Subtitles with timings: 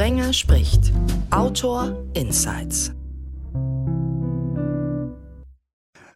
[0.00, 0.92] Sprenger spricht.
[1.30, 2.90] Autor Insights.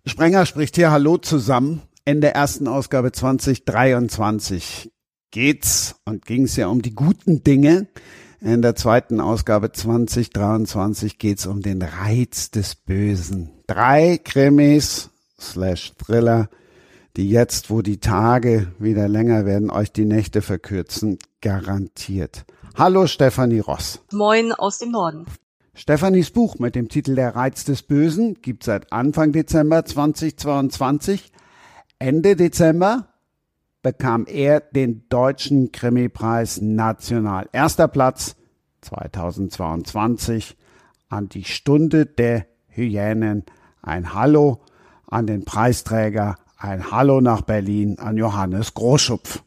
[0.07, 1.83] Sprenger spricht hier Hallo zusammen.
[2.07, 4.91] In der ersten Ausgabe 2023
[5.31, 7.87] geht's und ging's ja um die guten Dinge.
[8.41, 13.51] In der zweiten Ausgabe 2023 geht's um den Reiz des Bösen.
[13.67, 16.49] Drei Krimis slash Thriller,
[17.19, 22.47] die jetzt, wo die Tage wieder länger werden, euch die Nächte verkürzen, garantiert.
[22.77, 24.01] Hallo Stefanie Ross.
[24.11, 25.27] Moin aus dem Norden.
[25.75, 31.31] Stefanis Buch mit dem Titel Der Reiz des Bösen gibt seit Anfang Dezember 2022.
[32.01, 33.07] Ende Dezember
[33.81, 37.49] bekam er den Deutschen Krimipreis National.
[37.53, 38.35] Erster Platz
[38.81, 40.57] 2022
[41.09, 43.45] an die Stunde der Hyänen.
[43.83, 44.63] Ein Hallo
[45.07, 46.35] an den Preisträger.
[46.57, 49.45] Ein Hallo nach Berlin an Johannes Großschupf.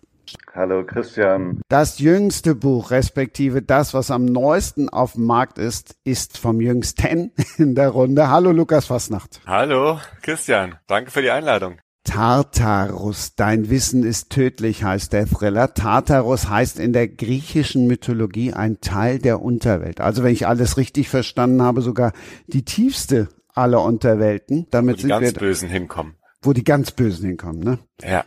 [0.53, 1.61] Hallo Christian.
[1.69, 7.31] Das jüngste Buch, respektive das, was am neuesten auf dem Markt ist, ist vom jüngsten
[7.57, 8.29] in der Runde.
[8.29, 9.41] Hallo Lukas Fasnacht.
[9.45, 11.77] Hallo Christian, danke für die Einladung.
[12.03, 15.73] Tartarus, dein Wissen ist tödlich, heißt der Thriller.
[15.73, 19.99] Tartarus heißt in der griechischen Mythologie ein Teil der Unterwelt.
[19.99, 22.13] Also wenn ich alles richtig verstanden habe, sogar
[22.47, 24.67] die tiefste aller Unterwelten.
[24.71, 26.15] Damit wo die sind ganz wir, Bösen hinkommen.
[26.41, 27.79] Wo die ganz Bösen hinkommen, ne?
[28.01, 28.23] Ja.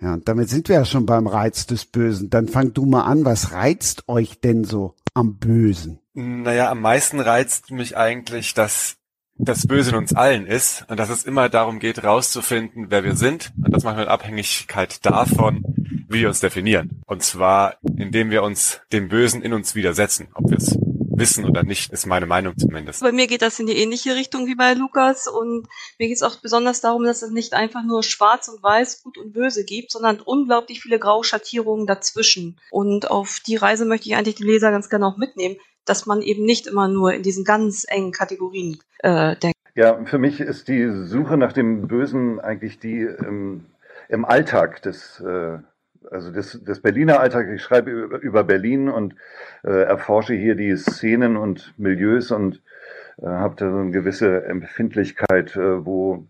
[0.00, 2.28] Ja, und damit sind wir ja schon beim Reiz des Bösen.
[2.30, 3.24] Dann fang du mal an.
[3.24, 6.00] Was reizt euch denn so am Bösen?
[6.12, 8.96] Naja, am meisten reizt mich eigentlich, dass
[9.38, 13.16] das Böse in uns allen ist und dass es immer darum geht, rauszufinden, wer wir
[13.16, 15.62] sind und das manchmal in Abhängigkeit davon,
[16.08, 17.02] wie wir uns definieren.
[17.06, 20.78] Und zwar, indem wir uns dem Bösen in uns widersetzen, ob wir es
[21.18, 23.00] wissen oder nicht, ist meine Meinung zumindest.
[23.00, 25.66] Bei mir geht das in die ähnliche Richtung wie bei Lukas und
[25.98, 29.18] mir geht es auch besonders darum, dass es nicht einfach nur schwarz und weiß, gut
[29.18, 32.58] und böse gibt, sondern unglaublich viele graue Schattierungen dazwischen.
[32.70, 36.22] Und auf die Reise möchte ich eigentlich die Leser ganz gerne auch mitnehmen, dass man
[36.22, 39.56] eben nicht immer nur in diesen ganz engen Kategorien äh, denkt.
[39.74, 43.66] Ja, für mich ist die Suche nach dem Bösen eigentlich die ähm,
[44.08, 45.58] im Alltag des äh,
[46.10, 47.48] also des, des Berliner Alltag.
[47.54, 49.14] Ich schreibe über, über Berlin und
[49.64, 52.62] äh, erforsche hier die Szenen und Milieus und
[53.18, 56.26] äh, habe da so eine gewisse Empfindlichkeit, äh, wo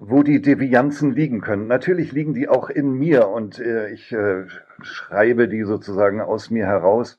[0.00, 1.66] wo die Devianzen liegen können.
[1.66, 4.44] Natürlich liegen die auch in mir und äh, ich äh,
[4.82, 7.18] schreibe die sozusagen aus mir heraus,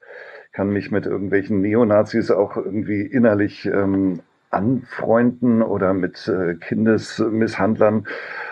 [0.53, 8.07] kann mich mit irgendwelchen Neonazis auch irgendwie innerlich ähm, anfreunden oder mit äh, Kindesmisshandlern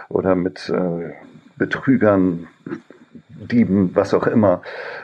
[0.09, 1.13] oder mit äh,
[1.57, 2.47] Betrügern,
[3.37, 4.61] Dieben, was auch immer.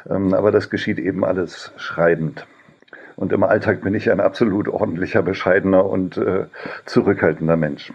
[0.09, 2.45] Ähm, aber das geschieht eben alles schreibend.
[3.15, 6.45] Und im Alltag bin ich ein absolut ordentlicher, bescheidener und äh,
[6.85, 7.93] zurückhaltender Mensch.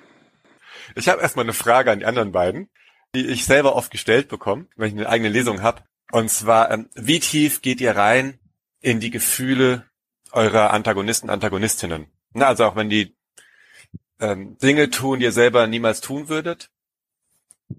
[0.95, 2.69] Ich habe erstmal eine Frage an die anderen beiden,
[3.15, 5.83] die ich selber oft gestellt bekomme, wenn ich eine eigene Lesung habe.
[6.13, 8.39] Und zwar, ähm, wie tief geht ihr rein
[8.81, 9.85] in die Gefühle
[10.33, 12.07] eurer Antagonisten, Antagonistinnen?
[12.35, 13.17] Also auch wenn die
[14.21, 16.71] ähm, Dinge tun, die ihr selber niemals tun würdet,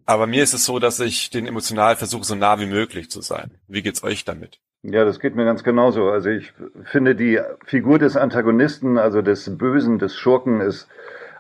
[0.05, 3.21] aber mir ist es so, dass ich den emotional versuche, so nah wie möglich zu
[3.21, 3.51] sein.
[3.67, 4.59] Wie geht's euch damit?
[4.83, 6.09] Ja, das geht mir ganz genauso.
[6.09, 6.53] Also ich
[6.85, 10.87] finde die Figur des Antagonisten, also des Bösen, des Schurken, ist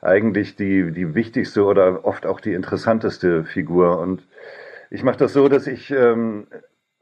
[0.01, 3.99] eigentlich die, die wichtigste oder oft auch die interessanteste Figur.
[3.99, 4.23] Und
[4.89, 6.47] ich mache das so, dass ich ähm,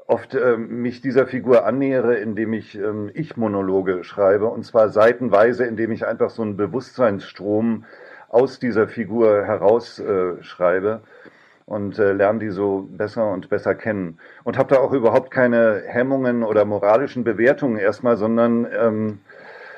[0.07, 4.47] oft ähm, mich dieser Figur annähere, indem ich ähm, Ich-Monologe schreibe.
[4.47, 7.85] Und zwar seitenweise, indem ich einfach so einen Bewusstseinsstrom
[8.29, 10.43] aus dieser Figur heraus äh,
[11.65, 14.19] und äh, lerne die so besser und besser kennen.
[14.43, 19.19] Und habe da auch überhaupt keine Hemmungen oder moralischen Bewertungen erstmal, sondern ähm,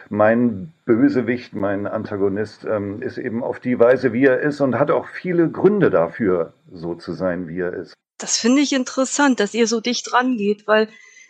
[0.09, 4.91] mein Bösewicht, mein Antagonist ähm, ist eben auf die Weise, wie er ist und hat
[4.91, 7.93] auch viele Gründe dafür, so zu sein, wie er ist.
[8.17, 10.87] Das finde ich interessant, dass ihr so dicht rangeht, weil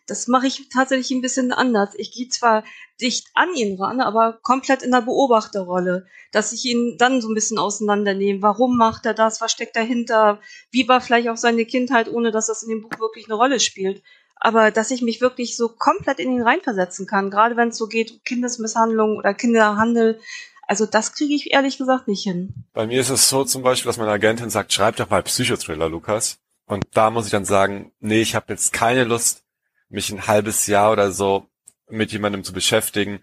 [0.08, 1.94] das mache ich tatsächlich ein bisschen anders.
[1.98, 2.64] Ich gehe zwar
[3.00, 7.36] dicht an ihn ran, aber komplett in der Beobachterrolle, dass ich ihn dann so ein
[7.36, 8.42] bisschen auseinandernehme.
[8.42, 9.42] Warum macht er das?
[9.42, 10.40] Was steckt dahinter?
[10.72, 13.60] Wie war vielleicht auch seine Kindheit, ohne dass das in dem Buch wirklich eine Rolle
[13.60, 14.02] spielt?
[14.40, 17.88] Aber dass ich mich wirklich so komplett in ihn reinversetzen kann, gerade wenn es so
[17.88, 20.20] geht, Kindesmisshandlung oder Kinderhandel,
[20.68, 22.54] also das kriege ich ehrlich gesagt nicht hin.
[22.74, 25.90] Bei mir ist es so zum Beispiel, dass meine Agentin sagt, schreib doch mal Psychothriller,
[25.90, 26.40] Lukas.
[26.68, 29.44] Und da muss ich dann sagen, nee, ich habe jetzt keine Lust,
[29.90, 31.48] mich ein halbes Jahr oder so
[31.90, 33.22] mit jemandem zu beschäftigen,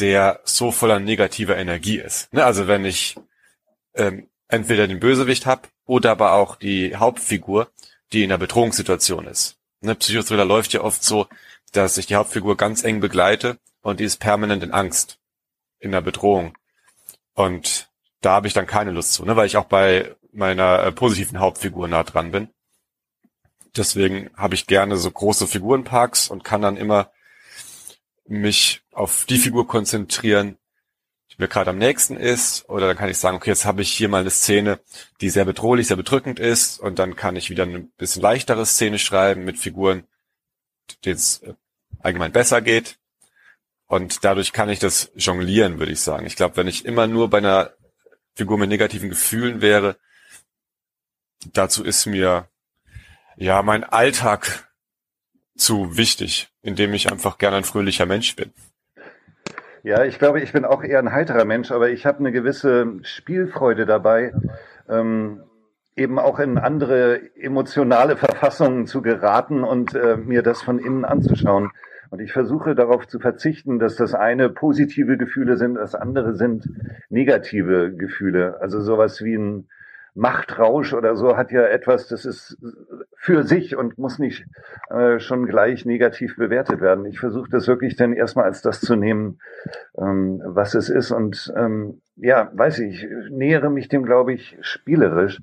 [0.00, 2.32] der so voller negativer Energie ist.
[2.32, 2.44] Ne?
[2.44, 3.16] Also wenn ich
[3.94, 7.70] ähm, entweder den Bösewicht hab oder aber auch die Hauptfigur,
[8.12, 9.56] die in einer Bedrohungssituation ist.
[9.80, 9.94] Ne?
[9.94, 11.26] Psychothriller läuft ja oft so,
[11.72, 15.18] dass ich die Hauptfigur ganz eng begleite und die ist permanent in Angst,
[15.78, 16.56] in der Bedrohung.
[17.34, 17.90] Und
[18.20, 19.36] da habe ich dann keine Lust zu, ne?
[19.36, 22.48] weil ich auch bei meiner äh, positiven Hauptfigur nah dran bin.
[23.76, 27.10] Deswegen habe ich gerne so große Figurenparks und kann dann immer
[28.26, 30.56] mich auf die Figur konzentrieren,
[31.30, 33.92] die mir gerade am nächsten ist, oder dann kann ich sagen, okay, jetzt habe ich
[33.92, 34.80] hier mal eine Szene,
[35.20, 38.98] die sehr bedrohlich, sehr bedrückend ist, und dann kann ich wieder eine bisschen leichtere Szene
[38.98, 40.06] schreiben mit Figuren,
[41.04, 41.54] denen es äh,
[41.98, 42.98] allgemein besser geht.
[43.86, 46.26] Und dadurch kann ich das jonglieren, würde ich sagen.
[46.26, 47.72] Ich glaube, wenn ich immer nur bei einer
[48.34, 49.96] Figur mit negativen Gefühlen wäre,
[51.52, 52.48] dazu ist mir
[53.36, 54.68] ja mein Alltag
[55.56, 58.52] zu wichtig, indem ich einfach gerne ein fröhlicher Mensch bin.
[59.82, 63.00] Ja, ich glaube, ich bin auch eher ein heiterer Mensch, aber ich habe eine gewisse
[63.02, 64.32] Spielfreude dabei,
[64.88, 65.42] ähm,
[65.94, 71.70] eben auch in andere emotionale Verfassungen zu geraten und äh, mir das von innen anzuschauen.
[72.10, 76.66] Und ich versuche darauf zu verzichten, dass das eine positive Gefühle sind, das andere sind
[77.10, 78.58] negative Gefühle.
[78.60, 79.68] Also sowas wie ein
[80.14, 82.56] Machtrausch oder so hat ja etwas, das ist
[83.16, 84.44] für sich und muss nicht
[84.90, 87.04] äh, schon gleich negativ bewertet werden.
[87.06, 89.40] Ich versuche das wirklich dann erstmal als das zu nehmen,
[89.98, 91.10] ähm, was es ist.
[91.10, 95.40] Und ähm, ja, weiß ich, nähere mich dem, glaube ich, spielerisch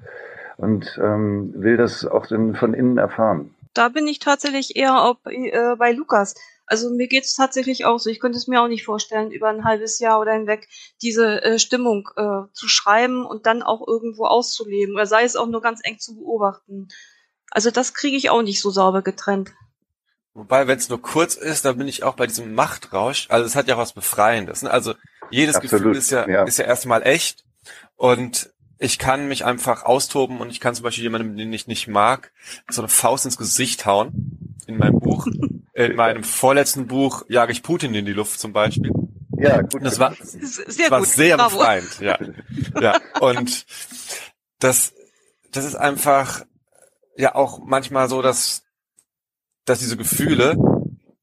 [0.55, 3.53] und ähm, will das auch dann von innen erfahren.
[3.73, 6.35] Da bin ich tatsächlich eher auch äh, bei Lukas.
[6.71, 8.09] Also mir geht's tatsächlich auch so.
[8.09, 10.69] Ich könnte es mir auch nicht vorstellen, über ein halbes Jahr oder hinweg
[11.01, 14.95] diese äh, Stimmung äh, zu schreiben und dann auch irgendwo auszuleben.
[14.95, 16.87] Oder sei es auch nur ganz eng zu beobachten.
[17.49, 19.51] Also das kriege ich auch nicht so sauber getrennt.
[20.33, 23.27] Wobei, wenn es nur kurz ist, dann bin ich auch bei diesem Machtrausch.
[23.29, 24.61] Also es hat ja auch was Befreiendes.
[24.61, 24.71] Ne?
[24.71, 24.93] Also
[25.29, 26.43] jedes Absolut, Gefühl ist ja, ja.
[26.43, 27.43] ist ja erstmal echt.
[27.97, 31.89] Und ich kann mich einfach austoben und ich kann zum Beispiel jemandem, den ich nicht
[31.89, 32.31] mag,
[32.69, 34.55] so eine Faust ins Gesicht hauen.
[34.67, 35.27] In meinem Buch.
[35.73, 38.91] In meinem vorletzten Buch jage ich Putin in die Luft zum Beispiel.
[39.37, 39.75] Ja, gut.
[39.75, 41.07] Und das war, Sehr das war gut.
[41.07, 41.57] sehr Bravo.
[41.57, 42.19] befreiend, ja.
[42.79, 42.99] ja.
[43.19, 43.65] Und
[44.59, 44.93] das,
[45.51, 46.45] das ist einfach
[47.17, 48.63] ja auch manchmal so, dass,
[49.65, 50.57] dass diese Gefühle,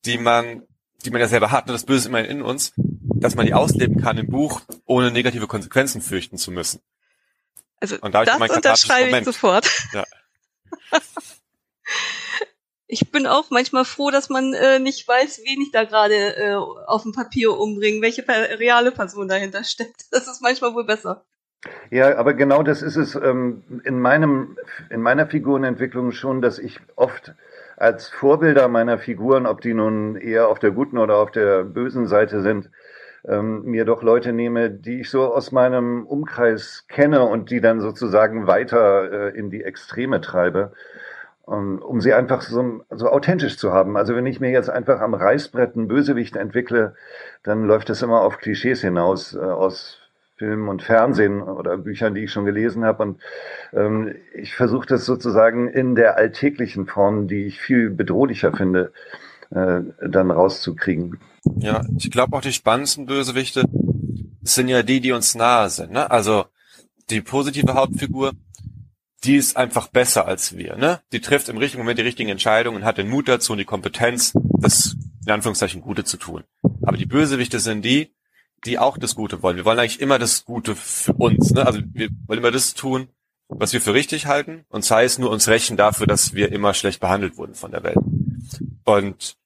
[0.04, 0.62] die man,
[1.04, 3.54] die man ja selber hat, ne, das Böse ist immer in uns, dass man die
[3.54, 6.80] ausleben kann im Buch, ohne negative Konsequenzen fürchten zu müssen.
[7.80, 9.70] Also Und da hab ich das mein unterschreibe ich sofort.
[9.92, 10.04] Ja.
[12.90, 16.54] Ich bin auch manchmal froh, dass man äh, nicht weiß, wen ich da gerade äh,
[16.54, 20.06] auf dem Papier umbringe, welche reale Person dahinter steckt.
[20.10, 21.24] Das ist manchmal wohl besser.
[21.90, 24.56] Ja, aber genau das ist es ähm, in meinem,
[24.90, 27.34] in meiner Figurenentwicklung schon, dass ich oft
[27.76, 32.06] als Vorbilder meiner Figuren, ob die nun eher auf der guten oder auf der bösen
[32.06, 32.70] Seite sind,
[33.26, 37.80] ähm, mir doch Leute nehme, die ich so aus meinem Umkreis kenne und die dann
[37.80, 40.72] sozusagen weiter äh, in die Extreme treibe,
[41.48, 43.96] um, um sie einfach so, so authentisch zu haben.
[43.96, 46.94] Also wenn ich mir jetzt einfach am Reißbrett einen Bösewicht entwickle,
[47.42, 49.96] dann läuft das immer auf Klischees hinaus äh, aus
[50.36, 53.02] Film und Fernsehen oder Büchern, die ich schon gelesen habe.
[53.02, 53.20] Und
[53.72, 58.92] ähm, ich versuche das sozusagen in der alltäglichen Form, die ich viel bedrohlicher finde,
[59.50, 61.18] äh, dann rauszukriegen.
[61.56, 63.64] Ja, ich glaube auch die spannendsten Bösewichte
[64.42, 65.92] sind ja die, die uns nahe sind.
[65.92, 66.10] Ne?
[66.10, 66.44] Also
[67.10, 68.32] die positive Hauptfigur,
[69.24, 70.76] die ist einfach besser als wir.
[70.76, 71.00] Ne?
[71.12, 74.32] Die trifft im richtigen Moment die richtigen Entscheidungen, hat den Mut dazu und die Kompetenz,
[74.60, 76.44] das in Anführungszeichen Gute zu tun.
[76.82, 78.14] Aber die Bösewichte sind die,
[78.64, 79.56] die auch das Gute wollen.
[79.56, 81.50] Wir wollen eigentlich immer das Gute für uns.
[81.50, 81.66] Ne?
[81.66, 83.08] Also wir wollen immer das tun,
[83.48, 86.74] was wir für richtig halten und sei es nur uns rächen dafür, dass wir immer
[86.74, 87.98] schlecht behandelt wurden von der Welt.
[88.84, 89.36] Und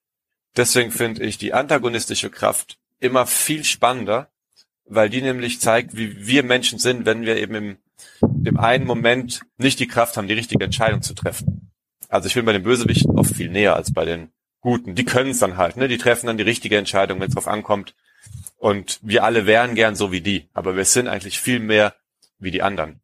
[0.56, 4.28] deswegen finde ich die antagonistische Kraft immer viel spannender,
[4.84, 7.76] weil die nämlich zeigt, wie wir Menschen sind, wenn wir eben im
[8.46, 11.70] dem einen Moment nicht die Kraft haben, die richtige Entscheidung zu treffen.
[12.08, 14.30] Also ich bin bei den Bösewichten oft viel näher als bei den
[14.60, 14.94] Guten.
[14.94, 15.88] Die können es dann halt, ne?
[15.88, 17.94] Die treffen dann die richtige Entscheidung, wenn es drauf ankommt.
[18.56, 21.94] Und wir alle wären gern so wie die, aber wir sind eigentlich viel mehr
[22.38, 23.00] wie die anderen.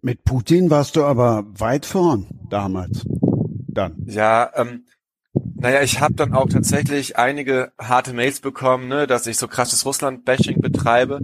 [0.00, 3.04] Mit Putin warst du aber weit vorn damals.
[3.66, 3.96] Dann.
[4.06, 4.84] Ja, ähm,
[5.56, 9.84] naja, ich habe dann auch tatsächlich einige harte Mails bekommen, ne, dass ich so krasses
[9.84, 11.20] Russland-Bashing betreibe.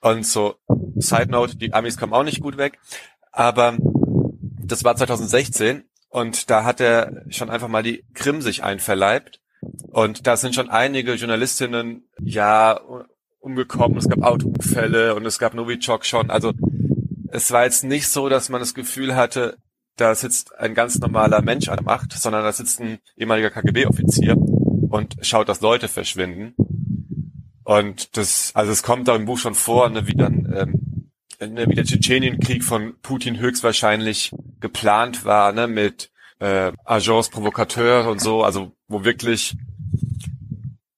[0.00, 0.56] Und so,
[1.00, 2.78] Side Note, die Amis kommen auch nicht gut weg.
[3.32, 3.76] Aber
[4.62, 9.40] das war 2016 und da hat er schon einfach mal die Krim sich einverleibt.
[9.88, 12.80] Und da sind schon einige Journalistinnen ja
[13.40, 13.98] umgekommen.
[13.98, 16.30] Es gab Autounfälle und es gab Novichok schon.
[16.30, 16.52] Also
[17.30, 19.56] es war jetzt nicht so, dass man das Gefühl hatte,
[19.96, 24.36] da sitzt ein ganz normaler Mensch an der Macht, sondern da sitzt ein ehemaliger KGB-Offizier
[24.36, 26.54] und schaut, dass Leute verschwinden.
[27.64, 30.87] Und das, also es kommt da im Buch schon vor, ne, wie dann, ähm,
[31.40, 38.20] ne, wie der Tschetschenienkrieg von Putin höchstwahrscheinlich geplant war, ne, mit äh, Agents Provocateurs und
[38.20, 39.56] so, also wo wirklich,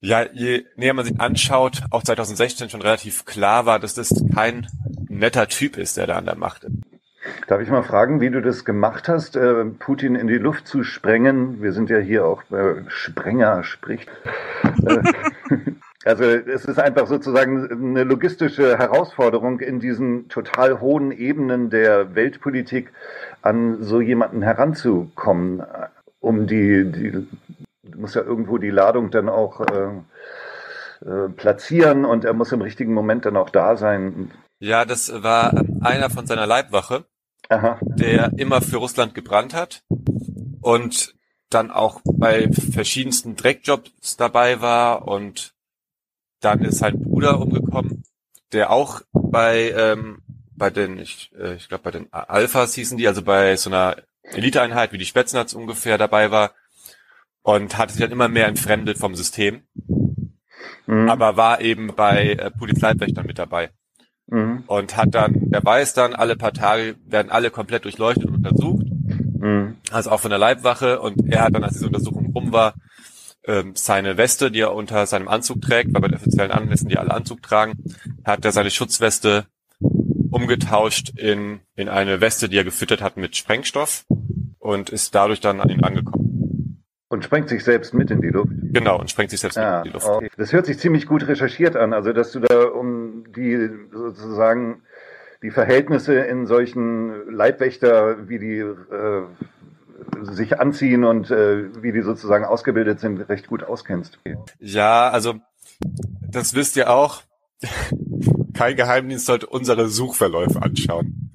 [0.00, 4.66] ja, je näher man sich anschaut, auch 2016 schon relativ klar war, dass das kein
[5.08, 6.74] netter Typ ist, der da an der Macht ist.
[7.48, 10.84] Darf ich mal fragen, wie du das gemacht hast, äh, Putin in die Luft zu
[10.84, 11.60] sprengen?
[11.62, 14.08] Wir sind ja hier auch äh, Sprenger spricht.
[16.04, 22.90] Also es ist einfach sozusagen eine logistische Herausforderung in diesen total hohen Ebenen der Weltpolitik
[23.42, 25.62] an so jemanden heranzukommen,
[26.20, 27.28] um die, die
[27.94, 29.90] muss ja irgendwo die Ladung dann auch äh,
[31.06, 34.30] äh, platzieren und er muss im richtigen Moment dann auch da sein.
[34.58, 35.52] Ja, das war
[35.82, 37.04] einer von seiner Leibwache,
[37.50, 37.78] Aha.
[37.82, 39.82] der immer für Russland gebrannt hat
[40.62, 41.14] und
[41.50, 45.54] dann auch bei verschiedensten Dreckjobs dabei war und
[46.40, 48.04] dann ist sein Bruder umgekommen,
[48.52, 50.22] der auch bei ähm,
[50.60, 53.96] bei den ich, äh, ich glaube bei den Alphas hießen die, also bei so einer
[54.22, 56.52] Eliteeinheit wie die Spätznatz ungefähr dabei war
[57.42, 59.62] und hatte sich dann immer mehr entfremdet vom System,
[60.86, 61.08] mhm.
[61.08, 63.70] aber war eben bei äh, Polizeiwächtern mit dabei.
[64.26, 64.64] Mhm.
[64.66, 68.86] Und hat dann, er weiß dann, alle paar Tage werden alle komplett durchleuchtet und untersucht.
[68.86, 69.78] Mhm.
[69.90, 71.00] Also auch von der Leibwache.
[71.00, 72.74] Und er hat dann, als diese Untersuchung rum war,
[73.50, 76.98] ähm, seine Weste, die er unter seinem Anzug trägt, weil bei den offiziellen Anlässen die
[76.98, 77.74] alle Anzug tragen,
[78.24, 79.46] hat er seine Schutzweste
[80.30, 84.04] umgetauscht in, in eine Weste, die er gefüttert hat mit Sprengstoff
[84.58, 86.84] und ist dadurch dann an ihn angekommen.
[87.08, 88.52] Und sprengt sich selbst mit in die Luft.
[88.72, 90.06] Genau, und sprengt sich selbst ja, mit in die Luft.
[90.06, 90.30] Okay.
[90.36, 94.82] Das hört sich ziemlich gut recherchiert an, also dass du da um die sozusagen
[95.42, 99.24] die Verhältnisse in solchen Leibwächter, wie die äh,
[100.22, 104.18] sich anziehen und äh, wie die sozusagen ausgebildet sind, recht gut auskennst.
[104.58, 105.34] Ja, also
[106.28, 107.22] das wisst ihr auch.
[108.54, 111.30] Kein Geheimdienst sollte unsere Suchverläufe anschauen.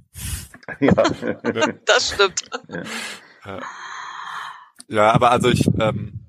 [0.79, 0.93] Ja.
[1.85, 2.41] das stimmt.
[3.45, 3.59] Ja.
[4.87, 6.25] Ja, aber also ich, ähm,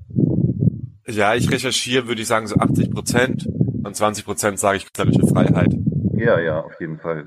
[1.07, 5.27] ja, ich recherchiere, würde ich sagen, so 80 Prozent und 20 Prozent sage ich künstlerische
[5.27, 5.75] Freiheit.
[6.15, 7.27] Ja, ja, auf jeden Fall.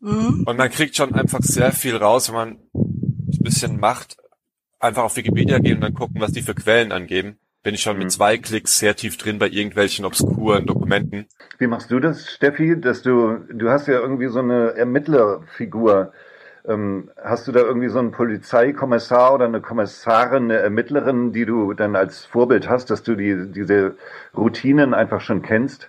[0.00, 0.44] Mhm.
[0.46, 2.58] Und man kriegt schon einfach sehr viel raus, wenn man
[3.40, 4.16] bisschen macht,
[4.80, 7.38] einfach auf Wikipedia gehen und dann gucken, was die für Quellen angeben.
[7.62, 8.04] Bin ich schon mhm.
[8.04, 11.26] mit zwei Klicks sehr tief drin bei irgendwelchen obskuren Dokumenten.
[11.58, 12.80] Wie machst du das, Steffi?
[12.80, 16.12] Dass du, du hast ja irgendwie so eine Ermittlerfigur.
[16.66, 21.72] Ähm, hast du da irgendwie so einen Polizeikommissar oder eine Kommissarin, eine Ermittlerin, die du
[21.72, 23.96] dann als Vorbild hast, dass du die, diese
[24.36, 25.88] Routinen einfach schon kennst?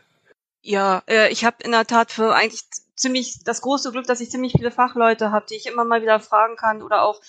[0.61, 2.63] Ja, äh, ich habe in der Tat für eigentlich
[2.99, 6.19] ziemlich das große Glück, dass ich ziemlich viele Fachleute habe, die ich immer mal wieder
[6.19, 7.21] fragen kann oder auch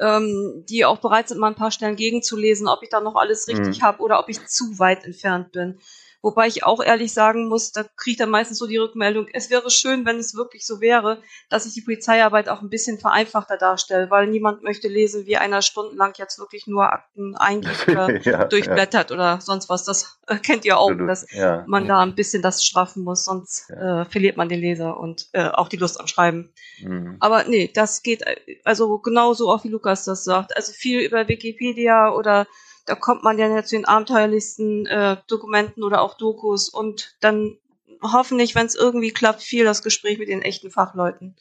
[0.00, 3.46] ähm, die auch bereit sind, mal ein paar Stellen gegenzulesen, ob ich da noch alles
[3.46, 3.82] richtig mhm.
[3.82, 5.78] habe oder ob ich zu weit entfernt bin.
[6.22, 9.70] Wobei ich auch ehrlich sagen muss, da kriegt er meistens so die Rückmeldung, es wäre
[9.70, 14.08] schön, wenn es wirklich so wäre, dass ich die Polizeiarbeit auch ein bisschen vereinfachter darstelle,
[14.08, 19.10] weil niemand möchte lesen, wie einer stundenlang jetzt wirklich nur Akten eigentlich äh, ja, durchblättert
[19.10, 19.14] ja.
[19.14, 19.84] oder sonst was.
[19.84, 21.10] Das äh, kennt ihr auch, Absolut.
[21.10, 21.64] dass ja.
[21.66, 25.48] man da ein bisschen das straffen muss, sonst äh, verliert man den Leser und äh,
[25.48, 26.52] auch die Lust am Schreiben.
[26.80, 27.16] Mhm.
[27.18, 30.56] Aber nee, das geht äh, also genauso auch wie Lukas das sagt.
[30.56, 32.46] Also viel über Wikipedia oder
[32.86, 37.56] da kommt man ja zu den abenteuerlichsten äh, Dokumenten oder auch Dokus und dann
[38.02, 41.36] hoffentlich, wenn es irgendwie klappt, viel das Gespräch mit den echten Fachleuten.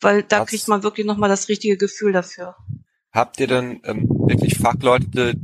[0.00, 2.54] Weil da Hat's, kriegt man wirklich nochmal das richtige Gefühl dafür.
[3.12, 5.34] Habt ihr dann ähm, wirklich Fachleute,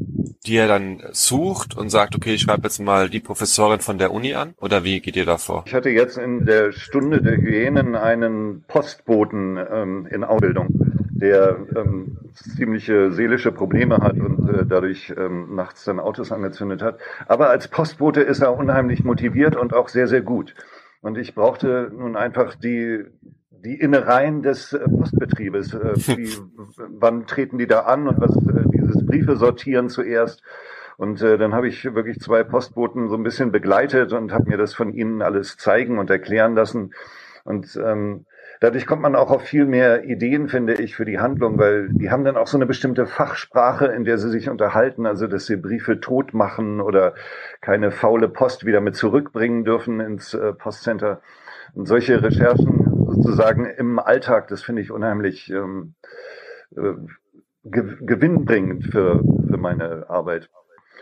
[0.47, 4.13] die ihr dann sucht und sagt, okay, ich schreibe jetzt mal die Professorin von der
[4.13, 4.55] Uni an?
[4.61, 5.65] Oder wie geht ihr da vor?
[5.67, 12.19] Ich hatte jetzt in der Stunde der Hyänen einen Postboten ähm, in Ausbildung der ähm,
[12.33, 16.99] ziemliche seelische Probleme hat und äh, dadurch ähm, nachts dann Autos angezündet hat.
[17.27, 20.55] Aber als Postbote ist er unheimlich motiviert und auch sehr, sehr gut.
[21.01, 23.05] Und ich brauchte nun einfach die,
[23.51, 25.75] die Innereien des äh, Postbetriebes.
[25.75, 26.37] Äh, wie,
[26.77, 30.43] wann treten die da an und was äh, dieses Briefe sortieren zuerst.
[30.97, 34.57] Und äh, dann habe ich wirklich zwei Postboten so ein bisschen begleitet und habe mir
[34.57, 36.93] das von ihnen alles zeigen und erklären lassen.
[37.45, 38.27] Und ähm,
[38.65, 42.11] Dadurch kommt man auch auf viel mehr Ideen, finde ich, für die Handlung, weil die
[42.11, 45.59] haben dann auch so eine bestimmte Fachsprache, in der sie sich unterhalten, also dass sie
[45.59, 47.13] Briefe tot machen oder
[47.61, 51.21] keine faule Post wieder mit zurückbringen dürfen ins äh, Postcenter.
[51.75, 55.95] Und solche Recherchen sozusagen im Alltag, das finde ich unheimlich ähm,
[56.75, 56.95] äh,
[57.65, 60.49] gewinnbringend für, für meine Arbeit.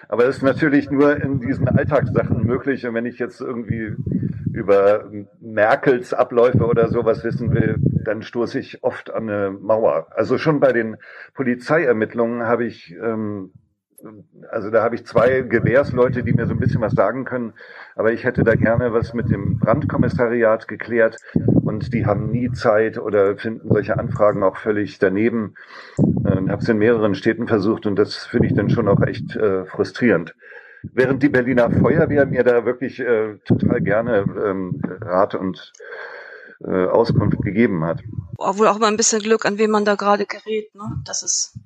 [0.09, 2.85] Aber es ist natürlich nur in diesen Alltagssachen möglich.
[2.88, 3.95] Und wenn ich jetzt irgendwie
[4.52, 10.09] über Merkels Abläufe oder sowas wissen will, dann stoße ich oft an eine Mauer.
[10.11, 10.97] Also schon bei den
[11.35, 13.52] Polizeiermittlungen habe ich, ähm,
[14.50, 17.54] also da habe ich zwei Gewährsleute, die mir so ein bisschen was sagen können,
[17.94, 21.16] aber ich hätte da gerne was mit dem Brandkommissariat geklärt
[21.64, 25.54] und die haben nie Zeit oder finden solche Anfragen auch völlig daneben.
[25.99, 29.37] Ähm, habe es in mehreren Städten versucht und das finde ich dann schon auch echt
[29.37, 30.35] äh, frustrierend.
[30.83, 35.73] Während die Berliner Feuerwehr mir da wirklich äh, total gerne ähm, Rat und
[36.65, 38.01] äh, Auskunft gegeben hat.
[38.37, 40.75] Obwohl auch mal ein bisschen Glück, an wen man da gerade gerät.
[40.75, 41.01] Ne?
[41.05, 41.59] Das ist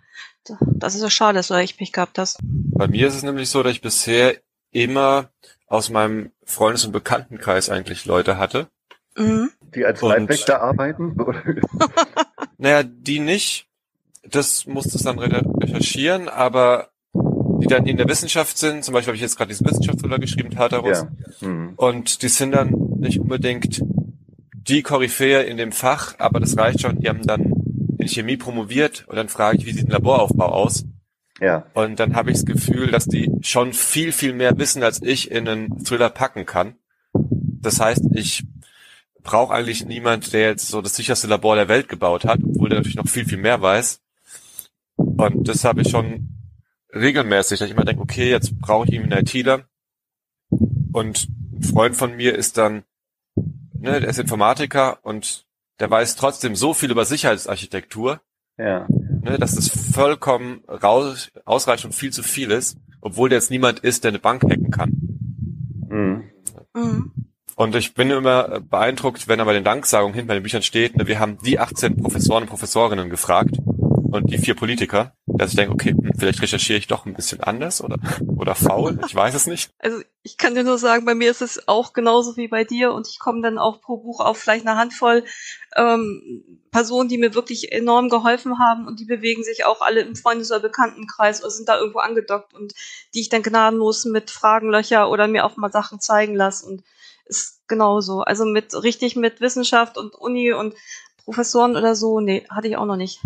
[0.61, 2.39] das ist ja schade, dass du echt Pech gehabt hast.
[2.43, 4.37] Bei mir ist es nämlich so, dass ich bisher
[4.71, 5.31] immer
[5.67, 8.69] aus meinem Freundes- und Bekanntenkreis eigentlich Leute hatte.
[9.17, 9.51] Mhm.
[9.75, 11.17] Die als und, Leibwächter arbeiten?
[12.59, 13.69] naja, die nicht.
[14.23, 16.91] Das musste es dann recherchieren, aber
[17.61, 20.51] die dann in der Wissenschaft sind, zum Beispiel habe ich jetzt gerade diesen Wissenschaftsfüller geschrieben,
[20.51, 21.07] Tartarus,
[21.41, 21.49] ja.
[21.49, 21.73] mhm.
[21.77, 23.83] und die sind dann nicht unbedingt
[24.53, 27.53] die Koryphäe in dem Fach, aber das reicht schon, die haben dann
[27.99, 30.85] in Chemie promoviert und dann frage ich, wie sieht ein Laboraufbau aus?
[31.41, 31.67] Ja.
[31.75, 35.31] Und dann habe ich das Gefühl, dass die schon viel, viel mehr wissen, als ich
[35.31, 36.77] in einen Thriller packen kann.
[37.13, 38.45] Das heißt, ich
[39.23, 42.79] brauche eigentlich niemand, der jetzt so das sicherste Labor der Welt gebaut hat, obwohl der
[42.79, 44.01] natürlich noch viel, viel mehr weiß.
[44.97, 46.36] Und das habe ich schon
[46.97, 49.65] regelmäßig, dass ich immer denke, okay, jetzt brauche ich ihn einen ITler.
[50.93, 52.85] Und ein Freund von mir ist dann,
[53.35, 55.47] ne, der ist Informatiker und
[55.79, 58.21] der weiß trotzdem so viel über Sicherheitsarchitektur,
[58.59, 58.87] ja.
[58.89, 63.81] ne, dass das vollkommen raus, ausreicht und viel zu viel ist, obwohl der jetzt niemand
[63.81, 64.91] ist, der eine Bank hacken kann.
[65.89, 66.25] Mhm.
[66.75, 67.13] Mhm.
[67.57, 70.97] Und ich bin immer beeindruckt, wenn er bei den Danksagungen hinten bei den Büchern steht,
[70.97, 75.57] ne, wir haben die 18 Professoren und Professorinnen gefragt und die vier Politiker, dass ich
[75.57, 77.97] denke, okay, hm, vielleicht recherchiere ich doch ein bisschen anders oder,
[78.37, 79.71] oder faul, ich weiß es nicht.
[79.79, 82.93] Also ich kann dir nur sagen, bei mir ist es auch genauso wie bei dir
[82.93, 85.25] und ich komme dann auch pro Buch auf vielleicht eine Handvoll
[85.77, 90.17] ähm, Personen, die mir wirklich enorm geholfen haben und die bewegen sich auch alle im
[90.17, 92.75] Freundes- oder Bekanntenkreis oder sind da irgendwo angedockt und
[93.15, 96.83] die ich dann gnadenlos mit Fragenlöcher oder mir auch mal Sachen zeigen lasse und
[97.27, 98.21] ist genauso.
[98.21, 100.75] Also mit richtig mit Wissenschaft und Uni und
[101.25, 103.21] Professoren oder so, nee, hatte ich auch noch nicht.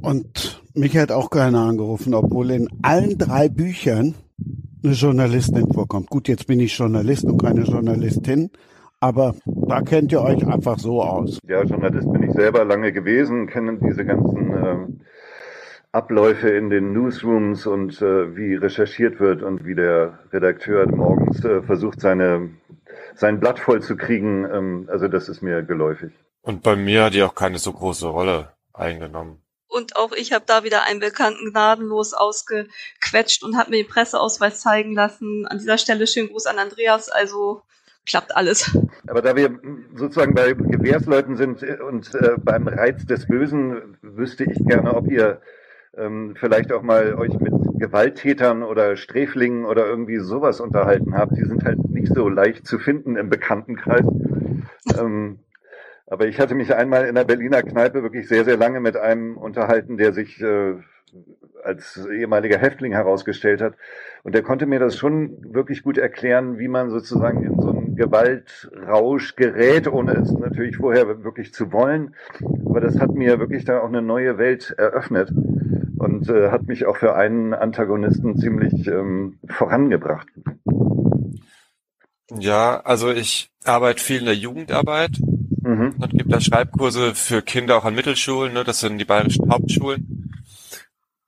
[0.00, 4.14] Und mich hat auch keiner angerufen, obwohl in allen drei Büchern
[4.82, 6.08] eine Journalistin vorkommt.
[6.08, 8.50] Gut, jetzt bin ich Journalist und keine Journalistin,
[9.00, 11.38] aber da kennt ihr euch einfach so aus.
[11.46, 14.76] Ja, Journalist bin ich selber lange gewesen, kenne diese ganzen äh,
[15.92, 21.62] Abläufe in den Newsrooms und äh, wie recherchiert wird und wie der Redakteur morgens äh,
[21.62, 22.50] versucht, seine,
[23.14, 24.46] sein Blatt voll zu kriegen.
[24.50, 26.12] Ähm, also das ist mir geläufig.
[26.42, 29.42] Und bei mir hat die auch keine so große Rolle eingenommen.
[29.70, 34.60] Und auch ich habe da wieder einen Bekannten gnadenlos ausgequetscht und habe mir den Presseausweis
[34.60, 35.46] zeigen lassen.
[35.46, 37.08] An dieser Stelle schönen Gruß an Andreas.
[37.08, 37.62] Also
[38.04, 38.76] klappt alles.
[39.06, 39.58] Aber da wir
[39.94, 45.40] sozusagen bei Gewährsleuten sind und äh, beim Reiz des Bösen, wüsste ich gerne, ob ihr
[45.96, 51.36] ähm, vielleicht auch mal euch mit Gewalttätern oder Sträflingen oder irgendwie sowas unterhalten habt.
[51.36, 54.04] Die sind halt nicht so leicht zu finden im Bekanntenkreis.
[54.98, 55.38] Ähm,
[56.10, 59.36] aber ich hatte mich einmal in der Berliner Kneipe wirklich sehr, sehr lange mit einem
[59.36, 60.74] unterhalten, der sich äh,
[61.62, 63.74] als ehemaliger Häftling herausgestellt hat.
[64.24, 67.94] Und der konnte mir das schon wirklich gut erklären, wie man sozusagen in so einen
[67.94, 72.16] Gewaltrausch gerät, ohne es natürlich vorher wirklich zu wollen.
[72.66, 75.32] Aber das hat mir wirklich da auch eine neue Welt eröffnet
[75.98, 80.26] und äh, hat mich auch für einen Antagonisten ziemlich ähm, vorangebracht.
[82.36, 85.12] Ja, also ich arbeite viel in der Jugendarbeit
[85.70, 85.94] Mhm.
[85.98, 88.64] Und gibt da Schreibkurse für Kinder auch an Mittelschulen, ne?
[88.64, 90.32] das sind die bayerischen Hauptschulen.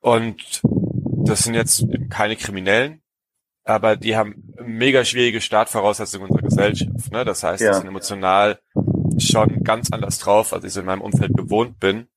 [0.01, 3.01] Und das sind jetzt keine Kriminellen,
[3.63, 7.11] aber die haben mega schwierige Startvoraussetzungen unserer Gesellschaft.
[7.11, 7.23] Ne?
[7.23, 7.71] Das heißt, ja.
[7.71, 8.59] die sind emotional
[9.17, 12.07] schon ganz anders drauf, als ich so in meinem Umfeld gewohnt bin.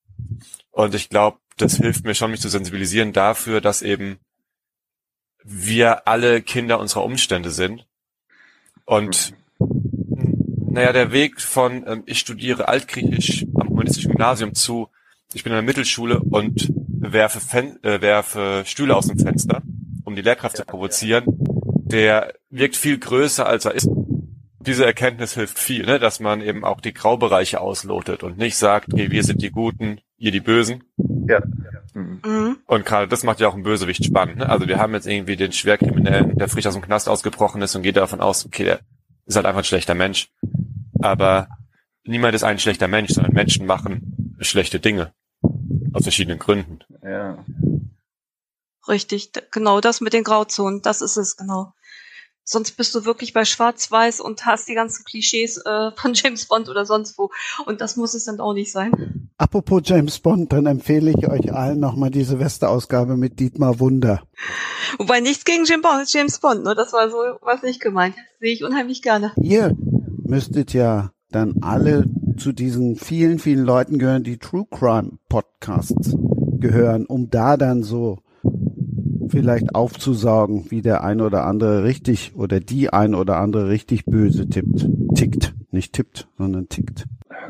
[0.72, 4.18] Und ich glaube, das hilft mir schon, mich zu sensibilisieren dafür, dass eben
[5.44, 7.86] wir alle Kinder unserer Umstände sind.
[8.84, 9.45] Und mhm
[10.76, 14.88] naja, der Weg von ähm, ich studiere Altgriechisch am humanistischen Gymnasium zu
[15.32, 19.62] ich bin in der Mittelschule und werfe, Fen äh, werfe Stühle aus dem Fenster,
[20.04, 23.88] um die Lehrkraft zu provozieren, der wirkt viel größer, als er ist.
[24.60, 25.98] Diese Erkenntnis hilft viel, ne?
[25.98, 30.00] dass man eben auch die Graubereiche auslotet und nicht sagt, okay, wir sind die Guten,
[30.18, 30.84] ihr die Bösen.
[31.28, 31.40] Ja.
[31.94, 32.58] Mhm.
[32.66, 34.38] Und gerade das macht ja auch einen Bösewicht spannend.
[34.38, 34.48] Ne?
[34.48, 37.82] Also wir haben jetzt irgendwie den Schwerkriminellen, der frisch aus dem Knast ausgebrochen ist und
[37.82, 38.80] geht davon aus, okay, der
[39.26, 40.28] ist halt einfach ein schlechter Mensch.
[41.06, 41.48] Aber
[42.04, 45.12] niemand ist ein schlechter Mensch, sondern Menschen machen schlechte Dinge.
[45.92, 46.80] Aus verschiedenen Gründen.
[47.02, 47.44] Ja.
[48.88, 51.72] Richtig, genau das mit den Grauzonen, das ist es, genau.
[52.48, 56.68] Sonst bist du wirklich bei Schwarz-Weiß und hast die ganzen Klischees äh, von James Bond
[56.68, 57.30] oder sonst wo.
[57.64, 59.30] Und das muss es dann auch nicht sein.
[59.36, 64.22] Apropos James Bond, dann empfehle ich euch allen nochmal die Silvesterausgabe mit Dietmar Wunder.
[64.98, 66.76] Wobei nichts gegen James Bond, ne?
[66.76, 68.14] Das war so was nicht gemeint.
[68.38, 69.32] Sehe ich unheimlich gerne.
[69.42, 69.76] Ihr
[70.28, 72.04] müsstet ja dann alle
[72.36, 76.16] zu diesen vielen, vielen Leuten gehören, die True Crime Podcasts
[76.58, 78.18] gehören, um da dann so
[79.28, 84.48] vielleicht aufzusaugen, wie der ein oder andere richtig oder die ein oder andere richtig böse
[84.48, 84.88] tippt.
[85.14, 85.54] Tickt.
[85.70, 87.06] Nicht tippt, sondern tickt.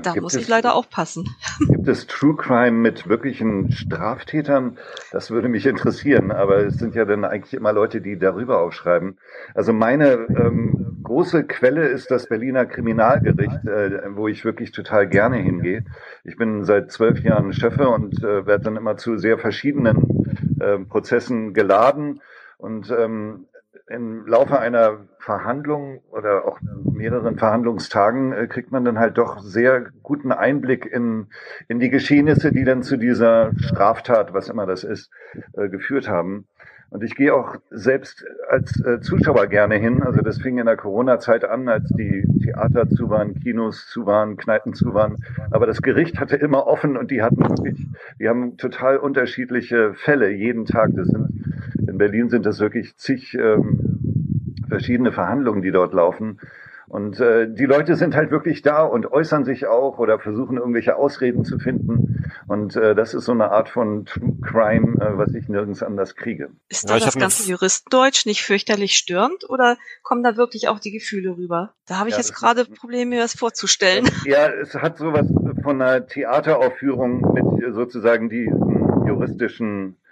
[0.07, 1.29] Da gibt muss es, ich leider aufpassen.
[1.59, 4.79] Gibt es True Crime mit wirklichen Straftätern?
[5.11, 9.19] Das würde mich interessieren, aber es sind ja dann eigentlich immer Leute, die darüber aufschreiben.
[9.53, 15.39] Also meine ähm, große Quelle ist das Berliner Kriminalgericht, äh, wo ich wirklich total gerne
[15.39, 15.85] hingehe.
[16.23, 20.07] Ich bin seit zwölf Jahren Chefe und äh, werde dann immer zu sehr verschiedenen
[20.61, 22.21] äh, Prozessen geladen.
[22.59, 23.47] Und ähm,
[23.89, 29.91] im Laufe einer Verhandlung oder auch mehreren Verhandlungstagen äh, kriegt man dann halt doch sehr
[30.03, 31.29] guten Einblick in,
[31.69, 35.11] in die Geschehnisse, die dann zu dieser Straftat, was immer das ist,
[35.53, 36.47] äh, geführt haben.
[36.97, 40.03] Und ich gehe auch selbst als äh, Zuschauer gerne hin.
[40.03, 44.39] Also das fing in der Corona-Zeit an, als die Theater zu waren, Kinos zu waren,
[44.39, 45.17] Kneipen zu waren.
[45.51, 47.87] Aber das Gericht hatte immer offen und die hatten wirklich,
[48.19, 50.89] die haben total unterschiedliche Fälle jeden Tag.
[50.97, 51.45] Das sind,
[51.87, 56.39] in Berlin sind das wirklich zig ähm, verschiedene Verhandlungen, die dort laufen.
[56.97, 60.97] Und äh, die Leute sind halt wirklich da und äußern sich auch oder versuchen irgendwelche
[60.97, 62.25] Ausreden zu finden.
[62.49, 66.17] Und äh, das ist so eine Art von True Crime, äh, was ich nirgends anders
[66.17, 66.49] kriege.
[66.71, 70.91] Ist da ja, das ganze Juristendeutsch nicht fürchterlich störend oder kommen da wirklich auch die
[70.91, 71.75] Gefühle rüber?
[71.85, 74.09] Da habe ich ja, jetzt gerade Probleme, mir das vorzustellen.
[74.25, 75.27] Ja, es hat sowas
[75.63, 78.51] von einer Theateraufführung mit sozusagen die
[79.07, 80.06] juristischen äh,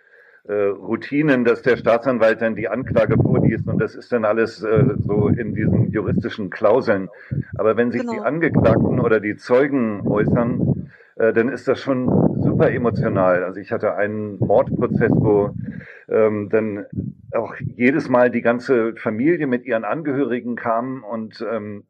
[0.53, 5.29] Routinen, dass der Staatsanwalt dann die Anklage vorliest und das ist dann alles äh, so
[5.29, 7.09] in diesen juristischen Klauseln.
[7.57, 8.13] Aber wenn sich genau.
[8.13, 12.09] die Angeklagten oder die Zeugen äußern, äh, dann ist das schon
[12.43, 13.43] super emotional.
[13.45, 15.55] Also ich hatte einen Mordprozess, wo
[16.09, 16.85] ähm, dann
[17.33, 21.85] auch jedes Mal die ganze Familie mit ihren Angehörigen kam und ähm,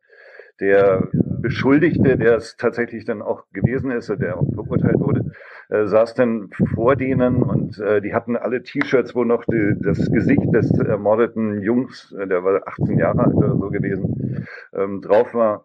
[0.60, 5.32] der Beschuldigte, der es tatsächlich dann auch gewesen ist, der auch verurteilt wurde,
[5.68, 10.10] äh, saß dann vor denen und äh, die hatten alle T-Shirts, wo noch die, das
[10.10, 15.34] Gesicht des ermordeten Jungs, äh, der war 18 Jahre alt oder so gewesen, ähm, drauf
[15.34, 15.64] war.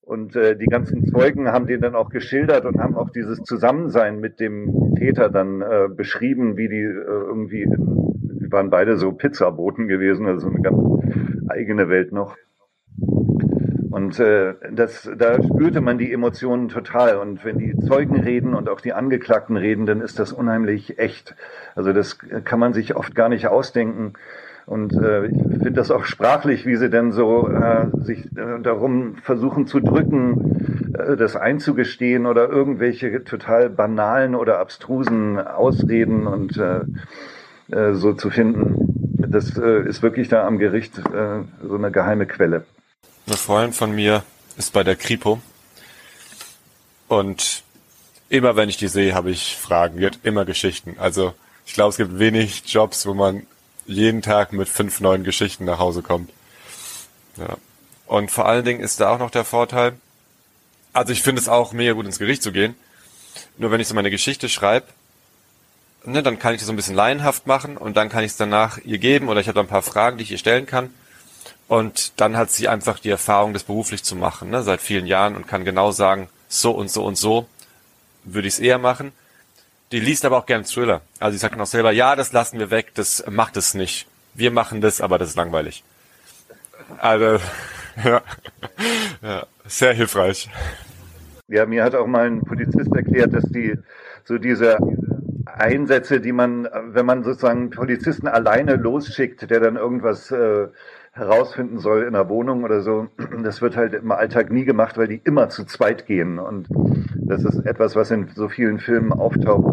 [0.00, 4.20] Und äh, die ganzen Zeugen haben den dann auch geschildert und haben auch dieses Zusammensein
[4.20, 9.88] mit dem Täter dann äh, beschrieben, wie die äh, irgendwie, die waren beide so Pizzaboten
[9.88, 10.78] gewesen, also eine ganz
[11.48, 12.36] eigene Welt noch.
[13.94, 17.16] Und äh, das, da spürte man die Emotionen total.
[17.16, 21.36] Und wenn die Zeugen reden und auch die Angeklagten reden, dann ist das unheimlich echt.
[21.76, 24.14] Also das kann man sich oft gar nicht ausdenken.
[24.66, 29.14] Und äh, ich finde das auch sprachlich, wie sie denn so äh, sich äh, darum
[29.22, 36.80] versuchen zu drücken, äh, das einzugestehen oder irgendwelche total banalen oder abstrusen Ausreden und äh,
[37.70, 39.14] äh, so zu finden.
[39.28, 42.64] Das äh, ist wirklich da am Gericht äh, so eine geheime Quelle.
[43.26, 44.22] Eine Freundin von mir
[44.58, 45.40] ist bei der Kripo
[47.08, 47.62] und
[48.28, 49.98] immer wenn ich die sehe, habe ich Fragen.
[49.98, 50.96] Die hat immer Geschichten.
[50.98, 51.34] Also
[51.64, 53.46] ich glaube, es gibt wenig Jobs, wo man
[53.86, 56.30] jeden Tag mit fünf neuen Geschichten nach Hause kommt.
[57.38, 57.56] Ja.
[58.06, 59.94] Und vor allen Dingen ist da auch noch der Vorteil,
[60.92, 62.76] also ich finde es auch mega gut ins Gericht zu gehen.
[63.56, 64.86] Nur wenn ich so meine Geschichte schreibe,
[66.04, 68.36] ne, dann kann ich das so ein bisschen laienhaft machen und dann kann ich es
[68.36, 70.92] danach ihr geben oder ich habe ein paar Fragen, die ich ihr stellen kann.
[71.66, 75.34] Und dann hat sie einfach die Erfahrung, das beruflich zu machen, ne, seit vielen Jahren
[75.34, 77.46] und kann genau sagen, so und so und so
[78.24, 79.12] würde ich es eher machen.
[79.92, 81.02] Die liest aber auch gern Thriller.
[81.20, 84.06] Also sie sagt auch selber, ja, das lassen wir weg, das macht es nicht.
[84.34, 85.84] Wir machen das, aber das ist langweilig.
[86.98, 87.38] Also,
[88.04, 88.22] ja,
[89.22, 90.50] ja sehr hilfreich.
[91.48, 93.78] Ja, mir hat auch mal ein Polizist erklärt, dass die
[94.24, 94.78] so diese
[95.46, 100.68] Einsätze, die man, wenn man sozusagen Polizisten alleine losschickt, der dann irgendwas äh,
[101.14, 103.08] herausfinden soll in der Wohnung oder so,
[103.42, 106.38] das wird halt im Alltag nie gemacht, weil die immer zu zweit gehen.
[106.38, 106.66] Und
[107.16, 109.64] das ist etwas, was in so vielen Filmen auftaucht.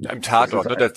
[0.00, 0.76] Ja, Im Tatort, ne?
[0.76, 0.92] Der,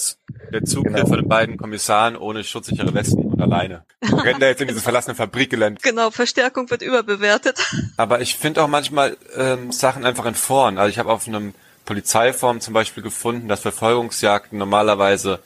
[0.52, 1.06] der Zugriff genau.
[1.06, 3.86] von den beiden Kommissaren ohne schutzsichere Westen und alleine.
[4.02, 5.80] Rennen da jetzt in dieses verlassene Fabrikgelände.
[5.84, 7.60] Genau, Verstärkung wird überbewertet.
[7.98, 10.80] Aber ich finde auch manchmal ähm, Sachen einfach in Foren.
[10.80, 11.54] Also ich habe auf einem
[11.86, 15.40] Polizeiform zum Beispiel gefunden, dass Verfolgungsjagden normalerweise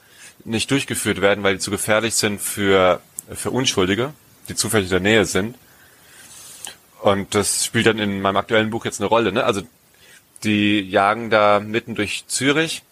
[0.45, 3.01] nicht durchgeführt werden, weil die zu gefährlich sind für,
[3.33, 4.13] für Unschuldige
[4.49, 5.55] die zufällig in der Nähe sind.
[7.01, 9.31] Und das spielt dann in meinem aktuellen Buch jetzt eine Rolle.
[9.31, 9.43] Ne?
[9.43, 9.61] Also
[10.43, 12.83] die jagen da mitten durch Zürich,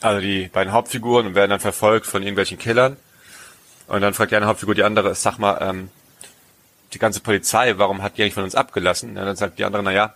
[0.00, 2.96] also die beiden Hauptfiguren und werden dann verfolgt von irgendwelchen Killern.
[3.86, 5.90] Und dann fragt die eine Hauptfigur die andere, sag mal, ähm,
[6.92, 9.16] die ganze Polizei, warum hat die eigentlich von uns abgelassen?
[9.16, 10.14] Ja, dann sagt die andere, na ja,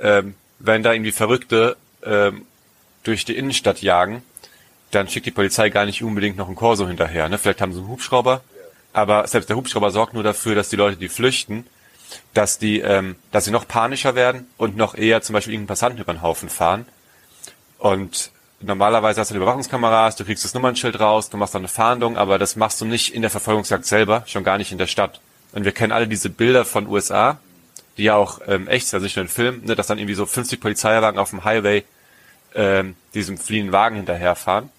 [0.00, 2.46] ähm, wenn da irgendwie Verrückte ähm,
[3.02, 4.22] durch die Innenstadt jagen,
[4.90, 7.28] dann schickt die Polizei gar nicht unbedingt noch einen Korso hinterher.
[7.28, 7.38] Ne?
[7.38, 8.42] Vielleicht haben sie einen Hubschrauber,
[8.96, 11.66] aber selbst der Hubschrauber sorgt nur dafür, dass die Leute, die flüchten,
[12.32, 16.00] dass die, ähm, dass sie noch panischer werden und noch eher zum Beispiel irgendeinen Passanten
[16.00, 16.86] über den Haufen fahren.
[17.76, 18.30] Und
[18.62, 22.16] normalerweise hast du die Überwachungskameras, du kriegst das Nummernschild raus, du machst dann eine Fahndung,
[22.16, 25.20] aber das machst du nicht in der Verfolgungsjagd selber, schon gar nicht in der Stadt.
[25.52, 27.38] Und wir kennen alle diese Bilder von USA,
[27.98, 30.24] die ja auch ähm, echt, also nicht nur ein Film, ne, dass dann irgendwie so
[30.24, 31.84] 50 Polizeiwagen auf dem Highway
[32.54, 34.70] ähm, diesem fliehenden Wagen hinterherfahren.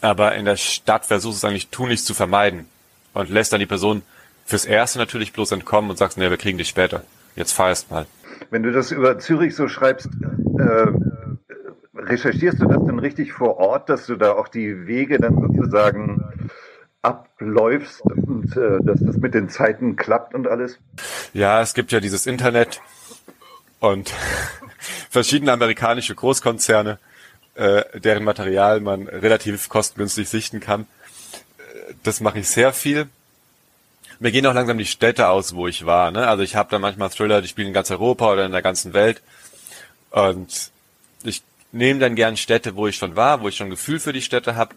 [0.00, 2.66] Aber in der Stadt versucht es eigentlich tunlichst zu vermeiden
[3.16, 4.02] und lässt dann die Person
[4.44, 7.02] fürs Erste natürlich bloß entkommen und sagst, nee, wir kriegen dich später.
[7.34, 8.06] Jetzt fahr erst mal.
[8.50, 10.08] Wenn du das über Zürich so schreibst,
[10.58, 10.86] äh,
[11.94, 16.22] recherchierst du das dann richtig vor Ort, dass du da auch die Wege dann sozusagen
[17.00, 20.78] abläufst und äh, dass das mit den Zeiten klappt und alles?
[21.32, 22.80] Ja, es gibt ja dieses Internet
[23.80, 24.12] und
[25.10, 26.98] verschiedene amerikanische Großkonzerne,
[27.54, 30.86] äh, deren Material man relativ kostengünstig sichten kann.
[32.02, 33.08] Das mache ich sehr viel.
[34.18, 36.10] Mir gehen auch langsam die Städte aus, wo ich war.
[36.10, 36.26] Ne?
[36.26, 38.94] Also ich habe da manchmal Thriller, die spielen in ganz Europa oder in der ganzen
[38.94, 39.20] Welt.
[40.10, 40.70] Und
[41.22, 44.22] ich nehme dann gern Städte, wo ich schon war, wo ich schon Gefühl für die
[44.22, 44.74] Städte habe.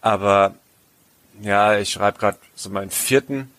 [0.00, 0.54] Aber
[1.42, 3.50] ja, ich schreibe gerade so meinen vierten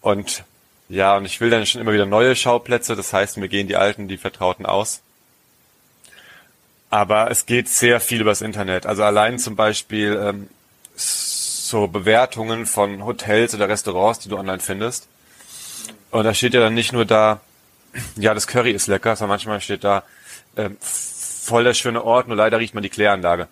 [0.00, 0.44] und
[0.88, 2.94] ja, und ich will dann schon immer wieder neue Schauplätze.
[2.96, 5.00] Das heißt, mir gehen die alten, die Vertrauten aus.
[6.90, 8.84] Aber es geht sehr viel übers Internet.
[8.84, 10.48] Also allein zum Beispiel ähm,
[11.72, 15.08] so Bewertungen von Hotels oder Restaurants, die du online findest.
[16.10, 17.40] Und da steht ja dann nicht nur da,
[18.16, 20.04] ja, das Curry ist lecker, sondern manchmal steht da,
[20.56, 23.48] ähm, voll der schöne Ort, nur leider riecht man die Kläranlage.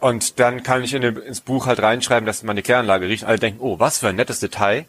[0.00, 3.24] Und dann kann ich in den, ins Buch halt reinschreiben, dass man die Kläranlage riecht.
[3.24, 4.86] Alle denken, oh, was für ein nettes Detail.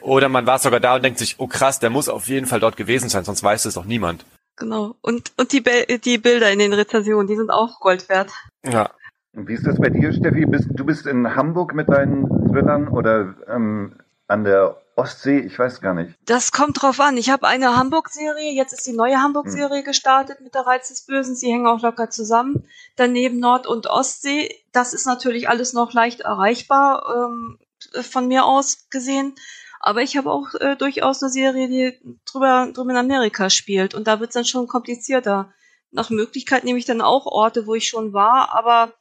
[0.00, 2.60] Oder man war sogar da und denkt sich, oh krass, der muss auf jeden Fall
[2.60, 4.24] dort gewesen sein, sonst weiß es doch niemand.
[4.54, 4.94] Genau.
[5.00, 5.64] Und, und die,
[5.98, 8.30] die Bilder in den Rezensionen, die sind auch Gold wert.
[8.64, 8.90] Ja.
[9.38, 10.46] Wie ist das bei dir, Steffi?
[10.46, 13.94] Bist, du bist in Hamburg mit deinen Thrillern oder ähm,
[14.28, 15.40] an der Ostsee?
[15.40, 16.14] Ich weiß gar nicht.
[16.24, 17.18] Das kommt drauf an.
[17.18, 19.84] Ich habe eine Hamburg-Serie, jetzt ist die neue Hamburg-Serie hm.
[19.84, 21.36] gestartet mit der Reiz des Bösen.
[21.36, 22.66] Sie hängen auch locker zusammen.
[22.96, 24.48] Daneben Nord- und Ostsee.
[24.72, 27.58] Das ist natürlich alles noch leicht erreichbar ähm,
[28.00, 29.34] von mir aus gesehen.
[29.80, 33.94] Aber ich habe auch äh, durchaus eine Serie, die drüber, drüber in Amerika spielt.
[33.94, 35.52] Und da wird es dann schon komplizierter.
[35.90, 38.94] Nach Möglichkeit nehme ich dann auch Orte, wo ich schon war, aber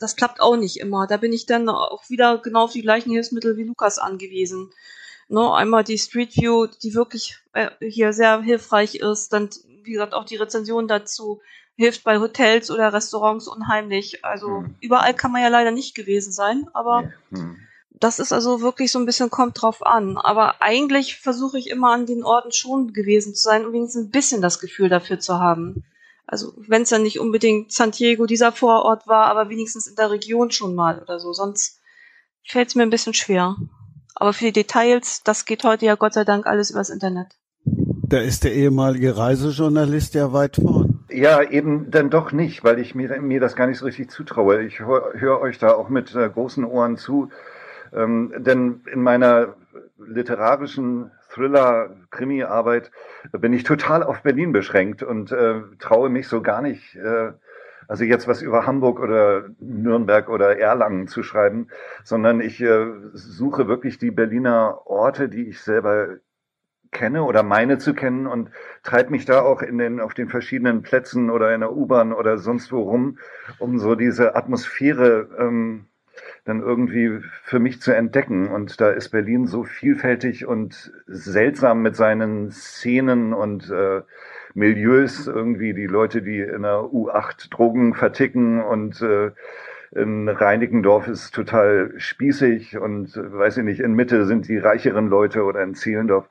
[0.00, 1.06] das klappt auch nicht immer.
[1.06, 4.70] Da bin ich dann auch wieder genau auf die gleichen Hilfsmittel wie Lukas angewiesen.
[5.28, 9.32] Ne, einmal die Street View, die wirklich äh, hier sehr hilfreich ist.
[9.32, 9.50] Dann,
[9.84, 11.40] wie gesagt, auch die Rezension dazu
[11.76, 14.24] hilft bei Hotels oder Restaurants unheimlich.
[14.24, 14.74] Also hm.
[14.80, 17.56] überall kann man ja leider nicht gewesen sein, aber hm.
[17.90, 20.16] das ist also wirklich so ein bisschen kommt drauf an.
[20.16, 24.10] Aber eigentlich versuche ich immer an den Orten schon gewesen zu sein, um wenigstens ein
[24.10, 25.84] bisschen das Gefühl dafür zu haben.
[26.30, 30.12] Also wenn es dann nicht unbedingt San Diego dieser Vorort war, aber wenigstens in der
[30.12, 31.32] Region schon mal oder so.
[31.32, 31.80] Sonst
[32.46, 33.56] fällt es mir ein bisschen schwer.
[34.14, 37.26] Aber für die Details, das geht heute ja Gott sei Dank alles übers Internet.
[37.64, 41.04] Da ist der ehemalige Reisejournalist ja weit vorn.
[41.10, 44.62] Ja, eben dann doch nicht, weil ich mir, mir das gar nicht so richtig zutraue.
[44.62, 47.30] Ich höre hör euch da auch mit äh, großen Ohren zu.
[47.92, 49.54] Ähm, denn in meiner
[49.98, 52.90] literarischen Thriller-Krimi-Arbeit
[53.32, 57.32] bin ich total auf Berlin beschränkt und äh, traue mich so gar nicht, äh,
[57.88, 61.68] also jetzt was über Hamburg oder Nürnberg oder Erlangen zu schreiben,
[62.04, 66.18] sondern ich äh, suche wirklich die Berliner Orte, die ich selber
[66.92, 68.50] kenne oder meine zu kennen und
[68.82, 72.38] treibe mich da auch in den, auf den verschiedenen Plätzen oder in der U-Bahn oder
[72.38, 73.18] sonst wo rum,
[73.58, 75.86] um so diese Atmosphäre ähm,
[76.44, 78.48] dann irgendwie für mich zu entdecken.
[78.48, 84.02] Und da ist Berlin so vielfältig und seltsam mit seinen Szenen und äh,
[84.54, 89.30] Milieus, irgendwie die Leute, die in der U8 Drogen verticken und äh,
[89.92, 95.42] in Reinickendorf ist total spießig und weiß ich nicht, in Mitte sind die reicheren Leute
[95.42, 96.28] oder in Zehlendorf.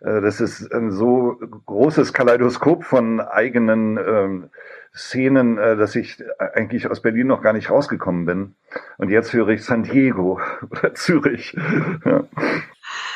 [0.00, 4.50] Äh, das ist ein so großes Kaleidoskop von eigenen ähm,
[4.94, 8.54] Szenen, äh, dass ich eigentlich aus Berlin noch gar nicht rausgekommen bin.
[8.96, 11.54] Und jetzt höre ich San Diego oder Zürich.
[12.04, 12.24] ja.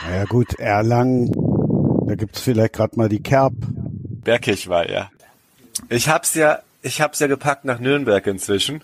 [0.09, 1.33] Naja gut, Erlangen,
[2.07, 3.55] da gibt's vielleicht gerade mal die Kerb.
[4.25, 5.11] Bergkirchweih, ja.
[5.89, 8.83] Ich hab's ja, ich hab's ja gepackt nach Nürnberg inzwischen.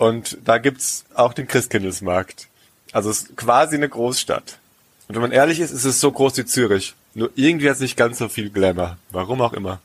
[0.00, 2.48] Und da gibt's auch den Christkindlesmarkt.
[2.90, 4.58] Also es ist quasi eine Großstadt.
[5.06, 6.94] Und wenn man ehrlich ist, ist es so groß wie Zürich.
[7.12, 8.96] Nur irgendwie hat es nicht ganz so viel Glamour.
[9.10, 9.78] Warum auch immer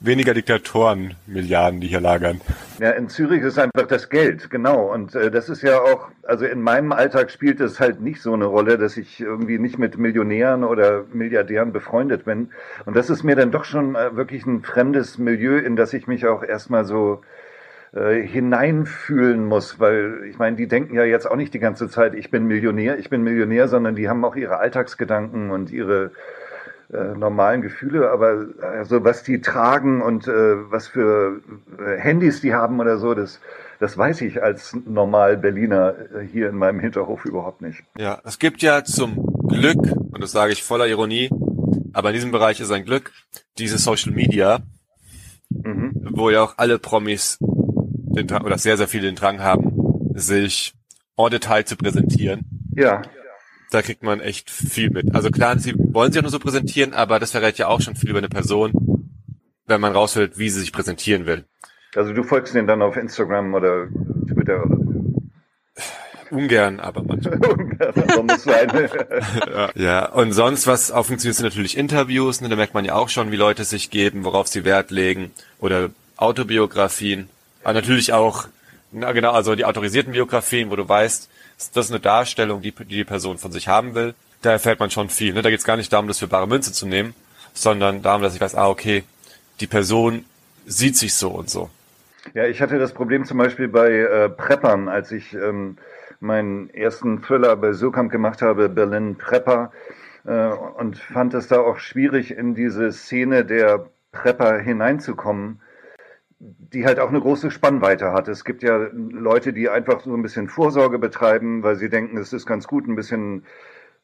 [0.00, 2.40] weniger Diktatoren Milliarden, die hier lagern.
[2.78, 4.92] Ja, in Zürich ist einfach das Geld, genau.
[4.92, 8.34] Und äh, das ist ja auch, also in meinem Alltag spielt es halt nicht so
[8.34, 12.50] eine Rolle, dass ich irgendwie nicht mit Millionären oder Milliardären befreundet bin.
[12.84, 16.06] Und das ist mir dann doch schon äh, wirklich ein fremdes Milieu, in das ich
[16.06, 17.22] mich auch erstmal so
[17.94, 22.14] äh, hineinfühlen muss, weil ich meine, die denken ja jetzt auch nicht die ganze Zeit,
[22.14, 26.10] ich bin Millionär, ich bin Millionär, sondern die haben auch ihre Alltagsgedanken und ihre
[26.92, 31.40] äh, normalen Gefühle, aber also was die tragen und äh, was für
[31.78, 33.40] äh, Handys die haben oder so, das,
[33.80, 37.82] das weiß ich als normal Berliner äh, hier in meinem Hinterhof überhaupt nicht.
[37.96, 39.16] Ja, es gibt ja zum
[39.48, 39.78] Glück,
[40.12, 41.30] und das sage ich voller Ironie,
[41.94, 43.12] Aber in diesem Bereich ist ein Glück,
[43.56, 44.58] diese Social Media,
[45.50, 45.92] Mhm.
[46.10, 47.38] wo ja auch alle Promis
[48.14, 50.74] den Drang, oder sehr, sehr viele den Drang haben, sich
[51.16, 52.44] en Detail zu präsentieren.
[52.76, 53.02] Ja,
[53.70, 55.14] Da kriegt man echt viel mit.
[55.14, 57.96] Also klar, sie wollen sich auch nur so präsentieren, aber das verrät ja auch schon
[57.96, 58.72] viel über eine Person,
[59.66, 61.44] wenn man raushört, wie sie sich präsentieren will.
[61.94, 63.88] also du folgst denen dann auf Instagram oder
[64.28, 64.78] Twitter oder
[66.34, 67.38] Ungern, aber manchmal.
[68.24, 68.68] muss sein.
[69.54, 69.70] ja.
[69.74, 72.40] ja, und sonst, was auch funktioniert, sind natürlich Interviews.
[72.40, 72.48] Ne?
[72.48, 75.30] Da merkt man ja auch schon, wie Leute sich geben, worauf sie Wert legen.
[75.60, 77.28] Oder Autobiografien.
[77.64, 78.46] Aber natürlich auch,
[78.92, 81.30] na genau, also die autorisierten Biografien, wo du weißt,
[81.72, 84.14] das ist eine Darstellung, die die, die Person von sich haben will.
[84.42, 85.32] Da erfährt man schon viel.
[85.32, 85.42] Ne?
[85.42, 87.14] Da geht es gar nicht darum, das für bare Münze zu nehmen,
[87.54, 89.04] sondern darum, dass ich weiß, ah, okay,
[89.60, 90.24] die Person
[90.66, 91.70] sieht sich so und so.
[92.34, 95.76] Ja, ich hatte das Problem zum Beispiel bei äh, Preppern, als ich ähm,
[96.20, 99.72] meinen ersten Thriller bei Surkamp gemacht habe, Berlin Prepper,
[100.26, 105.60] äh, und fand es da auch schwierig, in diese Szene der Prepper hineinzukommen,
[106.44, 108.28] die halt auch eine große Spannweite hat.
[108.28, 112.32] Es gibt ja Leute, die einfach so ein bisschen Vorsorge betreiben, weil sie denken, es
[112.32, 113.46] ist ganz gut, ein bisschen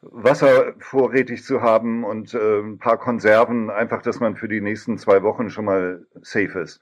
[0.01, 4.97] Wasser vorrätig zu haben und äh, ein paar Konserven, einfach, dass man für die nächsten
[4.97, 6.81] zwei Wochen schon mal safe ist.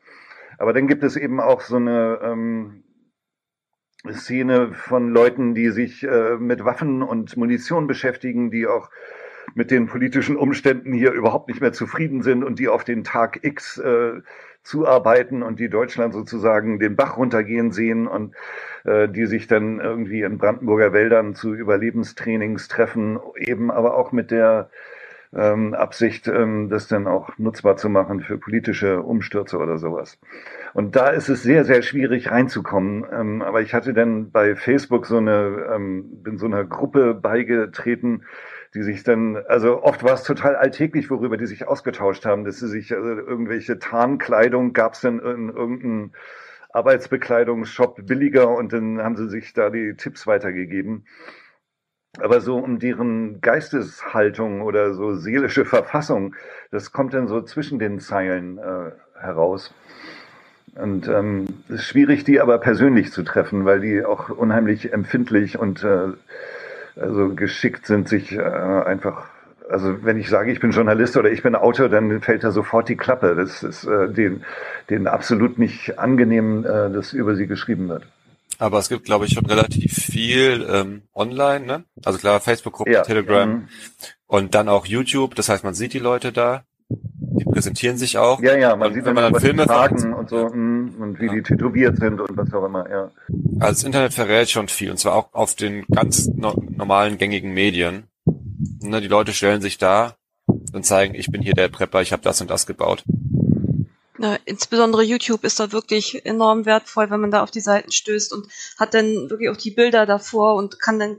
[0.58, 2.84] Aber dann gibt es eben auch so eine ähm,
[4.08, 8.90] Szene von Leuten, die sich äh, mit Waffen und Munition beschäftigen, die auch
[9.54, 13.40] mit den politischen Umständen hier überhaupt nicht mehr zufrieden sind und die auf den Tag
[13.42, 14.20] X äh,
[14.68, 18.34] zuarbeiten und die Deutschland sozusagen den Bach runtergehen sehen und
[18.84, 24.30] äh, die sich dann irgendwie in Brandenburger Wäldern zu Überlebenstrainings treffen, eben aber auch mit
[24.30, 24.68] der
[25.34, 30.18] ähm, Absicht, ähm, das dann auch nutzbar zu machen für politische Umstürze oder sowas.
[30.74, 33.04] Und da ist es sehr, sehr schwierig reinzukommen.
[33.12, 38.22] Ähm, aber ich hatte dann bei Facebook so eine, ähm, bin so einer Gruppe beigetreten,
[38.74, 42.58] die sich dann, also oft war es total alltäglich, worüber die sich ausgetauscht haben, dass
[42.58, 46.12] sie sich also irgendwelche Tarnkleidung gab es dann in irgendeinem
[46.70, 51.06] Arbeitsbekleidungsshop billiger und dann haben sie sich da die Tipps weitergegeben.
[52.20, 56.34] Aber so um deren Geisteshaltung oder so seelische Verfassung,
[56.70, 59.72] das kommt dann so zwischen den Zeilen äh, heraus.
[60.74, 65.58] Und ähm, es ist schwierig, die aber persönlich zu treffen, weil die auch unheimlich empfindlich
[65.58, 66.12] und äh,
[67.00, 69.26] also geschickt sind, sich äh, einfach,
[69.70, 72.88] also wenn ich sage, ich bin Journalist oder ich bin Autor, dann fällt da sofort
[72.88, 73.34] die Klappe.
[73.34, 74.44] Das ist äh, den,
[74.90, 78.04] den absolut nicht angenehm, äh, dass über sie geschrieben wird.
[78.60, 81.84] Aber es gibt, glaube ich, schon relativ viel ähm, online, ne?
[82.04, 83.02] Also klar, Facebook-Gruppen, Ja.
[83.02, 83.68] Telegram Mhm.
[84.26, 85.34] und dann auch YouTube.
[85.36, 88.40] Das heißt, man sieht die Leute da, die präsentieren sich auch.
[88.40, 91.26] Ja, ja, man und sieht wenn man dann Filme Fragen und so mh, und wie
[91.26, 91.32] Ja.
[91.34, 93.10] die tätowiert sind und was auch immer, ja.
[93.60, 97.52] Also das Internet verrät schon viel und zwar auch auf den ganz no normalen gängigen
[97.52, 98.04] Medien.
[98.80, 100.16] Ne, die Leute stellen sich da
[100.72, 103.04] und zeigen, ich bin hier der Prepper, ich habe das und das gebaut.
[104.20, 108.32] Ja, insbesondere YouTube ist da wirklich enorm wertvoll, wenn man da auf die Seiten stößt
[108.32, 111.16] und hat dann wirklich auch die Bilder davor und kann dann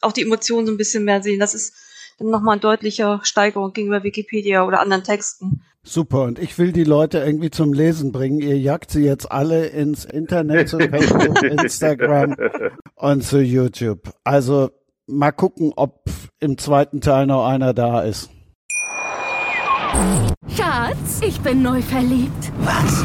[0.00, 1.40] auch die Emotionen so ein bisschen mehr sehen.
[1.40, 1.74] Das ist
[2.20, 5.62] nochmal eine deutliche Steigerung gegenüber Wikipedia oder anderen Texten.
[5.82, 8.40] Super, und ich will die Leute irgendwie zum Lesen bringen.
[8.40, 12.36] Ihr jagt sie jetzt alle ins Internet, zu Facebook, Instagram
[12.94, 14.10] und zu YouTube.
[14.24, 14.70] Also
[15.06, 16.02] mal gucken, ob
[16.40, 18.30] im zweiten Teil noch einer da ist.
[20.54, 22.52] Schatz, ich bin neu verliebt.
[22.60, 23.04] Was?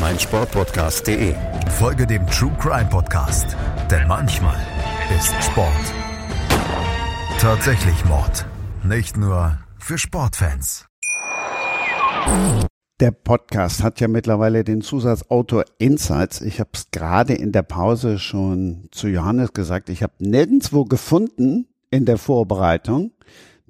[0.00, 1.34] meinsportpodcast.de.
[1.78, 3.56] Folge dem True Crime Podcast,
[3.90, 4.58] denn manchmal
[5.16, 5.94] ist Sport
[7.40, 8.44] tatsächlich Mord.
[8.84, 10.86] Nicht nur für Sportfans.
[13.00, 16.42] Der Podcast hat ja mittlerweile den Zusatz Autor Insights.
[16.42, 19.88] Ich habe es gerade in der Pause schon zu Johannes gesagt.
[19.88, 23.12] Ich habe nirgendwo gefunden in der Vorbereitung,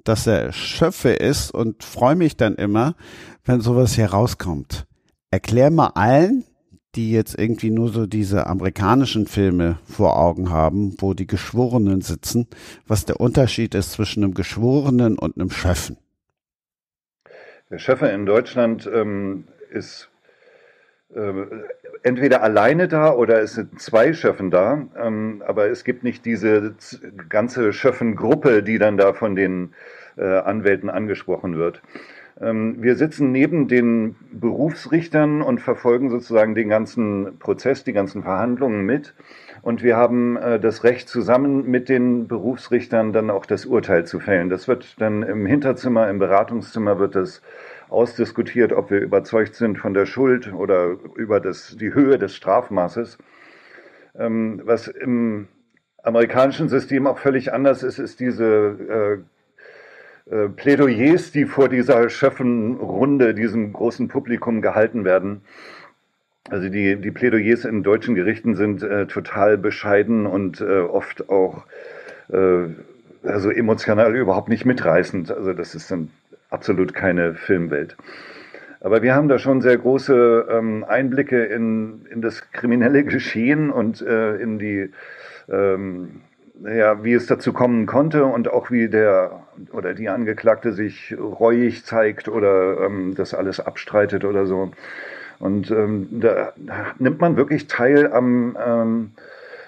[0.03, 2.95] dass er Schöffe ist und freue mich dann immer,
[3.45, 4.85] wenn sowas hier rauskommt.
[5.33, 6.43] Erklär mal allen,
[6.95, 12.47] die jetzt irgendwie nur so diese amerikanischen Filme vor Augen haben, wo die Geschworenen sitzen,
[12.85, 15.97] was der Unterschied ist zwischen einem Geschworenen und einem Schöffen.
[17.69, 20.09] Der Schöffer in Deutschland ähm, ist
[21.15, 21.45] äh,
[22.03, 26.75] entweder alleine da oder es sind zwei Schöffen da, ähm, aber es gibt nicht diese
[27.29, 29.73] ganze Schöffengruppe, die dann da von den
[30.17, 31.81] äh, Anwälten angesprochen wird.
[32.41, 38.85] Ähm, wir sitzen neben den Berufsrichtern und verfolgen sozusagen den ganzen Prozess, die ganzen Verhandlungen
[38.85, 39.13] mit.
[39.61, 44.19] Und wir haben äh, das Recht, zusammen mit den Berufsrichtern dann auch das Urteil zu
[44.19, 44.49] fällen.
[44.49, 47.43] Das wird dann im Hinterzimmer, im Beratungszimmer wird das
[47.89, 53.19] ausdiskutiert, ob wir überzeugt sind von der Schuld oder über das, die Höhe des Strafmaßes.
[54.17, 55.47] Ähm, was im
[56.01, 59.40] amerikanischen System auch völlig anders ist, ist diese äh,
[60.55, 65.41] Plädoyers, die vor dieser Schöffenrunde, diesem großen Publikum gehalten werden.
[66.49, 71.63] Also die, die Plädoyers in deutschen Gerichten sind äh, total bescheiden und äh, oft auch
[72.29, 72.67] äh,
[73.23, 75.31] also emotional überhaupt nicht mitreißend.
[75.31, 76.09] Also das ist dann
[76.49, 77.95] absolut keine Filmwelt.
[78.79, 84.01] Aber wir haben da schon sehr große ähm, Einblicke in, in das kriminelle Geschehen und
[84.01, 84.89] äh, in die,
[85.49, 86.21] ähm,
[86.63, 89.40] ja, wie es dazu kommen konnte und auch wie der
[89.71, 94.71] oder die Angeklagte sich reuig zeigt oder ähm, das alles abstreitet oder so.
[95.39, 96.53] Und ähm, da
[96.99, 99.11] nimmt man wirklich teil am, ähm,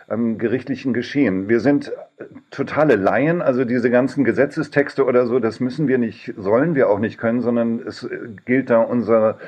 [0.07, 1.49] am gerichtlichen Geschehen.
[1.49, 1.91] Wir sind
[2.51, 6.99] totale Laien, also diese ganzen Gesetzestexte oder so, das müssen wir nicht, sollen wir auch
[6.99, 8.07] nicht können, sondern es
[8.45, 9.39] gilt da unser,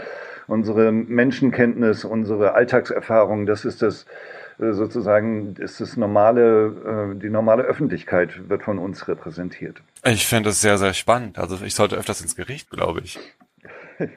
[0.48, 7.64] unsere Menschenkenntnis, unsere Alltagserfahrung, das ist das äh, sozusagen ist das normale, äh, die normale
[7.64, 9.82] Öffentlichkeit wird von uns repräsentiert.
[10.04, 11.38] Ich finde das sehr, sehr spannend.
[11.38, 13.20] Also ich sollte öfters ins Gericht, glaube ich.
[14.00, 14.08] ja.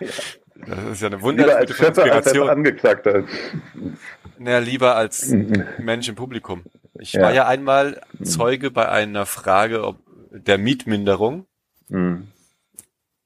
[0.67, 2.49] Das ist ja eine wunderbare Inspiration.
[2.49, 3.25] Als Angeklagter.
[4.39, 5.29] Naja, lieber als
[5.79, 6.63] Mensch im Publikum.
[6.99, 7.23] Ich ja.
[7.23, 9.99] war ja einmal Zeuge bei einer Frage ob
[10.31, 11.47] der Mietminderung.
[11.89, 12.29] Mhm.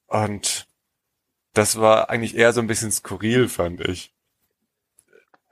[0.06, 0.66] Und
[1.54, 4.12] das war eigentlich eher so ein bisschen skurril, fand ich.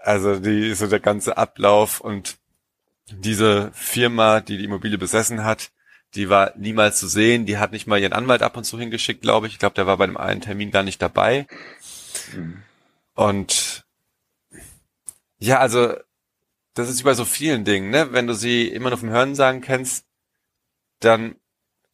[0.03, 2.39] Also die, so der ganze Ablauf und
[3.11, 5.71] diese Firma, die die Immobilie besessen hat,
[6.15, 7.47] die war niemals zu sehen.
[7.47, 9.55] Die hat nicht mal ihren Anwalt ab und zu hingeschickt, glaube ich.
[9.55, 11.47] Ich glaube, der war bei dem einen Termin gar nicht dabei.
[12.35, 12.63] Mhm.
[13.15, 13.85] Und
[15.39, 15.95] ja, also
[16.75, 18.13] das ist wie bei so vielen Dingen, ne?
[18.13, 20.07] Wenn du sie immer nur vom Hörensagen kennst,
[21.01, 21.37] dann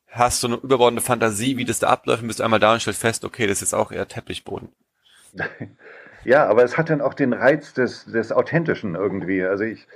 [0.08, 3.00] hast du eine überbordende Fantasie, wie das da abläuft und bist einmal da und stellst
[3.00, 4.68] fest, okay, das ist auch eher Teppichboden.
[6.24, 9.44] Ja, aber es hat dann auch den Reiz des, des Authentischen irgendwie.
[9.44, 9.86] Also ich,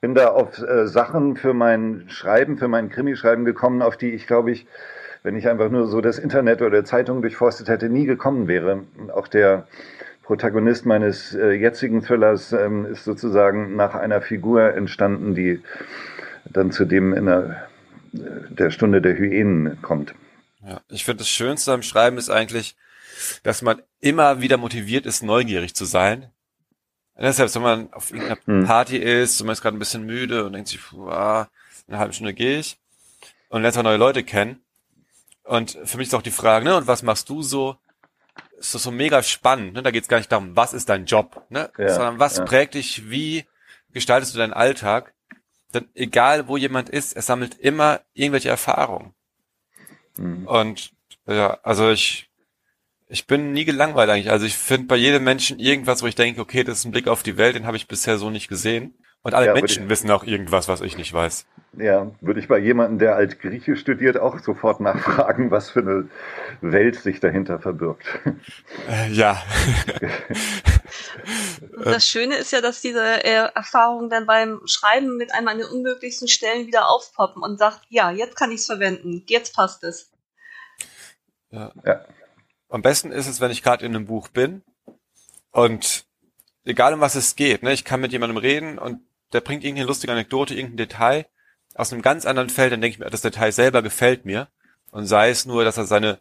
[0.00, 4.26] bin da auf äh, Sachen für mein Schreiben, für mein Krimischreiben gekommen, auf die ich,
[4.26, 4.66] glaube ich,
[5.22, 8.84] wenn ich einfach nur so das Internet oder Zeitungen durchforstet hätte, nie gekommen wäre.
[9.14, 9.66] Auch der
[10.22, 15.60] Protagonist meines äh, jetzigen Thrillers ähm, ist sozusagen nach einer Figur entstanden, die
[16.46, 17.68] dann zu dem in der,
[18.14, 18.18] äh,
[18.48, 20.14] der Stunde der Hyänen kommt.
[20.66, 22.76] Ja, ich finde das Schönste am Schreiben ist eigentlich,
[23.42, 26.30] dass man immer wieder motiviert ist, neugierig zu sein,
[27.20, 28.64] Deshalb, wenn man auf irgendeiner hm.
[28.64, 31.48] Party ist, man ist gerade ein bisschen müde und denkt sich, ah,
[31.86, 32.78] eine halbe Stunde gehe ich
[33.50, 34.62] und lernt auch neue Leute kennen.
[35.44, 37.76] Und für mich ist auch die Frage, ne, und was machst du so?
[38.58, 39.82] Ist das so mega spannend, ne?
[39.82, 41.70] Da geht es gar nicht darum, was ist dein Job, ne?
[41.76, 42.44] Ja, Sondern was ja.
[42.44, 43.44] prägt dich, wie
[43.92, 45.14] gestaltest du deinen Alltag?
[45.74, 49.14] Denn egal wo jemand ist, er sammelt immer irgendwelche Erfahrungen.
[50.16, 50.46] Mhm.
[50.46, 50.92] Und
[51.26, 52.29] ja, also ich
[53.10, 54.30] ich bin nie gelangweilt eigentlich.
[54.30, 57.08] Also ich finde bei jedem Menschen irgendwas, wo ich denke, okay, das ist ein Blick
[57.08, 58.94] auf die Welt, den habe ich bisher so nicht gesehen.
[59.22, 61.44] Und alle ja, Menschen ich, wissen auch irgendwas, was ich nicht weiß.
[61.76, 66.08] Ja, würde ich bei jemandem, der Altgriechisch studiert, auch sofort nachfragen, was für eine
[66.62, 68.06] Welt sich dahinter verbirgt.
[68.88, 69.42] Äh, ja.
[71.84, 75.66] das Schöne ist ja, dass diese äh, Erfahrungen dann beim Schreiben mit einem an den
[75.66, 80.10] unmöglichsten Stellen wieder aufpoppen und sagt, ja, jetzt kann ich es verwenden, jetzt passt es.
[81.50, 81.72] Ja.
[81.84, 82.04] ja.
[82.70, 84.62] Am besten ist es, wenn ich gerade in einem Buch bin
[85.50, 86.06] und
[86.64, 89.00] egal um was es geht, ne, ich kann mit jemandem reden und
[89.32, 91.26] der bringt irgendeine lustige Anekdote, irgendein Detail
[91.74, 94.48] aus einem ganz anderen Feld, dann denke ich mir, das Detail selber gefällt mir
[94.92, 96.18] und sei es nur, dass er seine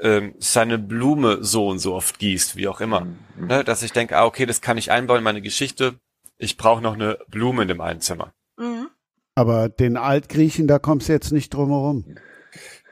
[0.00, 3.46] ähm, seine Blume so und so oft gießt, wie auch immer, mhm.
[3.48, 5.94] ne, dass ich denke, ah, okay, das kann ich einbauen in meine Geschichte.
[6.36, 8.32] Ich brauche noch eine Blume in dem einen Zimmer.
[8.56, 8.90] Mhm.
[9.34, 12.16] Aber den Altgriechen, da kommst du jetzt nicht drum herum.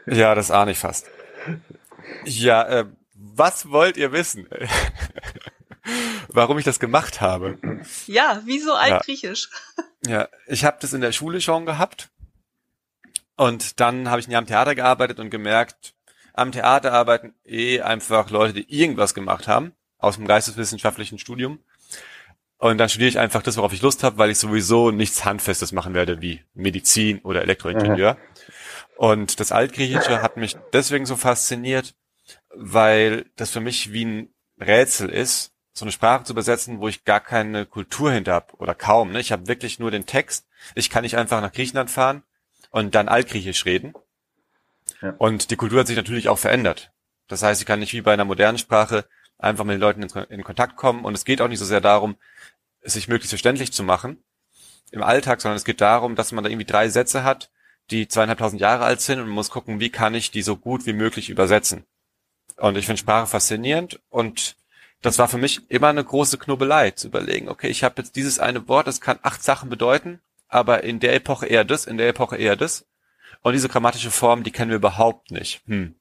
[0.06, 1.06] Ja, das ahne ich fast.
[2.24, 4.48] Ja, äh, was wollt ihr wissen?
[6.28, 7.58] Warum ich das gemacht habe?
[8.06, 9.50] Ja, wieso altgriechisch?
[10.04, 12.10] Ja, ja ich habe das in der Schule schon gehabt.
[13.36, 15.94] Und dann habe ich ein Jahr am Theater gearbeitet und gemerkt,
[16.32, 21.60] am Theater arbeiten eh einfach Leute, die irgendwas gemacht haben, aus dem geisteswissenschaftlichen Studium.
[22.58, 25.72] Und dann studiere ich einfach das, worauf ich Lust habe, weil ich sowieso nichts Handfestes
[25.72, 28.14] machen werde, wie Medizin oder Elektroingenieur.
[28.14, 28.18] Mhm.
[28.96, 31.94] Und das Altgriechische hat mich deswegen so fasziniert,
[32.48, 37.04] weil das für mich wie ein Rätsel ist, so eine Sprache zu übersetzen, wo ich
[37.04, 39.12] gar keine Kultur hinter habe oder kaum.
[39.12, 39.20] Ne?
[39.20, 40.46] Ich habe wirklich nur den Text.
[40.74, 42.22] Ich kann nicht einfach nach Griechenland fahren
[42.70, 43.92] und dann Altgriechisch reden.
[45.02, 45.14] Ja.
[45.18, 46.92] Und die Kultur hat sich natürlich auch verändert.
[47.28, 49.04] Das heißt, ich kann nicht wie bei einer modernen Sprache
[49.36, 51.82] einfach mit den Leuten in, in Kontakt kommen und es geht auch nicht so sehr
[51.82, 52.16] darum,
[52.80, 54.22] es sich möglichst verständlich zu machen
[54.92, 57.50] im Alltag, sondern es geht darum, dass man da irgendwie drei Sätze hat,
[57.90, 60.86] die zweieinhalbtausend Jahre alt sind und man muss gucken, wie kann ich die so gut
[60.86, 61.84] wie möglich übersetzen.
[62.56, 64.56] Und ich finde Sprache faszinierend und
[65.02, 68.38] das war für mich immer eine große Knubbelei, zu überlegen, okay, ich habe jetzt dieses
[68.38, 72.08] eine Wort, das kann acht Sachen bedeuten, aber in der Epoche eher das, in der
[72.08, 72.86] Epoche eher das.
[73.42, 75.62] Und diese grammatische Form, die kennen wir überhaupt nicht.
[75.66, 75.94] Hm.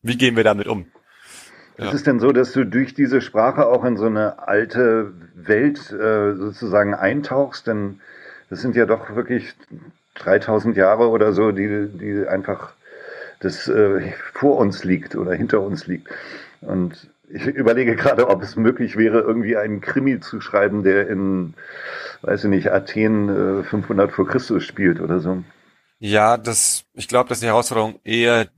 [0.00, 0.86] Wie gehen wir damit um?
[1.78, 1.86] Ja.
[1.86, 5.90] Ist es denn so, dass du durch diese Sprache auch in so eine alte Welt
[5.90, 7.66] äh, sozusagen eintauchst?
[7.66, 8.00] Denn
[8.50, 9.54] das sind ja doch wirklich
[10.14, 12.72] 3000 Jahre oder so, die, die einfach
[13.40, 16.08] das äh, vor uns liegt oder hinter uns liegt.
[16.60, 21.54] Und ich überlege gerade, ob es möglich wäre, irgendwie einen Krimi zu schreiben, der in,
[22.22, 25.42] weiß ich nicht, Athen äh, 500 vor Christus spielt oder so.
[25.98, 28.48] Ja, das, ich glaube, dass die Herausforderung eher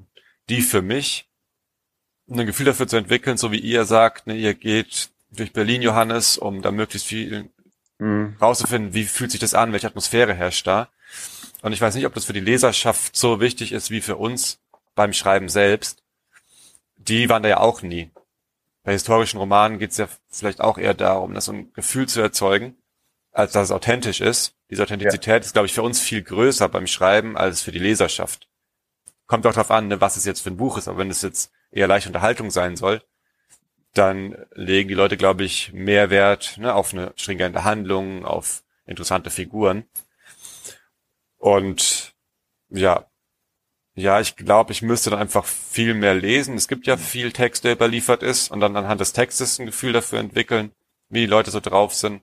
[0.48, 1.28] die für mich,
[2.28, 6.38] ein Gefühl dafür zu entwickeln, so wie ihr sagt, ne, ihr geht durch Berlin, Johannes,
[6.38, 7.50] um da möglichst viel
[7.98, 8.36] mhm.
[8.40, 10.88] rauszufinden, wie fühlt sich das an, welche Atmosphäre herrscht da.
[11.65, 14.61] Und ich weiß nicht, ob das für die Leserschaft so wichtig ist wie für uns
[14.95, 16.03] beim Schreiben selbst.
[16.99, 18.11] Die waren da ja auch nie.
[18.83, 22.21] Bei historischen Romanen geht es ja vielleicht auch eher darum, das so ein Gefühl zu
[22.21, 22.77] erzeugen,
[23.33, 24.55] als dass es authentisch ist.
[24.69, 25.39] Diese Authentizität ja.
[25.39, 28.47] ist, glaube ich, für uns viel größer beim Schreiben als für die Leserschaft.
[29.27, 31.23] Kommt auch darauf an, ne, was es jetzt für ein Buch ist, aber wenn es
[31.23, 33.01] jetzt eher leichte Unterhaltung sein soll,
[33.95, 39.31] dann legen die Leute, glaube ich, mehr Wert ne, auf eine stringente Handlung, auf interessante
[39.31, 39.87] Figuren.
[41.45, 42.14] Und
[42.70, 43.05] ja,
[43.95, 46.55] ja, ich glaube, ich müsste dann einfach viel mehr lesen.
[46.55, 49.92] Es gibt ja viel Text, der überliefert ist und dann anhand des Textes ein Gefühl
[49.92, 50.72] dafür entwickeln,
[51.11, 52.22] wie die Leute so drauf sind.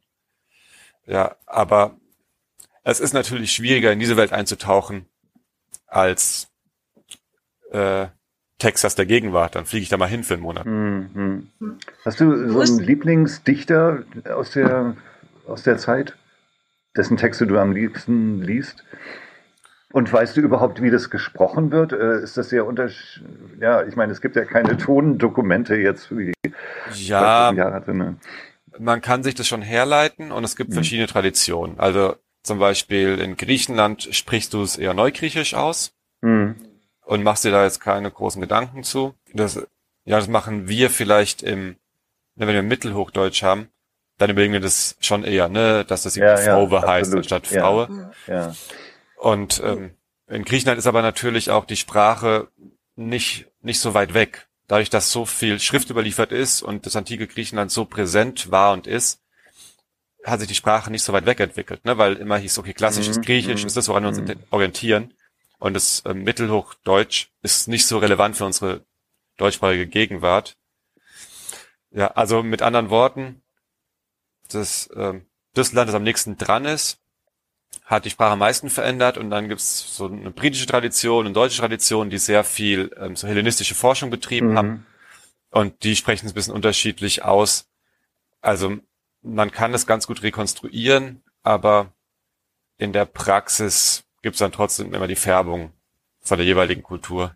[1.06, 1.98] Ja, aber
[2.84, 5.06] es ist natürlich schwieriger, in diese Welt einzutauchen,
[5.86, 6.50] als
[7.70, 8.08] äh,
[8.58, 9.54] Texas der Gegenwart.
[9.54, 10.66] Dann fliege ich da mal hin für einen Monat.
[10.66, 11.52] Mhm.
[12.04, 14.04] Hast du so einen Lieblingsdichter
[14.34, 14.98] aus der,
[15.46, 16.18] aus der Zeit,
[16.96, 18.84] dessen Texte du am liebsten liest?
[19.92, 21.92] Und weißt du überhaupt, wie das gesprochen wird?
[21.92, 23.30] Äh, ist das sehr unterschiedlich?
[23.60, 26.34] Ja, ich meine, es gibt ja keine Tondokumente jetzt für die
[26.94, 27.94] ja, Jahre.
[27.94, 28.16] Ne?
[28.80, 30.76] Man kann sich das schon herleiten und es gibt mhm.
[30.76, 31.78] verschiedene Traditionen.
[31.78, 35.94] Also zum Beispiel in Griechenland sprichst du es eher neugriechisch aus.
[36.22, 36.56] Mhm
[37.12, 39.16] und machst dir da jetzt keine großen Gedanken zu.
[39.34, 39.56] Das,
[40.06, 41.76] ja, das machen wir vielleicht im,
[42.36, 43.68] wenn wir Mittelhochdeutsch haben,
[44.22, 47.48] dann überlegen wir das schon eher, ne, dass das irgendwie ja, Frauwe ja, heißt anstatt
[47.48, 48.12] Fraue.
[48.28, 48.56] Ja.
[49.18, 49.92] Und ähm,
[50.28, 52.48] in Griechenland ist aber natürlich auch die Sprache
[52.96, 54.48] nicht nicht so weit weg.
[54.68, 58.88] Dadurch, dass so viel Schrift überliefert ist und das antike Griechenland so präsent war und
[58.88, 59.22] ist,
[60.24, 61.98] hat sich die Sprache nicht so weit weg entwickelt, ne?
[61.98, 63.22] weil immer hieß, okay, klassisches mhm.
[63.24, 63.68] Griechisch mhm.
[63.68, 64.36] ist das, woran wir uns mhm.
[64.52, 65.14] orientieren.
[65.60, 68.86] Und das äh, Mittelhochdeutsch ist nicht so relevant für unsere
[69.38, 70.58] deutschsprachige Gegenwart.
[71.92, 73.42] Ja, also mit anderen Worten,
[74.52, 75.20] das, äh,
[75.54, 76.98] das Land, das am nächsten dran ist,
[77.86, 81.60] hat die Sprache am meisten verändert und dann gibt's so eine britische Tradition, eine deutsche
[81.60, 84.58] Tradition, die sehr viel ähm, so hellenistische Forschung betrieben mhm.
[84.58, 84.86] haben
[85.52, 87.68] und die sprechen es ein bisschen unterschiedlich aus.
[88.42, 88.78] Also
[89.22, 91.94] man kann es ganz gut rekonstruieren, aber
[92.78, 95.72] in der Praxis gibt's dann trotzdem immer die Färbung
[96.22, 97.36] von der jeweiligen Kultur.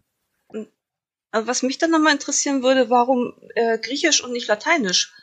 [1.32, 5.14] Also was mich dann nochmal interessieren würde, warum äh, Griechisch und nicht Lateinisch?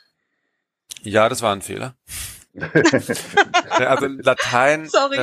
[1.03, 1.97] Ja, das war ein Fehler.
[3.71, 4.89] also Latein.
[4.89, 5.17] Sorry.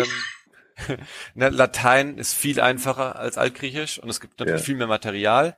[0.87, 0.97] Ähm,
[1.35, 4.65] ne, Latein ist viel einfacher als Altgriechisch und es gibt natürlich ja.
[4.65, 5.57] viel mehr Material.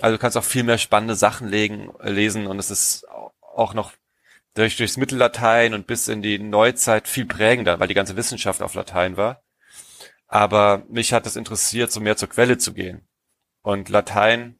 [0.00, 3.06] Also du kannst auch viel mehr spannende Sachen legen, lesen und es ist
[3.40, 3.92] auch noch
[4.54, 8.74] durch, durchs Mittellatein und bis in die Neuzeit viel prägender, weil die ganze Wissenschaft auf
[8.74, 9.42] Latein war.
[10.26, 13.06] Aber mich hat es interessiert, so mehr zur Quelle zu gehen.
[13.62, 14.58] Und Latein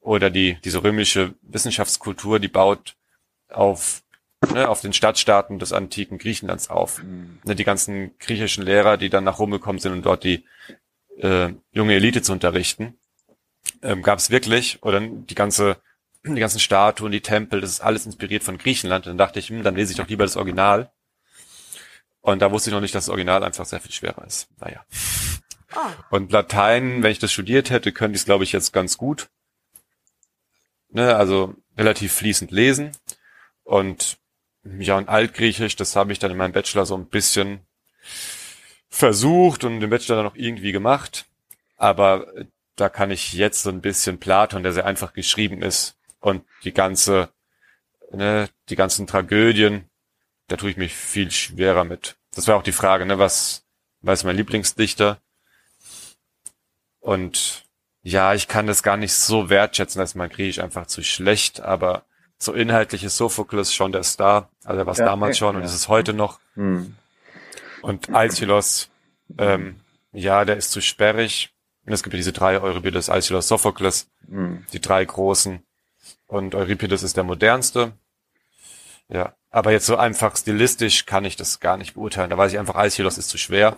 [0.00, 2.96] oder die, diese römische Wissenschaftskultur, die baut
[3.48, 4.02] auf,
[4.52, 7.02] ne, auf den Stadtstaaten des antiken Griechenlands auf.
[7.02, 7.38] Mhm.
[7.44, 10.44] Ne, die ganzen griechischen Lehrer, die dann nach Rom gekommen sind und dort die
[11.18, 12.98] äh, junge Elite zu unterrichten,
[13.82, 15.76] ähm, gab es wirklich, oder die ganze,
[16.24, 19.06] die ganzen Statuen, die Tempel, das ist alles inspiriert von Griechenland.
[19.06, 20.90] Und dann dachte ich, hm, dann lese ich doch lieber das Original.
[22.22, 24.48] Und da wusste ich noch nicht, dass das Original einfach sehr viel schwerer ist.
[24.58, 24.84] Naja.
[25.72, 25.92] Ah.
[26.10, 29.30] Und Latein, wenn ich das studiert hätte, könnte ich es, glaube ich, jetzt ganz gut.
[30.90, 32.92] Ne, also relativ fließend lesen.
[33.62, 34.18] Und
[34.64, 37.60] ja, und Altgriechisch, das habe ich dann in meinem Bachelor so ein bisschen
[38.88, 41.26] versucht und den Bachelor dann auch irgendwie gemacht.
[41.76, 42.26] Aber
[42.76, 46.72] da kann ich jetzt so ein bisschen Platon, der sehr einfach geschrieben ist und die
[46.72, 47.30] ganze,
[48.12, 49.88] ne, die ganzen Tragödien,
[50.48, 52.16] da tue ich mich viel schwerer mit.
[52.34, 53.64] Das war auch die Frage, ne, was,
[54.00, 55.20] was ist mein Lieblingsdichter?
[57.00, 57.64] Und
[58.02, 62.04] ja, ich kann das gar nicht so wertschätzen, dass mein Griechisch einfach zu schlecht, aber
[62.42, 64.48] so inhaltlich ist Sophokles schon der Star.
[64.64, 65.66] Also er war es Ja, damals schon und ja.
[65.68, 66.40] ist es heute noch.
[66.54, 66.96] Hm.
[67.82, 68.90] Und Aeschylus,
[69.38, 69.80] ähm,
[70.12, 71.52] ja, der ist zu sperrig.
[71.86, 74.64] Und es gibt ja diese drei, Euripides, Aeschylus, Sophokles, Hm.
[74.72, 75.62] die drei großen.
[76.26, 77.92] Und Euripides ist der modernste.
[79.08, 82.30] Ja, aber jetzt so einfach stilistisch kann ich das gar nicht beurteilen.
[82.30, 83.76] Da weiß ich einfach, Aeschylus ist zu schwer.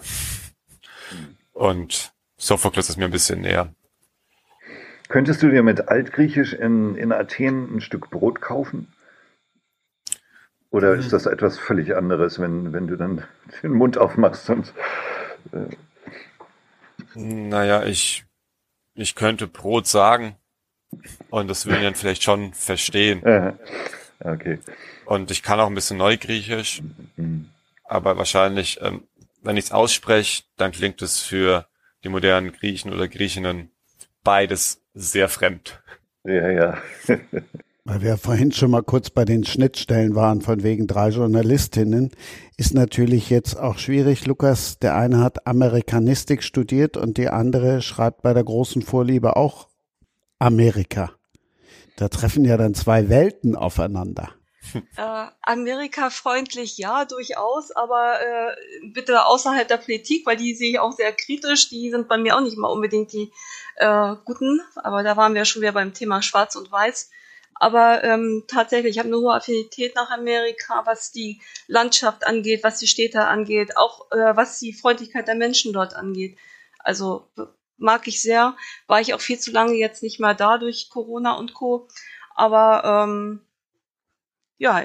[1.53, 3.75] Und Sophokles ist mir ein bisschen näher.
[5.13, 8.91] Könntest du dir mit Altgriechisch in, in Athen ein Stück Brot kaufen?
[10.71, 13.23] Oder ist das etwas völlig anderes, wenn, wenn du dann
[13.63, 14.73] den Mund aufmachst und
[15.53, 15.77] äh,
[17.15, 18.25] Naja, ich,
[18.95, 20.37] ich könnte Brot sagen
[21.29, 23.23] und das würden die dann vielleicht schon verstehen.
[24.21, 24.61] okay.
[25.05, 26.81] Und ich kann auch ein bisschen Neugriechisch,
[27.17, 27.51] Hm.
[27.85, 29.03] aber wahrscheinlich, ähm,
[29.43, 31.67] wenn ich es ausspreche, dann klingt es für
[32.03, 33.71] die modernen Griechen oder Griechinnen
[34.25, 35.83] beides sehr fremd.
[36.25, 36.79] Ja, ja.
[37.85, 42.13] Weil wir vorhin schon mal kurz bei den Schnittstellen waren, von wegen drei Journalistinnen,
[42.57, 44.25] ist natürlich jetzt auch schwierig.
[44.25, 49.69] Lukas, der eine hat Amerikanistik studiert und die andere schreibt bei der großen Vorliebe auch
[50.39, 51.11] Amerika.
[51.97, 54.31] Da treffen ja dann zwei Welten aufeinander.
[54.97, 58.57] Äh, Amerika-freundlich, ja, durchaus, aber äh,
[58.93, 61.69] bitte außerhalb der Politik, weil die sehe ich auch sehr kritisch.
[61.69, 63.33] Die sind bei mir auch nicht mal unbedingt die
[63.77, 67.11] äh, guten, aber da waren wir schon wieder beim Thema Schwarz und Weiß.
[67.55, 72.79] Aber ähm, tatsächlich, ich habe eine hohe Affinität nach Amerika, was die Landschaft angeht, was
[72.79, 76.37] die Städte angeht, auch äh, was die Freundlichkeit der Menschen dort angeht.
[76.79, 77.29] Also
[77.77, 78.57] mag ich sehr.
[78.87, 81.89] War ich auch viel zu lange jetzt nicht mehr da durch Corona und Co.
[82.35, 83.41] Aber ähm,
[84.63, 84.85] ja,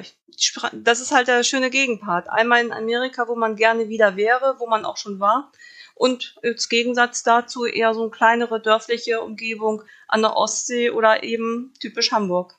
[0.74, 2.30] das ist halt der schöne Gegenpart.
[2.32, 5.52] Einmal in Amerika, wo man gerne wieder wäre, wo man auch schon war.
[5.94, 11.76] Und als Gegensatz dazu eher so eine kleinere dörfliche Umgebung an der Ostsee oder eben
[11.80, 12.56] typisch Hamburg.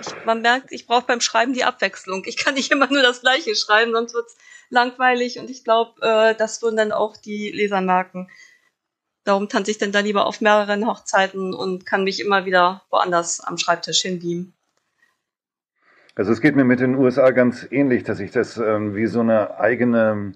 [0.00, 2.22] Ich, man merkt, ich brauche beim Schreiben die Abwechslung.
[2.26, 4.36] Ich kann nicht immer nur das Gleiche schreiben, sonst wird's
[4.68, 8.30] langweilig und ich glaube, äh, das würden dann auch die Leser merken.
[9.24, 13.40] Darum tanze ich dann da lieber auf mehreren Hochzeiten und kann mich immer wieder woanders
[13.40, 14.54] am Schreibtisch hinbeamen.
[16.20, 19.20] Also es geht mir mit den USA ganz ähnlich, dass ich das ähm, wie so
[19.20, 20.32] eine eigene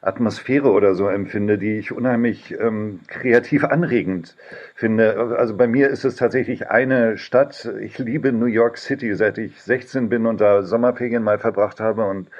[0.00, 4.36] Atmosphäre oder so empfinde, die ich unheimlich ähm, kreativ anregend
[4.74, 5.36] finde.
[5.36, 7.70] Also bei mir ist es tatsächlich eine Stadt.
[7.78, 12.06] Ich liebe New York City, seit ich 16 bin und da Sommerferien mal verbracht habe
[12.06, 12.30] und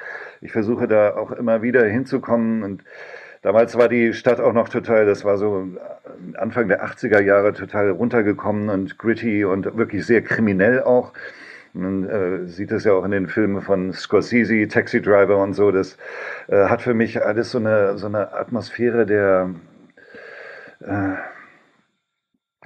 [0.41, 2.84] ich versuche da auch immer wieder hinzukommen und
[3.41, 5.68] Damals war die Stadt auch noch total, das war so
[6.34, 11.12] Anfang der 80er Jahre total runtergekommen und gritty und wirklich sehr kriminell auch.
[11.79, 15.70] Man äh, sieht es ja auch in den Filmen von Scorsese, Taxi Driver und so.
[15.70, 15.97] Das
[16.49, 19.55] äh, hat für mich alles so eine, so eine Atmosphäre der,
[20.81, 21.14] äh,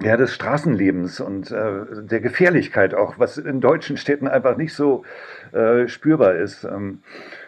[0.03, 5.03] ja, des Straßenlebens und äh, der Gefährlichkeit auch, was in deutschen Städten einfach nicht so
[5.51, 6.63] äh, spürbar ist.
[6.63, 7.03] Ähm,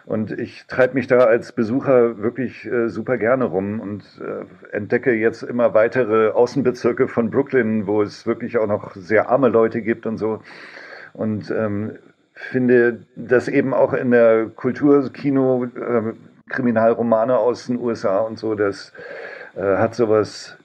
[0.06, 5.14] und ich treibe mich da als Besucher wirklich äh, super gerne rum und äh, entdecke
[5.14, 10.06] jetzt immer weitere Außenbezirke von Brooklyn, wo es wirklich auch noch sehr arme Leute gibt
[10.06, 10.42] und so.
[11.16, 11.98] Und ähm,
[12.34, 16.14] finde das eben auch in der Kultur, Kino, äh,
[16.50, 18.94] Kriminalromane aus den USA und so, das
[19.56, 20.58] äh, hat sowas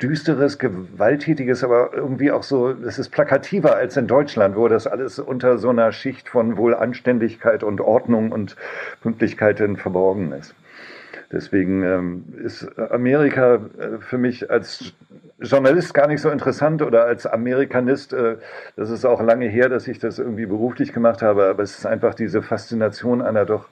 [0.00, 5.18] düsteres, gewalttätiges, aber irgendwie auch so, das ist plakativer als in Deutschland, wo das alles
[5.18, 8.56] unter so einer Schicht von wohl Anständigkeit und Ordnung und
[9.02, 10.54] Pünktlichkeit verborgen ist.
[11.32, 14.94] Deswegen ähm, ist Amerika äh, für mich als
[15.40, 18.12] Journalist gar nicht so interessant oder als Amerikanist.
[18.12, 18.36] Äh,
[18.76, 21.86] das ist auch lange her, dass ich das irgendwie beruflich gemacht habe, aber es ist
[21.86, 23.68] einfach diese Faszination einer doch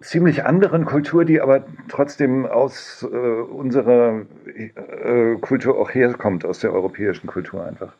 [0.00, 6.72] ziemlich anderen Kultur, die aber trotzdem aus äh, unserer äh, Kultur auch herkommt, aus der
[6.72, 7.92] europäischen Kultur einfach.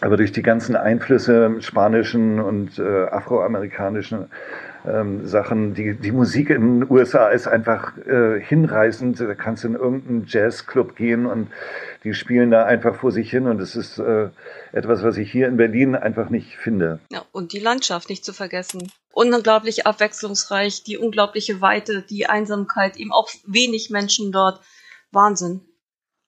[0.00, 4.30] Aber durch die ganzen Einflüsse, spanischen und äh, afroamerikanischen
[4.86, 9.20] ähm, Sachen, die, die Musik in den USA ist einfach äh, hinreißend.
[9.20, 11.48] Da kannst du in irgendeinen Jazzclub gehen und
[12.04, 14.30] die spielen da einfach vor sich hin und es ist äh,
[14.72, 17.00] etwas, was ich hier in Berlin einfach nicht finde.
[17.10, 18.90] Ja, und die Landschaft nicht zu vergessen.
[19.12, 24.60] Unglaublich abwechslungsreich, die unglaubliche Weite, die Einsamkeit, eben auch wenig Menschen dort.
[25.12, 25.60] Wahnsinn.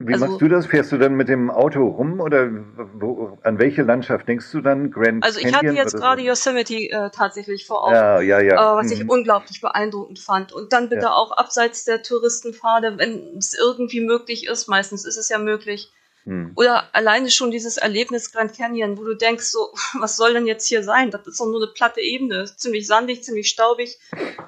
[0.06, 0.66] Wie Also- machst du das?
[0.66, 2.50] Fährst du dann mit dem Auto rum oder
[2.94, 4.90] wo, an welche Landschaft denkst du dann?
[4.90, 6.28] Grand Also ich Canyon hatte jetzt gerade so?
[6.28, 7.94] Yosemite äh, tatsächlich vor Augen.
[7.94, 8.72] Ja, ja, ja.
[8.74, 9.10] äh, was ich Mhm.
[9.10, 10.52] unglaublich beeindruckend fand.
[10.52, 11.12] Und dann bitte Ja.
[11.14, 15.90] auch abseits der Touristenpfade, wenn es irgendwie möglich ist, meistens ist es ja möglich.
[16.24, 16.52] Hm.
[16.54, 20.66] Oder alleine schon dieses Erlebnis Grand Canyon, wo du denkst, so, was soll denn jetzt
[20.68, 21.10] hier sein?
[21.10, 23.98] Das ist doch nur eine platte Ebene, ziemlich sandig, ziemlich staubig.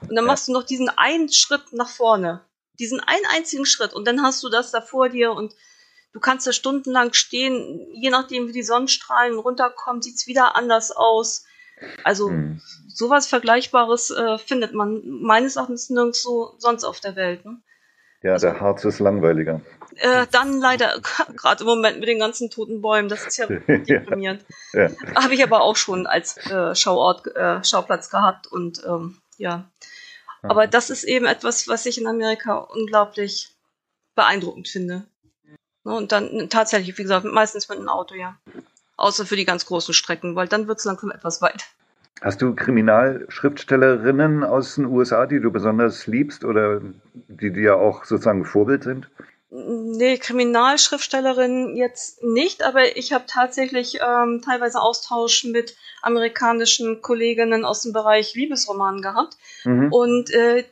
[0.09, 2.43] Und dann machst du noch diesen einen Schritt nach vorne.
[2.79, 5.55] Diesen einen einzigen Schritt und dann hast du das da vor dir und
[6.13, 11.45] du kannst da stundenlang stehen, je nachdem wie die Sonnenstrahlen runterkommen, sieht's wieder anders aus.
[12.05, 12.61] Also hm.
[12.89, 17.45] sowas Vergleichbares äh, findet man meines Erachtens nirgendwo sonst auf der Welt.
[17.45, 17.61] Ne?
[18.25, 19.61] Ja, also, der Harz ist langweiliger.
[19.97, 20.99] Äh, dann leider,
[21.37, 24.45] gerade im Moment mit den ganzen toten Bäumen, das ist ja deprimierend.
[24.73, 24.89] ja.
[25.15, 29.69] Habe ich aber auch schon als äh, Schauort, äh, Schauplatz gehabt und ähm, ja.
[30.49, 33.51] Aber das ist eben etwas, was ich in Amerika unglaublich
[34.15, 35.05] beeindruckend finde.
[35.85, 38.37] Ne, und dann tatsächlich, wie gesagt, meistens mit einem Auto, ja.
[38.97, 41.67] Außer für die ganz großen Strecken, weil dann wird es langsam etwas weit.
[42.21, 46.81] Hast du Kriminalschriftstellerinnen aus den USA, die du besonders liebst oder
[47.29, 49.11] die dir auch sozusagen Vorbild sind?
[49.57, 57.83] Nee, Kriminalschriftstellerin jetzt nicht, aber ich habe tatsächlich ähm, teilweise Austausch mit amerikanischen Kolleginnen aus
[57.83, 59.37] dem Bereich Liebesroman gehabt.
[59.63, 59.93] Mhm.
[59.93, 60.65] Und äh,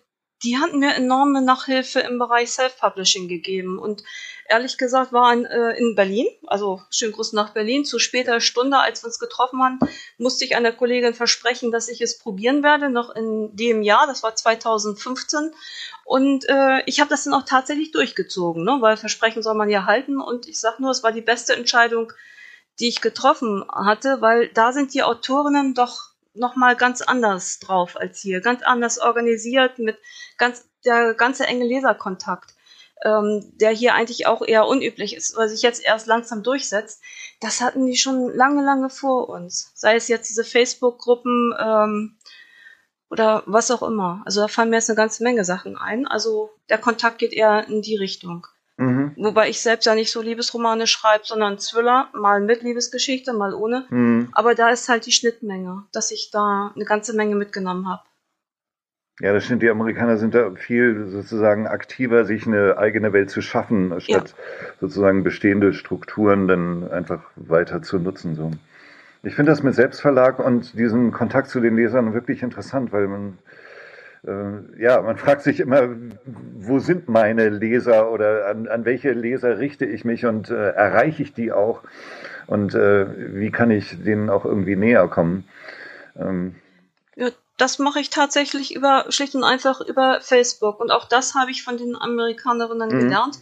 [0.44, 3.78] die hatten mir enorme Nachhilfe im Bereich Self-Publishing gegeben.
[3.78, 4.02] Und
[4.48, 8.78] ehrlich gesagt war in, äh, in Berlin, also schönen Gruß nach Berlin, zu später Stunde,
[8.78, 9.78] als wir uns getroffen haben,
[10.18, 14.22] musste ich einer Kollegin versprechen, dass ich es probieren werde, noch in dem Jahr, das
[14.22, 15.52] war 2015.
[16.04, 18.78] Und äh, ich habe das dann auch tatsächlich durchgezogen, ne?
[18.80, 20.20] weil Versprechen soll man ja halten.
[20.20, 22.12] Und ich sage nur, es war die beste Entscheidung,
[22.80, 27.96] die ich getroffen hatte, weil da sind die Autorinnen doch noch mal ganz anders drauf
[27.96, 29.98] als hier, ganz anders organisiert mit
[30.38, 32.54] ganz der ganze enge Leserkontakt,
[33.04, 37.02] ähm, der hier eigentlich auch eher unüblich ist, weil sich jetzt erst langsam durchsetzt.
[37.40, 39.72] Das hatten die schon lange, lange vor uns.
[39.74, 42.18] Sei es jetzt diese Facebook-Gruppen ähm,
[43.10, 44.22] oder was auch immer.
[44.24, 46.06] Also da fallen mir jetzt eine ganze Menge Sachen ein.
[46.06, 48.46] Also der Kontakt geht eher in die Richtung.
[48.76, 49.12] Mhm.
[49.16, 53.86] Wobei ich selbst ja nicht so Liebesromane schreibe, sondern Thriller, mal mit Liebesgeschichte, mal ohne.
[53.90, 54.28] Mhm.
[54.32, 58.02] Aber da ist halt die Schnittmenge, dass ich da eine ganze Menge mitgenommen habe.
[59.20, 59.62] Ja, das stimmt.
[59.62, 64.66] Die Amerikaner sind da viel sozusagen aktiver, sich eine eigene Welt zu schaffen, statt ja.
[64.80, 68.34] sozusagen bestehende Strukturen dann einfach weiter zu nutzen.
[68.34, 68.50] So.
[69.22, 73.38] Ich finde das mit Selbstverlag und diesem Kontakt zu den Lesern wirklich interessant, weil man
[74.24, 75.88] ja, man fragt sich immer,
[76.24, 81.22] wo sind meine Leser oder an, an welche Leser richte ich mich und äh, erreiche
[81.22, 81.82] ich die auch
[82.46, 85.48] und äh, wie kann ich denen auch irgendwie näher kommen?
[86.16, 86.54] Ähm,
[87.16, 91.50] ja, das mache ich tatsächlich über schlicht und einfach über Facebook und auch das habe
[91.50, 93.00] ich von den Amerikanerinnen mhm.
[93.00, 93.38] gelernt.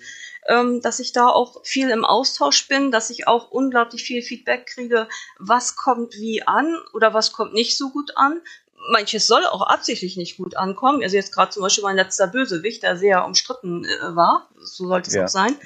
[0.47, 4.65] Ähm, dass ich da auch viel im Austausch bin, dass ich auch unglaublich viel Feedback
[4.65, 5.07] kriege,
[5.39, 8.41] was kommt wie an oder was kommt nicht so gut an,
[8.89, 11.03] manches soll auch absichtlich nicht gut ankommen.
[11.03, 14.49] Also jetzt gerade zum Beispiel mein letzter Bösewicht, der sehr umstritten äh, war.
[14.59, 15.25] So sollte es ja.
[15.25, 15.57] auch sein.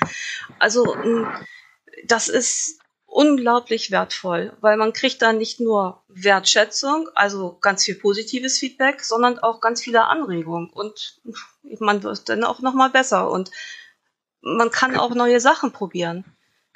[0.59, 0.97] Also
[2.07, 8.59] das ist unglaublich wertvoll, weil man kriegt dann nicht nur Wertschätzung, also ganz viel positives
[8.59, 11.21] Feedback, sondern auch ganz viele Anregungen und
[11.79, 13.53] man wird dann auch noch mal besser und
[14.41, 16.25] man kann auch neue Sachen probieren.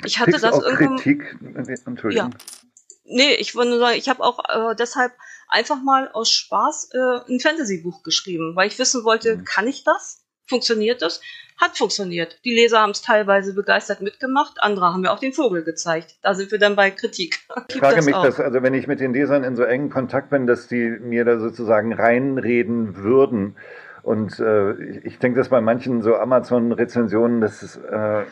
[0.05, 0.97] Ich hatte Kriegst das irgendwann.
[0.99, 1.37] Kritik?
[1.85, 2.31] Entschuldigung.
[2.31, 2.39] Ja.
[3.05, 5.13] Nee, ich wollte nur sagen, ich habe auch äh, deshalb
[5.49, 9.45] einfach mal aus Spaß äh, ein Fantasy-Buch geschrieben, weil ich wissen wollte, mhm.
[9.45, 10.25] kann ich das?
[10.47, 11.21] Funktioniert das?
[11.61, 12.39] Hat funktioniert.
[12.45, 16.17] Die Leser haben es teilweise begeistert mitgemacht, andere haben mir auch den Vogel gezeigt.
[16.23, 17.41] Da sind wir dann bei Kritik.
[17.69, 20.31] Ich frage das mich, dass, also wenn ich mit den Lesern in so engen Kontakt
[20.31, 23.57] bin, dass die mir da sozusagen reinreden würden.
[24.03, 28.25] Und äh, ich, ich denke, dass bei manchen so Amazon-Rezensionen, das ist äh,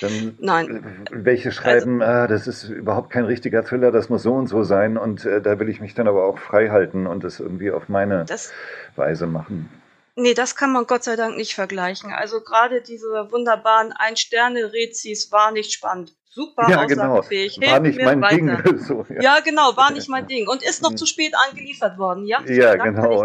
[0.00, 1.06] dann Nein.
[1.10, 4.64] welche schreiben, also, ah, das ist überhaupt kein richtiger Thriller, das muss so und so
[4.64, 7.70] sein und äh, da will ich mich dann aber auch frei halten und das irgendwie
[7.70, 8.52] auf meine das,
[8.96, 9.68] Weise machen.
[10.16, 12.12] Nee, das kann man Gott sei Dank nicht vergleichen.
[12.12, 17.18] Also gerade diese wunderbaren Ein-Sterne-Rezis war nicht spannend super ja, genau.
[17.18, 17.58] aussagefähig.
[17.60, 18.62] War nicht mein weiter.
[18.62, 18.78] Ding.
[18.86, 19.20] So, ja.
[19.20, 19.40] ja.
[19.40, 20.48] genau, war nicht mein Ding.
[20.48, 22.40] Und ist noch zu spät angeliefert worden, ja?
[22.46, 23.24] Ja, genau.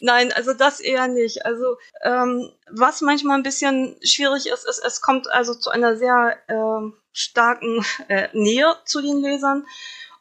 [0.00, 1.44] Nein, also das eher nicht.
[1.44, 6.36] Also ähm, was manchmal ein bisschen schwierig ist, ist, es kommt also zu einer sehr
[6.48, 9.66] äh, starken äh, Nähe zu den Lesern.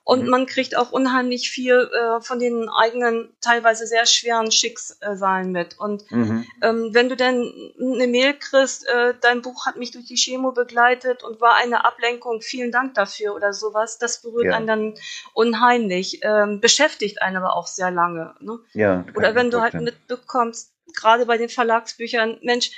[0.10, 0.30] Und mhm.
[0.30, 5.78] man kriegt auch unheimlich viel äh, von den eigenen, teilweise sehr schweren Schicksalen mit.
[5.78, 6.48] Und mhm.
[6.64, 10.52] ähm, wenn du dann eine Mail kriegst, äh, dein Buch hat mich durch die Chemo
[10.52, 14.56] begleitet und war eine Ablenkung, vielen Dank dafür oder sowas, das berührt ja.
[14.56, 14.96] einen dann
[15.36, 18.34] unheimlich, ähm, beschäftigt einen aber auch sehr lange.
[18.40, 18.58] Ne?
[18.74, 22.72] Ja, oder wenn du halt mitbekommst, gerade bei den Verlagsbüchern, Mensch,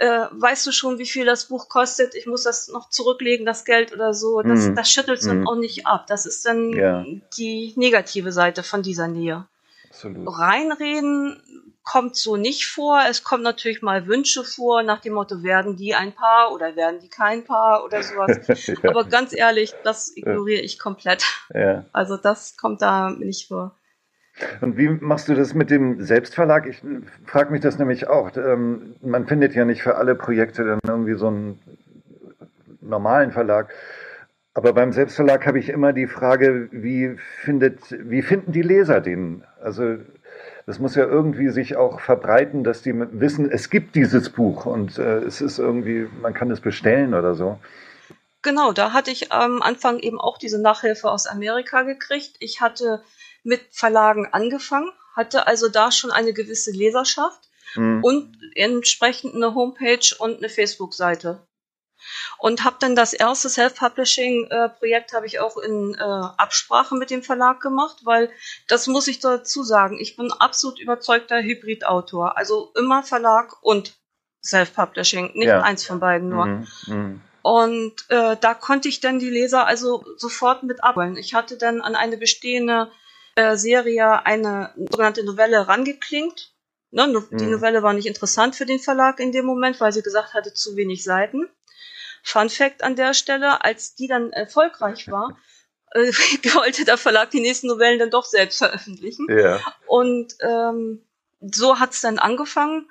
[0.00, 3.66] äh, weißt du schon, wie viel das Buch kostet, ich muss das noch zurücklegen, das
[3.66, 4.40] Geld oder so.
[4.40, 4.74] Das, mm.
[4.74, 5.48] das schüttelt dann mm.
[5.48, 6.06] auch nicht ab.
[6.06, 7.04] Das ist dann ja.
[7.36, 9.46] die negative Seite von dieser Nähe.
[9.90, 10.26] Absolut.
[10.26, 11.42] Reinreden
[11.84, 13.02] kommt so nicht vor.
[13.10, 17.00] Es kommt natürlich mal Wünsche vor, nach dem Motto, werden die ein Paar oder werden
[17.00, 18.38] die kein Paar oder sowas.
[18.82, 18.88] ja.
[18.88, 21.24] Aber ganz ehrlich, das ignoriere ich komplett.
[21.52, 21.84] Ja.
[21.92, 23.76] Also das kommt da nicht vor.
[24.60, 26.66] Und wie machst du das mit dem Selbstverlag?
[26.66, 26.82] Ich
[27.26, 28.30] frage mich das nämlich auch.
[28.36, 31.58] Ähm, man findet ja nicht für alle Projekte dann irgendwie so einen
[32.80, 33.72] normalen Verlag.
[34.54, 39.44] Aber beim Selbstverlag habe ich immer die Frage, wie findet, wie finden die Leser den?
[39.62, 39.98] Also
[40.66, 44.98] das muss ja irgendwie sich auch verbreiten, dass die wissen, es gibt dieses Buch und
[44.98, 47.58] äh, es ist irgendwie, man kann es bestellen oder so.
[48.42, 52.36] Genau, da hatte ich am Anfang eben auch diese Nachhilfe aus Amerika gekriegt.
[52.40, 53.02] Ich hatte
[53.42, 58.02] mit Verlagen angefangen, hatte also da schon eine gewisse Leserschaft mhm.
[58.02, 61.46] und entsprechend eine Homepage und eine Facebook-Seite.
[62.38, 67.60] Und habe dann das erste Self-Publishing-Projekt habe ich auch in äh, Absprache mit dem Verlag
[67.60, 68.30] gemacht, weil
[68.68, 72.38] das muss ich dazu sagen, ich bin absolut überzeugter Hybrid-Autor.
[72.38, 73.98] Also immer Verlag und
[74.42, 75.60] Self-Publishing, nicht ja.
[75.60, 76.46] eins von beiden nur.
[76.46, 76.68] Mhm.
[76.86, 77.20] Mhm.
[77.42, 81.16] Und äh, da konnte ich dann die Leser also sofort mit abholen.
[81.16, 82.90] Ich hatte dann an eine bestehende
[83.40, 86.52] äh, Serie eine sogenannte Novelle rangeklingt.
[86.90, 87.52] Ne, die mhm.
[87.52, 90.76] Novelle war nicht interessant für den Verlag in dem Moment, weil sie gesagt hatte, zu
[90.76, 91.48] wenig Seiten.
[92.22, 95.38] Fun Fact an der Stelle, als die dann erfolgreich war,
[95.92, 96.12] äh,
[96.54, 99.26] wollte der Verlag die nächsten Novellen dann doch selbst veröffentlichen.
[99.30, 99.60] Ja.
[99.86, 101.02] Und ähm,
[101.40, 102.90] so hat's dann angefangen.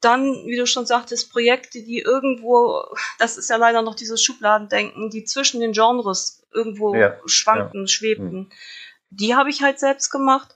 [0.00, 2.84] Dann, wie du schon sagtest, Projekte, die irgendwo,
[3.18, 7.18] das ist ja leider noch dieses Schubladendenken, die zwischen den Genres irgendwo ja.
[7.26, 7.86] schwankten, ja.
[7.86, 8.38] schwebten.
[8.38, 8.50] Mhm.
[9.10, 10.54] Die habe ich halt selbst gemacht.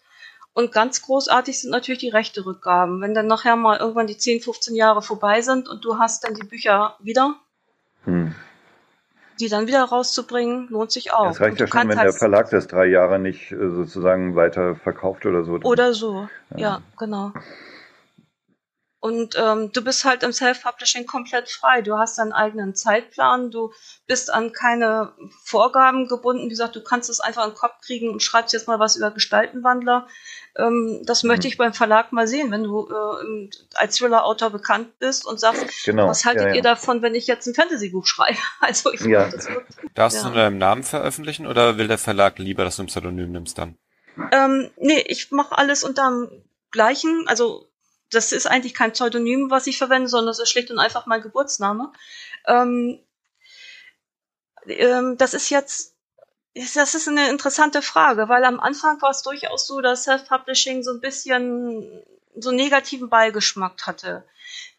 [0.53, 3.01] Und ganz großartig sind natürlich die rechte Rückgaben.
[3.01, 6.35] Wenn dann nachher mal irgendwann die 10, 15 Jahre vorbei sind und du hast dann
[6.35, 7.35] die Bücher wieder,
[8.05, 8.33] hm.
[9.41, 11.31] die dann wieder rauszubringen, lohnt sich auch.
[11.31, 14.77] Es reicht ja schon, wenn halt der Verlag das drei Jahre nicht äh, sozusagen weiter
[14.77, 15.55] verkauft oder so.
[15.55, 17.33] Oder so, ja, ja genau.
[19.05, 21.83] Und ähm, du bist halt im Self-Publishing komplett frei.
[21.83, 23.71] Du hast deinen eigenen Zeitplan, du
[24.07, 26.47] bist an keine Vorgaben gebunden.
[26.47, 28.97] Wie gesagt, du kannst es einfach in den Kopf kriegen und schreibst jetzt mal was
[28.97, 30.09] über Gestaltenwandler.
[30.57, 31.29] Ähm, das mhm.
[31.29, 35.67] möchte ich beim Verlag mal sehen, wenn du äh, als Thriller-Autor bekannt bist und sagst,
[35.85, 36.09] genau.
[36.09, 36.55] was haltet ja, ja.
[36.55, 38.39] ihr davon, wenn ich jetzt ein Fantasy-Buch schreibe?
[38.61, 39.29] Also ich ja.
[39.29, 39.49] das
[39.95, 40.23] Darfst ja.
[40.23, 43.59] du unter deinem Namen veröffentlichen oder will der Verlag lieber, dass du ein Pseudonym nimmst
[43.59, 43.77] dann?
[44.33, 47.69] Ähm, nee, ich mache alles unter dem gleichen, also
[48.11, 51.23] das ist eigentlich kein Pseudonym, was ich verwende, sondern es ist schlicht und einfach mein
[51.23, 51.93] Geburtsname.
[52.47, 53.01] Ähm,
[54.67, 55.95] ähm, das ist jetzt,
[56.55, 60.93] das ist eine interessante Frage, weil am Anfang war es durchaus so, dass Self-Publishing so
[60.93, 62.03] ein bisschen
[62.37, 64.25] so einen negativen Beigeschmack hatte.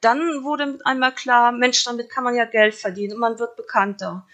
[0.02, 4.28] Dann wurde einmal klar, Mensch, damit kann man ja Geld verdienen und man wird bekannter.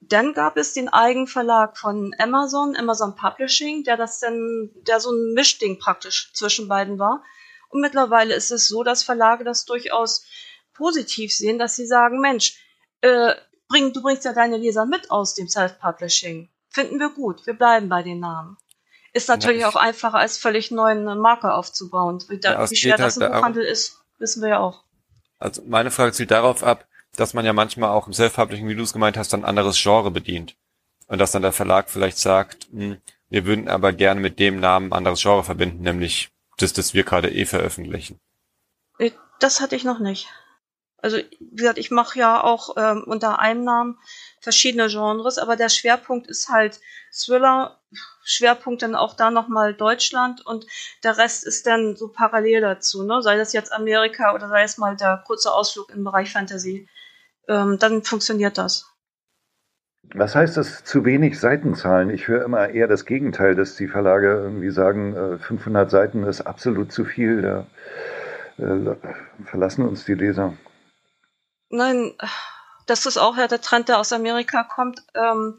[0.00, 5.32] Dann gab es den Eigenverlag von Amazon, Amazon Publishing, der das dann, der so ein
[5.32, 7.24] Mischding praktisch zwischen beiden war.
[7.80, 10.24] Mittlerweile ist es so, dass Verlage das durchaus
[10.74, 12.58] positiv sehen, dass sie sagen, Mensch,
[13.00, 13.34] äh,
[13.68, 16.48] bring, du bringst ja deine Leser mit aus dem Self-Publishing.
[16.68, 18.56] Finden wir gut, wir bleiben bei den Namen.
[19.12, 22.22] Ist natürlich ja, auch einfacher, als völlig neuen Marke aufzubauen.
[22.28, 24.84] Wie, ja, wie schwer das halt im Buchhandel ist, wissen wir ja auch.
[25.38, 28.82] Also meine Frage zielt darauf ab, dass man ja manchmal auch im Self-Publishing, wie du
[28.82, 30.54] es gemeint hast, dann anderes Genre bedient.
[31.06, 34.60] Und dass dann der Verlag vielleicht sagt, mh, hm, wir würden aber gerne mit dem
[34.60, 38.18] Namen anderes Genre verbinden, nämlich das, das wir gerade eh veröffentlichen?
[38.98, 40.28] Äh, das hatte ich noch nicht.
[40.98, 43.98] Also, wie gesagt, ich mache ja auch ähm, unter einem Namen
[44.40, 46.80] verschiedene Genres, aber der Schwerpunkt ist halt
[47.12, 47.80] Thriller,
[48.24, 50.66] Schwerpunkt dann auch da nochmal Deutschland und
[51.04, 53.22] der Rest ist dann so parallel dazu, ne?
[53.22, 56.88] sei das jetzt Amerika oder sei es mal der kurze Ausflug im Bereich Fantasy.
[57.48, 58.86] Ähm, dann funktioniert das.
[60.14, 62.10] Was heißt das zu wenig Seitenzahlen?
[62.10, 66.42] Ich höre immer eher das Gegenteil, dass die Verlage irgendwie sagen, 500 äh, Seiten ist
[66.42, 67.66] absolut zu viel, da
[68.58, 68.96] äh,
[69.44, 70.54] verlassen uns die Leser.
[71.70, 72.12] Nein,
[72.86, 75.02] das ist auch ja der Trend, der aus Amerika kommt.
[75.14, 75.58] Ähm,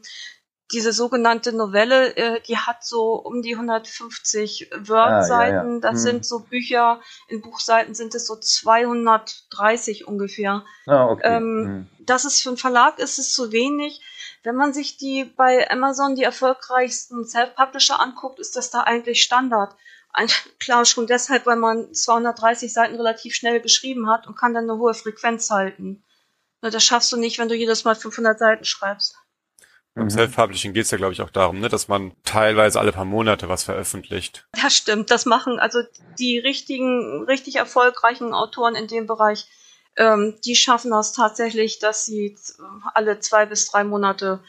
[0.72, 5.56] diese sogenannte Novelle, äh, die hat so um die 150 Word-Seiten.
[5.56, 5.80] Ah, ja, ja.
[5.80, 5.98] Das hm.
[5.98, 10.64] sind so Bücher, in Buchseiten sind es so 230 ungefähr.
[10.86, 11.36] Ah, okay.
[11.36, 11.88] Ähm, hm.
[12.00, 14.02] Das ist für einen Verlag ist es zu wenig.
[14.42, 19.74] Wenn man sich die bei Amazon die erfolgreichsten Self-Publisher anguckt, ist das da eigentlich Standard.
[20.58, 24.78] Klar, schon deshalb, weil man 230 Seiten relativ schnell geschrieben hat und kann dann eine
[24.78, 26.04] hohe Frequenz halten.
[26.60, 29.16] Das schaffst du nicht, wenn du jedes Mal 500 Seiten schreibst.
[29.94, 30.10] Beim mhm.
[30.10, 33.48] Self-Publishing geht es ja, glaube ich, auch darum, ne, dass man teilweise alle paar Monate
[33.48, 34.46] was veröffentlicht.
[34.62, 35.10] Das stimmt.
[35.10, 35.80] Das machen also
[36.18, 39.48] die richtigen, richtig erfolgreichen Autoren in dem Bereich
[39.98, 42.36] ähm, die schaffen das tatsächlich, dass sie
[42.94, 44.40] alle zwei bis drei Monate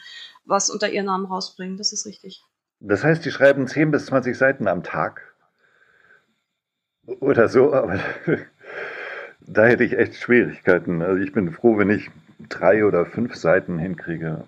[0.44, 1.76] was unter ihren Namen rausbringen.
[1.76, 2.42] Das ist richtig.
[2.78, 5.34] Das heißt, die schreiben 10 bis 20 Seiten am Tag?
[7.06, 7.98] Oder so, aber
[9.40, 11.02] da hätte ich echt Schwierigkeiten.
[11.02, 12.10] Also ich bin froh, wenn ich
[12.48, 14.44] drei oder fünf Seiten hinkriege.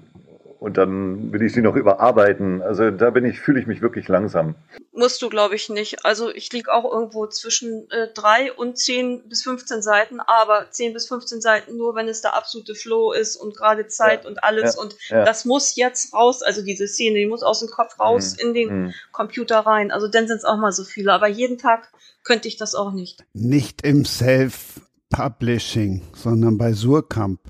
[0.62, 2.62] Und dann will ich sie noch überarbeiten.
[2.62, 4.54] Also da bin ich, fühle ich mich wirklich langsam.
[4.92, 6.04] Musst du, glaube ich, nicht.
[6.04, 10.92] Also ich liege auch irgendwo zwischen äh, drei und zehn bis 15 Seiten, aber zehn
[10.92, 14.44] bis 15 Seiten nur, wenn es der absolute Flow ist und gerade Zeit ja, und
[14.44, 14.76] alles.
[14.76, 15.24] Ja, und ja.
[15.24, 18.46] das muss jetzt raus, also diese Szene, die muss aus dem Kopf raus mhm.
[18.46, 18.94] in den mhm.
[19.10, 19.90] Computer rein.
[19.90, 21.12] Also dann sind es auch mal so viele.
[21.12, 21.90] Aber jeden Tag
[22.22, 23.24] könnte ich das auch nicht.
[23.32, 27.40] Nicht im Self-Publishing, sondern bei Surkamp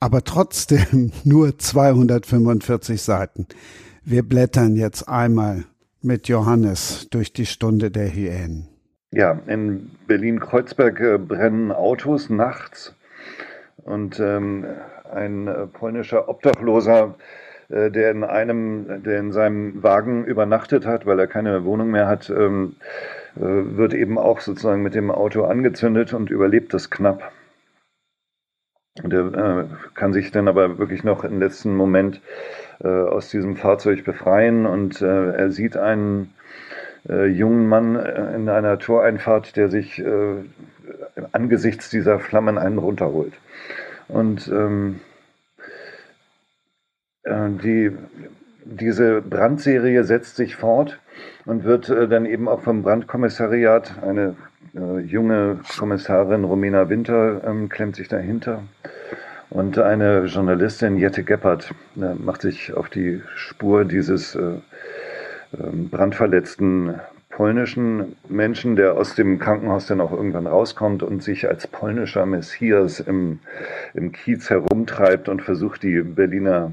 [0.00, 3.46] aber trotzdem nur 245 Seiten.
[4.04, 5.64] Wir blättern jetzt einmal
[6.02, 8.68] mit Johannes durch die Stunde der Hyänen.
[9.12, 12.94] Ja, in Berlin-Kreuzberg äh, brennen Autos nachts
[13.84, 14.64] und ähm,
[15.12, 17.16] ein äh, polnischer Obdachloser,
[17.68, 22.06] äh, der in einem, der in seinem Wagen übernachtet hat, weil er keine Wohnung mehr
[22.06, 22.76] hat, ähm,
[23.36, 27.32] äh, wird eben auch sozusagen mit dem Auto angezündet und überlebt das knapp.
[28.98, 29.64] Der äh,
[29.94, 32.20] kann sich dann aber wirklich noch im letzten Moment
[32.80, 36.34] äh, aus diesem Fahrzeug befreien und äh, er sieht einen
[37.08, 40.44] äh, jungen Mann äh, in einer Toreinfahrt, der sich äh,
[41.32, 43.34] angesichts dieser Flammen einen runterholt.
[44.08, 45.00] Und ähm,
[47.24, 47.92] die,
[48.64, 50.98] diese Brandserie setzt sich fort
[51.44, 54.34] und wird dann eben auch vom Brandkommissariat eine
[54.74, 58.62] äh, junge Kommissarin Romina Winter ähm, klemmt sich dahinter.
[59.50, 64.60] Und eine Journalistin, Jette Geppert, äh, macht sich auf die Spur dieses äh,
[65.58, 67.00] ähm, brandverletzten
[67.30, 73.00] polnischen Menschen, der aus dem Krankenhaus dann auch irgendwann rauskommt und sich als polnischer Messias
[73.00, 73.40] im,
[73.94, 76.72] im Kiez herumtreibt und versucht, die Berliner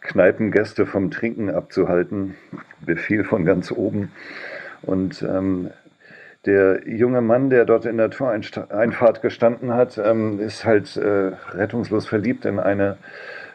[0.00, 2.34] Kneipengäste vom Trinken abzuhalten.
[2.84, 4.10] Befehl von ganz oben.
[4.82, 5.70] Und ähm,
[6.46, 12.06] der junge Mann, der dort in der Toreinfahrt gestanden hat, ähm, ist halt äh, rettungslos
[12.06, 12.96] verliebt in eine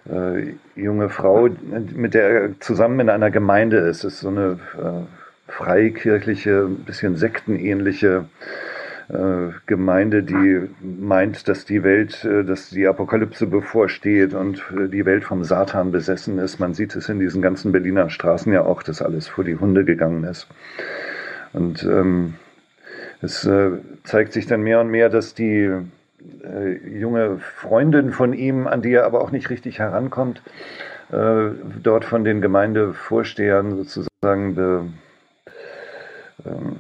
[0.10, 1.50] äh, junge Frau,
[1.94, 4.04] mit der er zusammen in einer Gemeinde ist.
[4.04, 8.26] Es ist so eine äh, freikirchliche, bisschen sektenähnliche
[9.10, 15.06] äh, Gemeinde, die meint, dass die Welt, äh, dass die Apokalypse bevorsteht und äh, die
[15.06, 16.60] Welt vom Satan besessen ist.
[16.60, 19.86] Man sieht es in diesen ganzen Berliner Straßen ja auch, dass alles vor die Hunde
[19.86, 20.48] gegangen ist.
[21.54, 22.36] Und ähm,
[23.22, 23.72] es äh,
[24.04, 25.70] zeigt sich dann mehr und mehr, dass die
[26.44, 30.42] äh, junge Freundin von ihm, an die er aber auch nicht richtig herankommt,
[31.12, 31.50] äh,
[31.82, 34.86] dort von den Gemeindevorstehern sozusagen be,
[36.46, 36.78] ähm,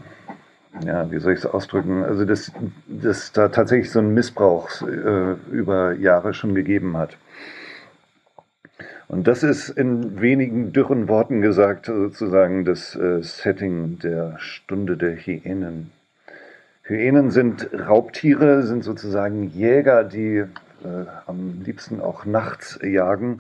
[0.86, 2.04] ja, wie soll ich es ausdrücken?
[2.04, 2.52] Also, dass,
[2.88, 7.18] dass da tatsächlich so ein Missbrauch äh, über Jahre schon gegeben hat.
[9.08, 15.16] Und das ist in wenigen dürren Worten gesagt sozusagen das äh, Setting der Stunde der
[15.16, 15.92] Hyänen.
[16.88, 23.40] Hyänen sind Raubtiere, sind sozusagen Jäger, die äh, am liebsten auch nachts jagen.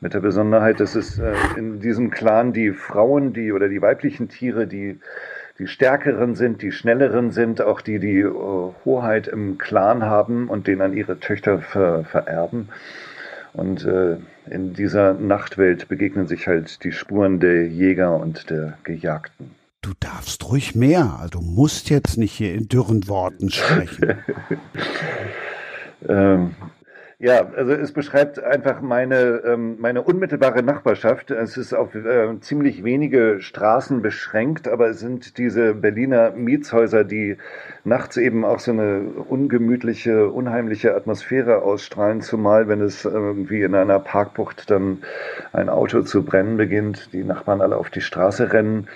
[0.00, 4.28] Mit der Besonderheit, dass es äh, in diesem Clan die Frauen, die oder die weiblichen
[4.30, 4.98] Tiere, die
[5.58, 10.66] die stärkeren sind, die schnelleren sind, auch die die äh, Hoheit im Clan haben und
[10.66, 12.70] den an ihre Töchter ver vererben.
[13.52, 14.16] Und äh,
[14.48, 19.57] in dieser Nachtwelt begegnen sich halt die Spuren der Jäger und der Gejagten
[19.88, 21.18] du darfst ruhig mehr.
[21.18, 24.18] Also du musst jetzt nicht hier in dürren Worten sprechen.
[26.08, 26.54] ähm,
[27.20, 31.32] ja, also es beschreibt einfach meine, ähm, meine unmittelbare Nachbarschaft.
[31.32, 37.36] Es ist auf äh, ziemlich wenige Straßen beschränkt, aber es sind diese Berliner Mietshäuser, die
[37.82, 43.98] nachts eben auch so eine ungemütliche, unheimliche Atmosphäre ausstrahlen, zumal wenn es irgendwie in einer
[43.98, 44.98] Parkbucht dann
[45.52, 48.86] ein Auto zu brennen beginnt, die Nachbarn alle auf die Straße rennen.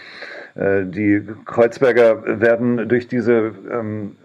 [0.54, 4.16] Äh, die Kreuzberger werden durch diese ähm,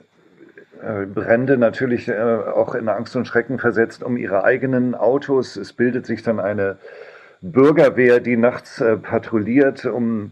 [0.81, 5.55] äh, Brände natürlich äh, auch in Angst und Schrecken versetzt um ihre eigenen Autos.
[5.55, 6.77] Es bildet sich dann eine
[7.41, 10.31] Bürgerwehr, die nachts patrouilliert, um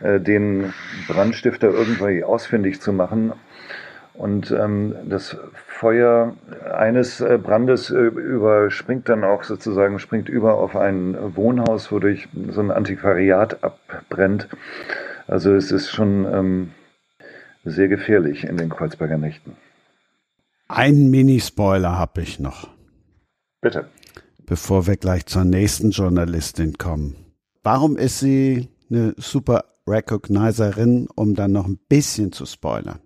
[0.00, 0.72] den
[1.06, 3.34] Brandstifter irgendwie ausfindig zu machen.
[4.14, 6.36] Und ähm, das Feuer
[6.74, 13.62] eines Brandes überspringt dann auch sozusagen, springt über auf ein Wohnhaus, wodurch so ein Antiquariat
[13.62, 14.48] abbrennt.
[15.28, 16.70] Also es ist schon ähm,
[17.64, 19.56] sehr gefährlich in den Kreuzberger Nächten.
[20.68, 22.68] Einen Minispoiler habe ich noch.
[23.60, 23.88] Bitte.
[24.46, 27.14] Bevor wir gleich zur nächsten Journalistin kommen.
[27.62, 33.00] Warum ist sie eine super Recognizerin, um dann noch ein bisschen zu spoilern?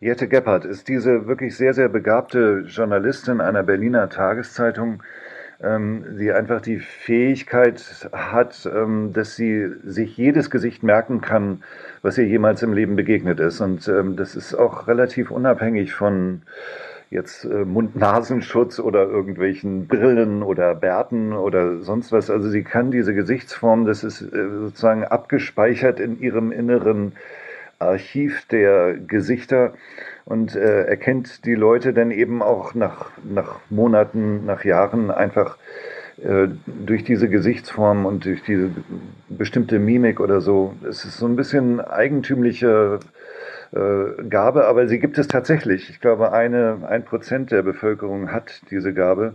[0.00, 5.02] Jette Gebhardt ist diese wirklich sehr, sehr begabte Journalistin einer Berliner Tageszeitung,
[6.16, 11.64] sie einfach die Fähigkeit hat, ähm, dass sie sich jedes Gesicht merken kann,
[12.02, 13.60] was ihr jemals im Leben begegnet ist.
[13.60, 16.42] Und ähm, das ist auch relativ unabhängig von
[17.10, 22.30] jetzt äh, Mund-Nasenschutz oder irgendwelchen Brillen oder Bärten oder sonst was.
[22.30, 27.12] Also sie kann diese Gesichtsform, das ist äh, sozusagen abgespeichert in ihrem inneren
[27.78, 29.72] Archiv der Gesichter
[30.28, 35.56] und äh, erkennt die Leute dann eben auch nach, nach Monaten, nach Jahren einfach
[36.22, 38.70] äh, durch diese Gesichtsform und durch diese
[39.30, 40.74] bestimmte Mimik oder so.
[40.86, 43.00] Es ist so ein bisschen eigentümliche
[43.72, 45.88] äh, Gabe, aber sie gibt es tatsächlich.
[45.88, 49.32] Ich glaube, eine, ein Prozent der Bevölkerung hat diese Gabe.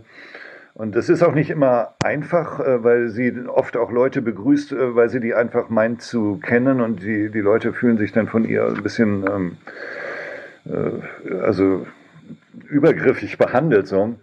[0.74, 4.94] Und es ist auch nicht immer einfach, äh, weil sie oft auch Leute begrüßt, äh,
[4.94, 8.44] weil sie die einfach meint zu kennen und die, die Leute fühlen sich dann von
[8.44, 10.03] ihr ein bisschen, ähm, äh,
[10.66, 11.86] also
[12.68, 14.16] übergriffig behandelt so.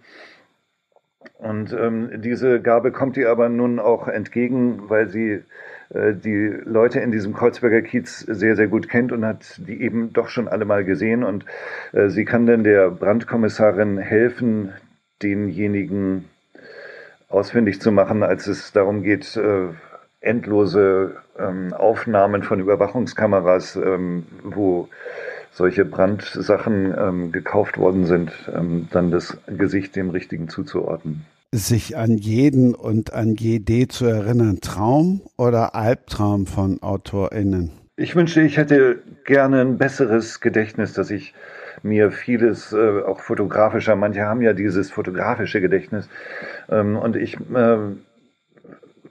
[1.37, 5.43] Und ähm, diese Gabe kommt ihr aber nun auch entgegen, weil sie
[5.89, 10.13] äh, die Leute in diesem Kreuzberger Kiez sehr, sehr gut kennt und hat die eben
[10.13, 11.23] doch schon alle mal gesehen.
[11.23, 11.45] Und
[11.93, 14.71] äh, sie kann dann der Brandkommissarin helfen,
[15.21, 16.25] denjenigen
[17.27, 19.69] ausfindig zu machen, als es darum geht, äh,
[20.19, 24.89] endlose ähm, Aufnahmen von Überwachungskameras, ähm, wo
[25.51, 31.25] solche Brandsachen ähm, gekauft worden sind, ähm, dann das Gesicht dem Richtigen zuzuordnen.
[31.53, 37.71] Sich an jeden und an jede zu erinnern, Traum oder Albtraum von AutorInnen?
[37.97, 41.33] Ich wünschte, ich hätte gerne ein besseres Gedächtnis, dass ich
[41.83, 46.07] mir vieles äh, auch fotografischer, manche haben ja dieses fotografische Gedächtnis
[46.69, 47.77] ähm, und ich äh,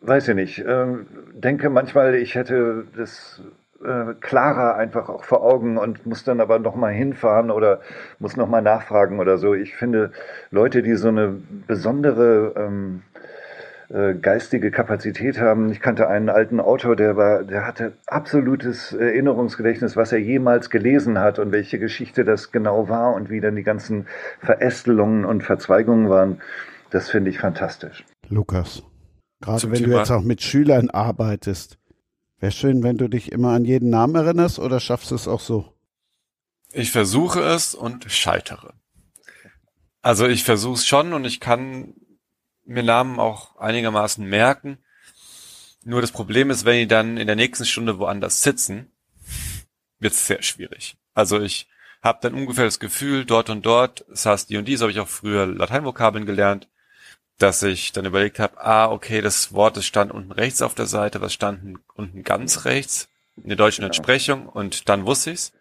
[0.00, 0.86] weiß ja nicht, äh,
[1.34, 3.42] denke manchmal, ich hätte das
[3.84, 7.80] äh, klarer einfach auch vor Augen und muss dann aber nochmal hinfahren oder
[8.18, 9.54] muss nochmal nachfragen oder so.
[9.54, 10.12] Ich finde,
[10.50, 13.02] Leute, die so eine besondere ähm,
[13.88, 15.72] äh, geistige Kapazität haben.
[15.72, 21.18] Ich kannte einen alten Autor, der war, der hatte absolutes Erinnerungsgedächtnis, was er jemals gelesen
[21.18, 24.06] hat und welche Geschichte das genau war und wie dann die ganzen
[24.38, 26.40] Verästelungen und Verzweigungen waren.
[26.90, 28.04] Das finde ich fantastisch.
[28.28, 28.84] Lukas,
[29.40, 31.79] gerade wenn du jetzt auch mit Schülern arbeitest,
[32.40, 35.40] Wäre schön, wenn du dich immer an jeden Namen erinnerst oder schaffst du es auch
[35.40, 35.74] so?
[36.72, 38.72] Ich versuche es und scheitere.
[40.00, 41.94] Also ich versuche es schon und ich kann
[42.64, 44.78] mir Namen auch einigermaßen merken.
[45.84, 48.90] Nur das Problem ist, wenn die dann in der nächsten Stunde woanders sitzen,
[49.98, 50.96] wird es sehr schwierig.
[51.12, 51.68] Also ich
[52.00, 55.00] habe dann ungefähr das Gefühl, dort und dort saß die und die, so habe ich
[55.00, 56.68] auch früher Lateinvokabeln gelernt
[57.40, 60.86] dass ich dann überlegt habe, ah, okay, das Wort, das stand unten rechts auf der
[60.86, 65.52] Seite, was stand unten ganz rechts in der deutschen Entsprechung und dann wusste ich's.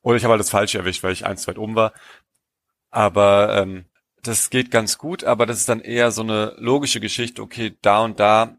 [0.00, 1.92] Oder ich habe alles falsch erwischt, weil ich eins weit oben war.
[2.90, 3.84] Aber ähm,
[4.22, 8.02] das geht ganz gut, aber das ist dann eher so eine logische Geschichte, okay, da
[8.02, 8.56] und da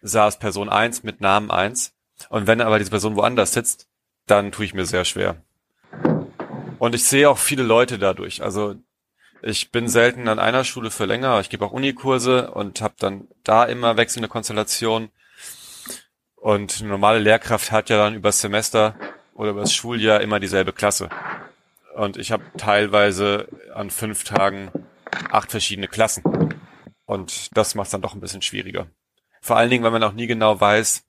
[0.00, 1.94] saß Person eins mit Namen eins
[2.30, 3.88] Und wenn aber diese Person woanders sitzt,
[4.26, 5.36] dann tue ich mir sehr schwer.
[6.78, 8.42] Und ich sehe auch viele Leute dadurch.
[8.42, 8.76] Also
[9.46, 13.28] ich bin selten an einer Schule für länger, ich gebe auch Unikurse und habe dann
[13.42, 15.10] da immer wechselnde Konstellationen.
[16.36, 18.94] Und eine normale Lehrkraft hat ja dann übers Semester
[19.34, 21.10] oder übers Schuljahr immer dieselbe Klasse.
[21.94, 24.70] Und ich habe teilweise an fünf Tagen
[25.30, 26.22] acht verschiedene Klassen.
[27.04, 28.86] Und das macht es dann doch ein bisschen schwieriger.
[29.42, 31.04] Vor allen Dingen, weil man auch nie genau weiß,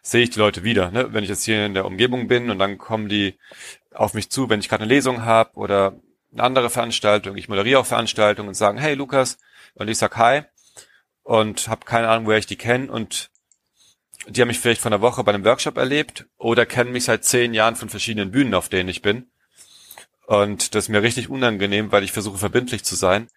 [0.00, 0.90] sehe ich die Leute wieder.
[0.90, 1.12] Ne?
[1.12, 3.38] Wenn ich jetzt hier in der Umgebung bin und dann kommen die
[3.92, 5.94] auf mich zu, wenn ich gerade eine Lesung habe oder
[6.32, 9.38] eine andere Veranstaltung, ich moderiere auch Veranstaltungen und sagen, hey Lukas,
[9.74, 10.42] und ich sag hi
[11.22, 13.30] und habe keine Ahnung, woher ich die kenne und
[14.26, 17.24] die haben mich vielleicht von der Woche bei einem Workshop erlebt oder kennen mich seit
[17.24, 19.30] zehn Jahren von verschiedenen Bühnen, auf denen ich bin.
[20.26, 23.28] Und das ist mir richtig unangenehm, weil ich versuche verbindlich zu sein.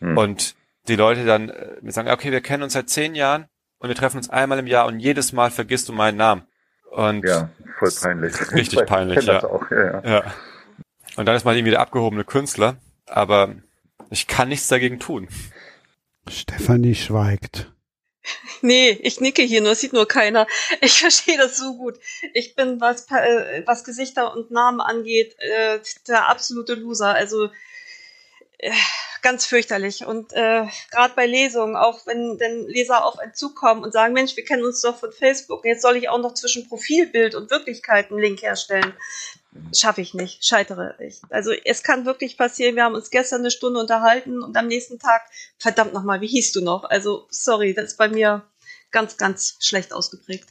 [0.00, 0.18] Hm.
[0.18, 0.56] Und
[0.88, 3.46] die Leute dann äh, mir sagen, okay, wir kennen uns seit zehn Jahren
[3.78, 6.42] und wir treffen uns einmal im Jahr und jedes Mal vergisst du meinen Namen.
[6.90, 8.34] Und ja, voll peinlich.
[8.52, 9.44] Richtig peinlich, ja.
[9.44, 10.34] Auch, ja, ja.
[11.16, 12.76] Und dann ist man irgendwie der abgehobene Künstler,
[13.06, 13.56] aber
[14.10, 15.28] ich kann nichts dagegen tun.
[16.28, 17.72] Stefanie schweigt.
[18.60, 20.46] Nee, ich nicke hier nur, sieht nur keiner.
[20.80, 21.98] Ich verstehe das so gut.
[22.32, 27.12] Ich bin, was, äh, was Gesichter und Namen angeht, äh, der absolute Loser.
[27.14, 27.50] Also
[28.58, 28.70] äh,
[29.22, 30.06] ganz fürchterlich.
[30.06, 34.36] Und äh, gerade bei Lesungen, auch wenn denn Leser auf einen zukommen und sagen, Mensch,
[34.36, 38.10] wir kennen uns doch von Facebook, jetzt soll ich auch noch zwischen Profilbild und Wirklichkeit
[38.10, 38.94] einen Link herstellen
[39.74, 41.20] schaffe ich nicht, scheitere ich.
[41.30, 44.98] Also es kann wirklich passieren, wir haben uns gestern eine Stunde unterhalten und am nächsten
[44.98, 45.22] Tag,
[45.58, 46.84] verdammt nochmal, wie hieß du noch?
[46.84, 48.42] Also sorry, das ist bei mir
[48.90, 50.48] ganz, ganz schlecht ausgeprägt.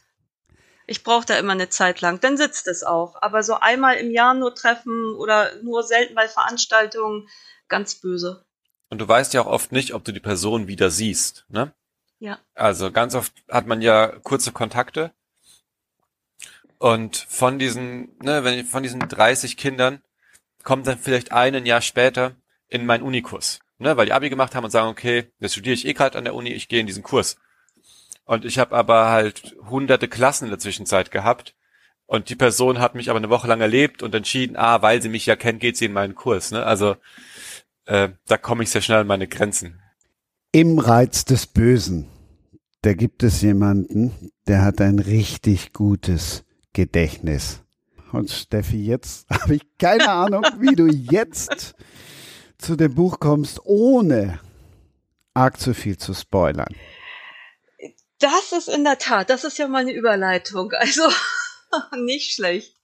[0.88, 3.22] Ich brauche da immer eine Zeit lang, dann sitzt es auch.
[3.22, 7.28] Aber so einmal im Jahr nur treffen oder nur selten bei Veranstaltungen,
[7.70, 8.46] ganz böse.
[8.90, 11.74] Und du weißt ja auch oft nicht, ob du die Person wieder siehst, ne?
[12.20, 12.40] Ja.
[12.54, 15.12] Also ganz oft hat man ja kurze Kontakte
[16.82, 20.02] und von diesen, ne, wenn von diesen 30 Kindern
[20.64, 22.36] kommen dann vielleicht ein Jahr später
[22.70, 25.86] in meinen Unikurs, ne, weil die Abi gemacht haben und sagen, okay, jetzt studiere ich
[25.86, 27.38] eh gerade an der Uni, ich gehe in diesen Kurs.
[28.26, 31.56] Und ich habe aber halt hunderte Klassen in der Zwischenzeit gehabt
[32.08, 35.10] und die Person hat mich aber eine Woche lang erlebt und entschieden, ah, weil sie
[35.10, 36.50] mich ja kennt, geht sie in meinen Kurs.
[36.50, 36.66] Ne?
[36.66, 36.96] Also
[37.86, 39.80] äh, da komme ich sehr schnell an meine Grenzen.
[40.52, 42.08] Im Reiz des Bösen,
[42.82, 46.44] da gibt es jemanden, der hat ein richtig gutes
[46.74, 47.62] Gedächtnis.
[48.12, 51.76] Und Steffi, jetzt habe ich keine Ahnung, wie du jetzt
[52.58, 54.40] zu dem Buch kommst, ohne
[55.34, 56.76] arg zu viel zu spoilern.
[58.20, 60.72] Das ist in der Tat, das ist ja mal eine Überleitung.
[60.80, 61.10] Also
[61.96, 62.76] nicht schlecht.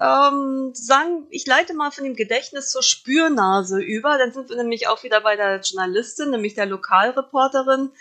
[0.00, 4.18] Ähm, sagen, ich leite mal von dem Gedächtnis zur Spürnase über.
[4.18, 7.92] Dann sind wir nämlich auch wieder bei der Journalistin, nämlich der Lokalreporterin.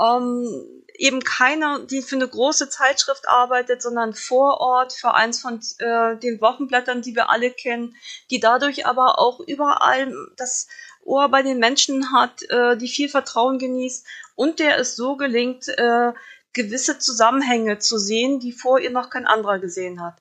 [0.00, 5.60] Ähm, eben keine, die für eine große Zeitschrift arbeitet, sondern vor Ort für eins von
[5.78, 7.96] äh, den Wochenblättern, die wir alle kennen,
[8.30, 10.68] die dadurch aber auch überall das
[11.02, 14.06] Ohr bei den Menschen hat, äh, die viel Vertrauen genießt
[14.36, 16.12] und der es so gelingt, äh,
[16.52, 20.14] gewisse Zusammenhänge zu sehen, die vor ihr noch kein anderer gesehen hat.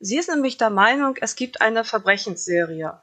[0.00, 3.00] Sie ist nämlich der Meinung, es gibt eine Verbrechensserie.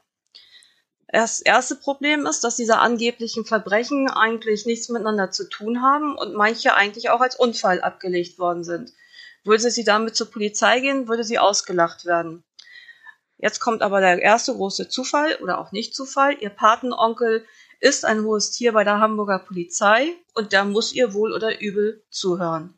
[1.08, 6.34] Das erste Problem ist, dass diese angeblichen Verbrechen eigentlich nichts miteinander zu tun haben und
[6.34, 8.92] manche eigentlich auch als Unfall abgelegt worden sind.
[9.44, 12.42] Würde sie damit zur Polizei gehen, würde sie ausgelacht werden.
[13.38, 16.36] Jetzt kommt aber der erste große Zufall oder auch nicht Zufall.
[16.40, 17.44] Ihr Patenonkel
[17.80, 22.02] ist ein hohes Tier bei der Hamburger Polizei und der muss ihr wohl oder übel
[22.10, 22.76] zuhören.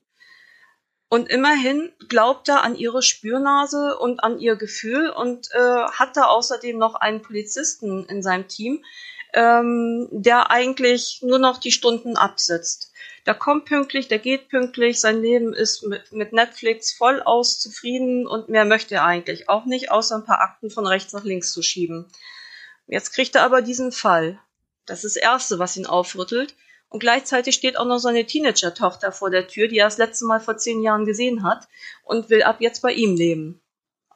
[1.11, 6.25] Und immerhin glaubt er an ihre Spürnase und an ihr Gefühl und äh, hat da
[6.25, 8.85] außerdem noch einen Polizisten in seinem Team,
[9.33, 12.93] ähm, der eigentlich nur noch die Stunden absitzt.
[13.25, 18.27] Der kommt pünktlich, der geht pünktlich, sein Leben ist mit, mit Netflix voll aus zufrieden
[18.27, 21.53] und mehr möchte er eigentlich auch nicht, außer ein paar Akten von rechts nach links
[21.53, 22.07] zu schieben.
[22.87, 24.39] Jetzt kriegt er aber diesen Fall.
[24.87, 26.55] Das ist das Erste, was ihn aufrüttelt.
[26.89, 30.41] Und gleichzeitig steht auch noch seine Teenager-Tochter vor der Tür, die er das letzte Mal
[30.41, 31.69] vor zehn Jahren gesehen hat
[32.03, 33.61] und will ab jetzt bei ihm leben.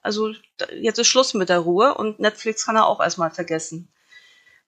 [0.03, 0.33] Also
[0.75, 3.93] jetzt ist Schluss mit der Ruhe und Netflix kann er auch erstmal vergessen.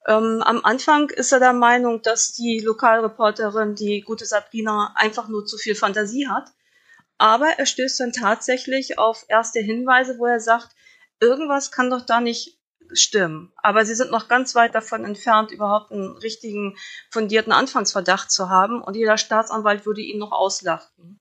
[0.07, 5.47] Ähm, am Anfang ist er der Meinung, dass die Lokalreporterin, die gute Sabrina, einfach nur
[5.47, 6.51] zu viel Fantasie hat.
[7.17, 10.77] Aber er stößt dann tatsächlich auf erste Hinweise, wo er sagt,
[11.21, 12.59] irgendwas kann doch da nicht
[12.93, 13.53] stimmen.
[13.57, 16.77] Aber sie sind noch ganz weit davon entfernt, überhaupt einen richtigen,
[17.11, 18.83] fundierten Anfangsverdacht zu haben.
[18.83, 21.21] Und jeder Staatsanwalt würde ihn noch auslachen.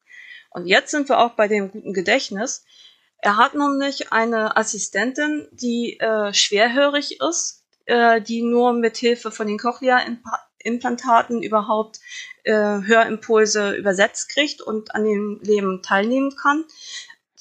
[0.50, 2.64] Und jetzt sind wir auch bei dem guten Gedächtnis.
[3.18, 9.48] Er hat nämlich eine Assistentin, die äh, schwerhörig ist, äh, die nur mit Hilfe von
[9.48, 12.00] den Cochlea-Implantaten überhaupt
[12.44, 16.66] äh, Hörimpulse übersetzt kriegt und an dem Leben teilnehmen kann.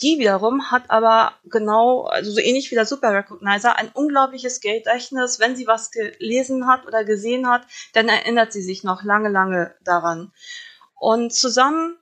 [0.03, 5.39] Die wiederum hat aber genau, also so ähnlich wie der Super Recognizer, ein unglaubliches Gedächtnis.
[5.39, 7.63] Wenn sie was gelesen hat oder gesehen hat,
[7.93, 10.33] dann erinnert sie sich noch lange, lange daran.
[10.99, 11.97] Und zusammen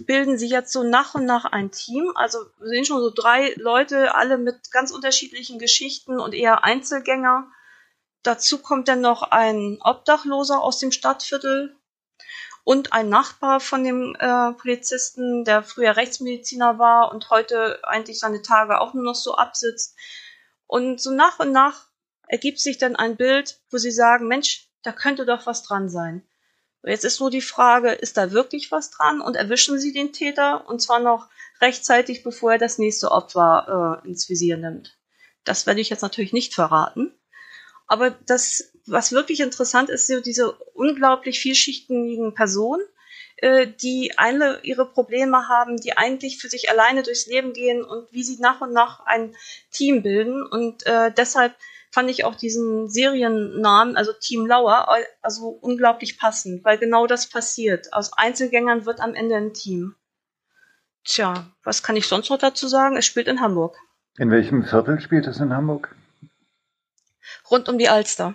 [0.00, 2.12] bilden sie jetzt so nach und nach ein Team.
[2.14, 7.46] Also wir sehen schon so drei Leute, alle mit ganz unterschiedlichen Geschichten und eher Einzelgänger.
[8.22, 11.76] Dazu kommt dann noch ein Obdachloser aus dem Stadtviertel,
[12.66, 18.42] und ein Nachbar von dem äh, Polizisten, der früher Rechtsmediziner war und heute eigentlich seine
[18.42, 19.94] Tage auch nur noch so absitzt.
[20.66, 21.86] Und so nach und nach
[22.26, 26.26] ergibt sich dann ein Bild, wo sie sagen, Mensch, da könnte doch was dran sein.
[26.82, 30.68] Jetzt ist nur die Frage, ist da wirklich was dran und erwischen sie den Täter
[30.68, 31.28] und zwar noch
[31.60, 34.98] rechtzeitig, bevor er das nächste Opfer äh, ins Visier nimmt.
[35.44, 37.14] Das werde ich jetzt natürlich nicht verraten.
[37.86, 42.82] Aber das, was wirklich interessant ist, so diese unglaublich vielschichtigen Personen,
[43.36, 48.10] äh, die alle ihre Probleme haben, die eigentlich für sich alleine durchs Leben gehen und
[48.12, 49.34] wie sie nach und nach ein
[49.70, 50.44] Team bilden.
[50.44, 51.54] Und äh, deshalb
[51.90, 54.88] fand ich auch diesen Seriennamen, also Team Lauer,
[55.22, 57.92] also unglaublich passend, weil genau das passiert.
[57.92, 59.94] Aus Einzelgängern wird am Ende ein Team.
[61.04, 62.96] Tja, was kann ich sonst noch dazu sagen?
[62.96, 63.76] Es spielt in Hamburg.
[64.18, 65.94] In welchem Viertel spielt es in Hamburg?
[67.50, 68.34] rund um die Alster.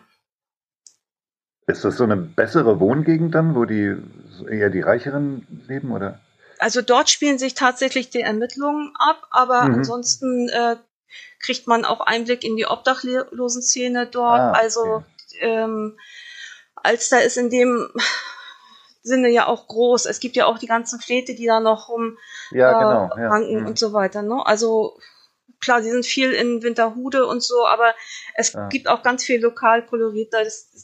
[1.67, 3.95] Ist das so eine bessere Wohngegend dann, wo die
[4.49, 6.19] eher die Reicheren leben, oder?
[6.59, 9.75] Also dort spielen sich tatsächlich die Ermittlungen ab, aber mhm.
[9.75, 10.75] ansonsten äh,
[11.39, 14.39] kriegt man auch Einblick in die Obdachlosenszene dort.
[14.39, 14.59] Ah, okay.
[14.59, 15.03] Also
[15.39, 15.97] ähm,
[16.75, 17.89] Alster ist in dem
[19.03, 20.05] Sinne ja auch groß.
[20.05, 22.17] Es gibt ja auch die ganzen Fläte, die da noch rum
[22.51, 23.59] ja, genau, äh, ranken ja.
[23.61, 23.67] Mhm.
[23.67, 24.21] und so weiter.
[24.21, 24.45] Ne?
[24.45, 24.99] Also
[25.61, 27.93] klar, sie sind viel in Winterhude und so, aber
[28.35, 28.67] es ja.
[28.67, 30.33] gibt auch ganz viel Lokalkolorit.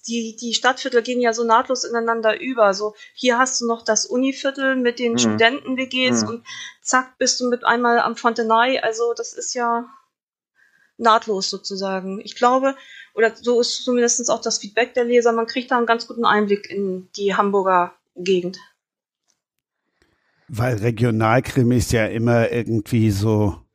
[0.08, 2.74] die, die Stadtviertel gehen ja so nahtlos ineinander über.
[2.74, 5.18] So, hier hast du noch das Univiertel mit den mhm.
[5.18, 6.30] Studenten-WGs mhm.
[6.30, 6.48] und
[6.82, 8.80] zack, bist du mit einmal am Fontenay.
[8.80, 9.86] Also, das ist ja
[10.98, 12.22] nahtlos sozusagen.
[12.24, 12.76] Ich glaube,
[13.14, 16.26] oder so ist zumindest auch das Feedback der Leser, man kriegt da einen ganz guten
[16.26, 18.60] Einblick in die Hamburger Gegend.
[20.48, 23.67] Weil Regionalkrimis ja immer irgendwie so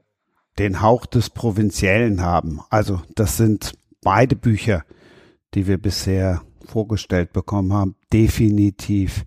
[0.58, 2.60] den Hauch des Provinziellen haben.
[2.70, 3.72] Also das sind
[4.02, 4.84] beide Bücher,
[5.54, 9.24] die wir bisher vorgestellt bekommen haben, definitiv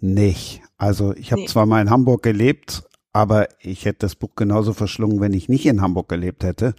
[0.00, 0.62] nicht.
[0.76, 1.48] Also ich habe nee.
[1.48, 5.66] zwar mal in Hamburg gelebt, aber ich hätte das Buch genauso verschlungen, wenn ich nicht
[5.66, 6.74] in Hamburg gelebt hätte.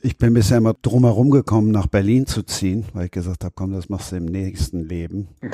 [0.00, 3.52] Ich bin bisher immer drum herum gekommen, nach Berlin zu ziehen, weil ich gesagt habe,
[3.56, 5.28] komm, das machst du im nächsten Leben.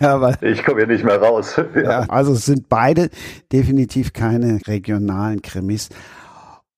[0.00, 1.56] Ja, weil, ich komme ja nicht mehr raus.
[1.74, 3.10] ja, also es sind beide
[3.50, 5.88] definitiv keine regionalen Krimis.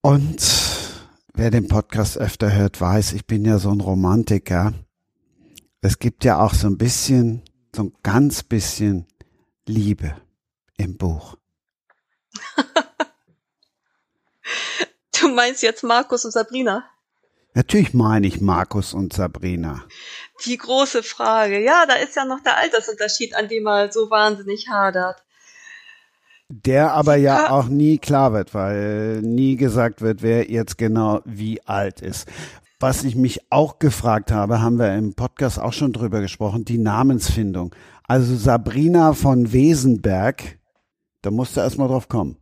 [0.01, 0.41] Und
[1.35, 4.73] wer den Podcast öfter hört, weiß, ich bin ja so ein Romantiker.
[5.83, 7.43] Es gibt ja auch so ein bisschen,
[7.75, 9.07] so ein ganz bisschen
[9.67, 10.15] Liebe
[10.77, 11.37] im Buch.
[15.21, 16.85] du meinst jetzt Markus und Sabrina?
[17.55, 19.85] Natürlich meine ich Markus und Sabrina.
[20.45, 21.63] Die große Frage.
[21.63, 25.23] Ja, da ist ja noch der Altersunterschied, an dem er so wahnsinnig hadert.
[26.49, 31.61] Der aber ja auch nie klar wird, weil nie gesagt wird, wer jetzt genau wie
[31.67, 32.29] alt ist.
[32.81, 36.79] Was ich mich auch gefragt habe, haben wir im Podcast auch schon drüber gesprochen, die
[36.79, 37.75] Namensfindung.
[38.09, 40.59] Also Sabrina von Wesenberg,
[41.23, 42.37] da musst du erstmal drauf kommen.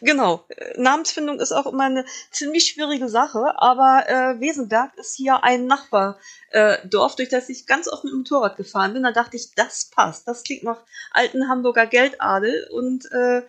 [0.00, 0.46] Genau.
[0.76, 6.18] Namensfindung ist auch immer eine ziemlich schwierige Sache, aber äh, Wesenberg ist hier ein Nachbardorf,
[6.50, 9.02] äh, durch das ich ganz oft mit dem Motorrad gefahren bin.
[9.02, 10.28] Da dachte ich, das passt.
[10.28, 10.80] Das klingt nach
[11.12, 13.42] alten Hamburger Geldadel und äh,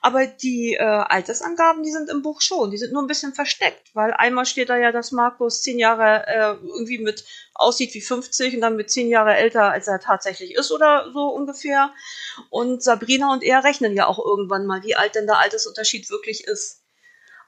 [0.00, 2.70] aber die äh, Altersangaben, die sind im Buch schon.
[2.70, 6.26] Die sind nur ein bisschen versteckt, weil einmal steht da ja, dass Markus zehn Jahre
[6.26, 10.54] äh, irgendwie mit aussieht wie 50 und dann mit zehn Jahre älter, als er tatsächlich
[10.54, 11.92] ist oder so ungefähr.
[12.50, 16.44] Und Sabrina und er rechnen ja auch irgendwann mal, wie alt denn der Altersunterschied wirklich
[16.44, 16.82] ist.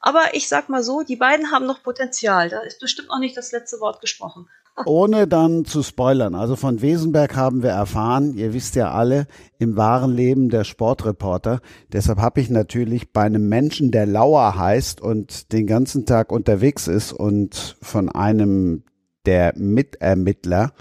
[0.01, 2.49] Aber ich sag mal so, die beiden haben noch Potenzial.
[2.49, 4.49] Da ist bestimmt noch nicht das letzte Wort gesprochen.
[4.85, 6.33] Ohne dann zu spoilern.
[6.33, 9.27] Also von Wesenberg haben wir erfahren, ihr wisst ja alle,
[9.59, 11.59] im wahren Leben der Sportreporter.
[11.91, 16.87] Deshalb habe ich natürlich bei einem Menschen, der Lauer heißt und den ganzen Tag unterwegs
[16.87, 18.83] ist und von einem
[19.25, 20.73] der Mitermittler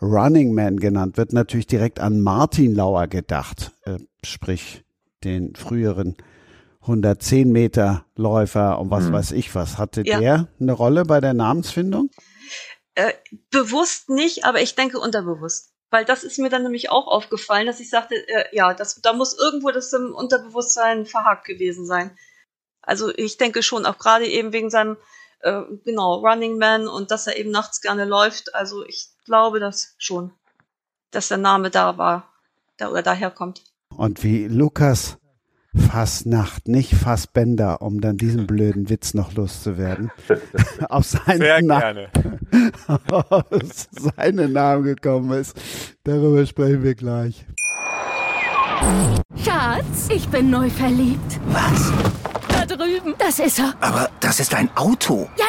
[0.00, 3.72] Running Man genannt wird, natürlich direkt an Martin Lauer gedacht.
[3.84, 4.84] Äh, sprich,
[5.24, 6.16] den früheren
[6.82, 9.12] 110 Meter Läufer und was hm.
[9.12, 9.78] weiß ich was.
[9.78, 10.18] Hatte ja.
[10.18, 12.10] der eine Rolle bei der Namensfindung?
[12.94, 13.12] Äh,
[13.50, 15.72] bewusst nicht, aber ich denke unterbewusst.
[15.90, 19.12] Weil das ist mir dann nämlich auch aufgefallen, dass ich sagte, äh, ja, das, da
[19.12, 22.16] muss irgendwo das im Unterbewusstsein verhakt gewesen sein.
[22.82, 24.96] Also ich denke schon, auch gerade eben wegen seinem,
[25.40, 28.54] äh, genau, Running Man und dass er eben nachts gerne läuft.
[28.54, 30.32] Also ich glaube das schon,
[31.10, 32.32] dass der Name da war,
[32.76, 33.62] da oder daher kommt.
[33.88, 35.18] Und wie Lukas
[35.76, 40.10] Fassnacht, nicht Fassbänder, um dann diesen blöden Witz noch loszuwerden.
[40.88, 42.10] auf seinen Sehr gerne.
[43.10, 43.44] auf
[43.90, 45.56] seinen Namen gekommen ist.
[46.04, 47.44] Darüber sprechen wir gleich.
[49.42, 51.40] Schatz, ich bin neu verliebt.
[51.46, 51.92] Was?
[52.48, 53.14] Da drüben.
[53.18, 53.74] Das ist er.
[53.80, 55.28] Aber das ist ein Auto.
[55.38, 55.46] Ja,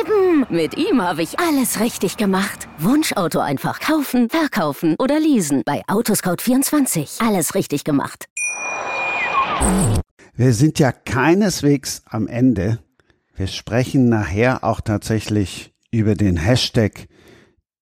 [0.00, 0.46] eben.
[0.48, 2.68] Mit ihm habe ich alles richtig gemacht.
[2.78, 5.62] Wunschauto einfach kaufen, verkaufen oder leasen.
[5.64, 7.26] Bei Autoscout24.
[7.26, 8.26] Alles richtig gemacht.
[10.34, 12.78] Wir sind ja keineswegs am Ende.
[13.34, 17.08] Wir sprechen nachher auch tatsächlich über den Hashtag,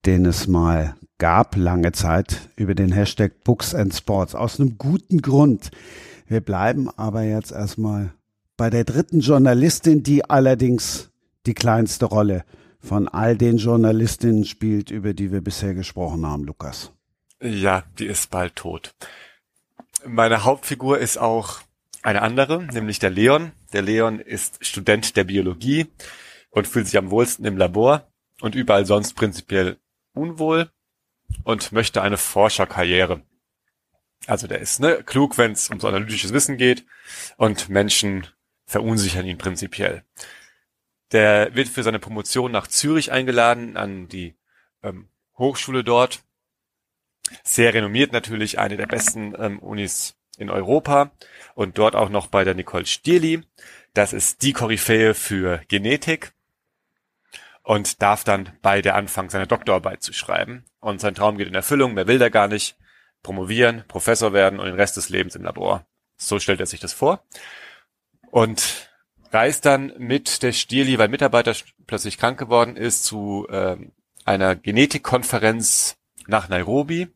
[0.07, 4.35] den es mal gab lange Zeit, über den Hashtag Books and Sports.
[4.35, 5.71] Aus einem guten Grund.
[6.27, 8.13] Wir bleiben aber jetzt erstmal
[8.57, 11.11] bei der dritten Journalistin, die allerdings
[11.47, 12.45] die kleinste Rolle
[12.81, 16.93] von all den Journalistinnen spielt, über die wir bisher gesprochen haben, Lukas.
[17.41, 18.95] Ja, die ist bald tot.
[20.07, 21.61] Meine Hauptfigur ist auch
[22.03, 23.53] eine andere, nämlich der Leon.
[23.73, 25.87] Der Leon ist Student der Biologie
[26.55, 28.11] und fühlt sich am wohlsten im Labor
[28.41, 29.77] und überall sonst prinzipiell
[30.15, 30.71] unwohl
[31.43, 33.23] und möchte eine Forscherkarriere.
[34.27, 36.87] Also der ist ne, klug, wenn es um so analytisches Wissen geht
[37.37, 38.29] und Menschen
[38.67, 40.05] verunsichern ihn prinzipiell.
[41.13, 44.35] Der wird für seine Promotion nach Zürich eingeladen an die
[44.83, 46.23] ähm, Hochschule dort.
[47.43, 51.11] Sehr renommiert natürlich, eine der besten ähm, Unis in Europa
[51.55, 53.43] und dort auch noch bei der Nicole Stierli.
[53.93, 56.34] Das ist die Koryphäe für Genetik
[57.65, 60.65] und darf dann bei der Anfang seine Doktorarbeit zu schreiben.
[60.81, 62.77] Und sein Traum geht in Erfüllung, mehr will er gar nicht.
[63.23, 65.87] Promovieren, Professor werden und den Rest des Lebens im Labor.
[66.19, 67.25] So stellt er sich das vor.
[68.31, 68.91] Und
[69.33, 73.79] reist dann mit der Stierli, weil Mitarbeiter plötzlich krank geworden ist, zu äh,
[74.27, 75.97] einer Genetikkonferenz
[76.27, 77.09] nach Nairobi.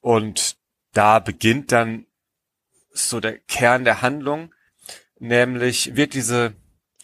[0.00, 0.56] Und
[0.92, 2.06] da beginnt dann
[2.92, 4.52] so der Kern der Handlung,
[5.20, 6.54] nämlich wird diese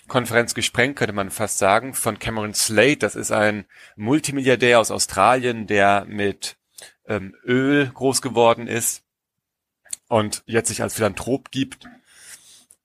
[0.08, 2.98] Konferenz gesprengt, könnte man fast sagen, von Cameron Slade.
[2.98, 3.66] Das ist ein
[3.96, 6.56] Multimilliardär aus Australien, der mit
[7.06, 9.02] ähm, Öl groß geworden ist
[10.08, 11.88] und jetzt sich als Philanthrop gibt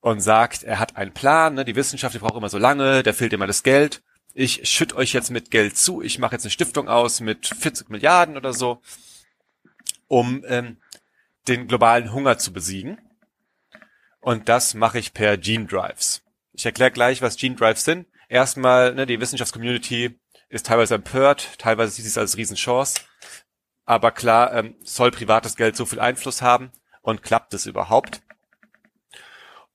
[0.00, 3.14] und sagt, er hat einen Plan, ne, die Wissenschaft, die braucht immer so lange, der
[3.14, 4.02] fehlt immer das Geld.
[4.34, 7.90] Ich schütt euch jetzt mit Geld zu, ich mache jetzt eine Stiftung aus mit 40
[7.90, 8.80] Milliarden oder so,
[10.08, 10.78] um ähm,
[11.48, 12.98] den globalen Hunger zu besiegen.
[14.20, 16.22] Und das mache ich per Gene Drives.
[16.52, 18.06] Ich erkläre gleich, was Gene Drives sind.
[18.28, 20.18] Erstmal, ne, die Wissenschaftscommunity
[20.48, 23.00] ist teilweise empört, teilweise sieht es als Riesenchance.
[23.84, 26.70] Aber klar, ähm, soll privates Geld so viel Einfluss haben
[27.00, 28.22] und klappt es überhaupt?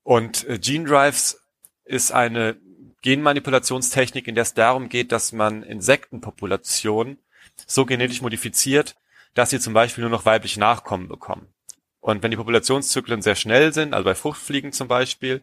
[0.02, 1.40] Und äh, Gene Drives
[1.84, 2.56] ist eine
[3.02, 7.18] Genmanipulationstechnik, in der es darum geht, dass man Insektenpopulationen
[7.66, 8.96] so genetisch modifiziert,
[9.34, 11.48] dass sie zum Beispiel nur noch weibliche Nachkommen bekommen.
[12.00, 15.42] Und wenn die Populationszyklen sehr schnell sind, also bei Fruchtfliegen zum Beispiel,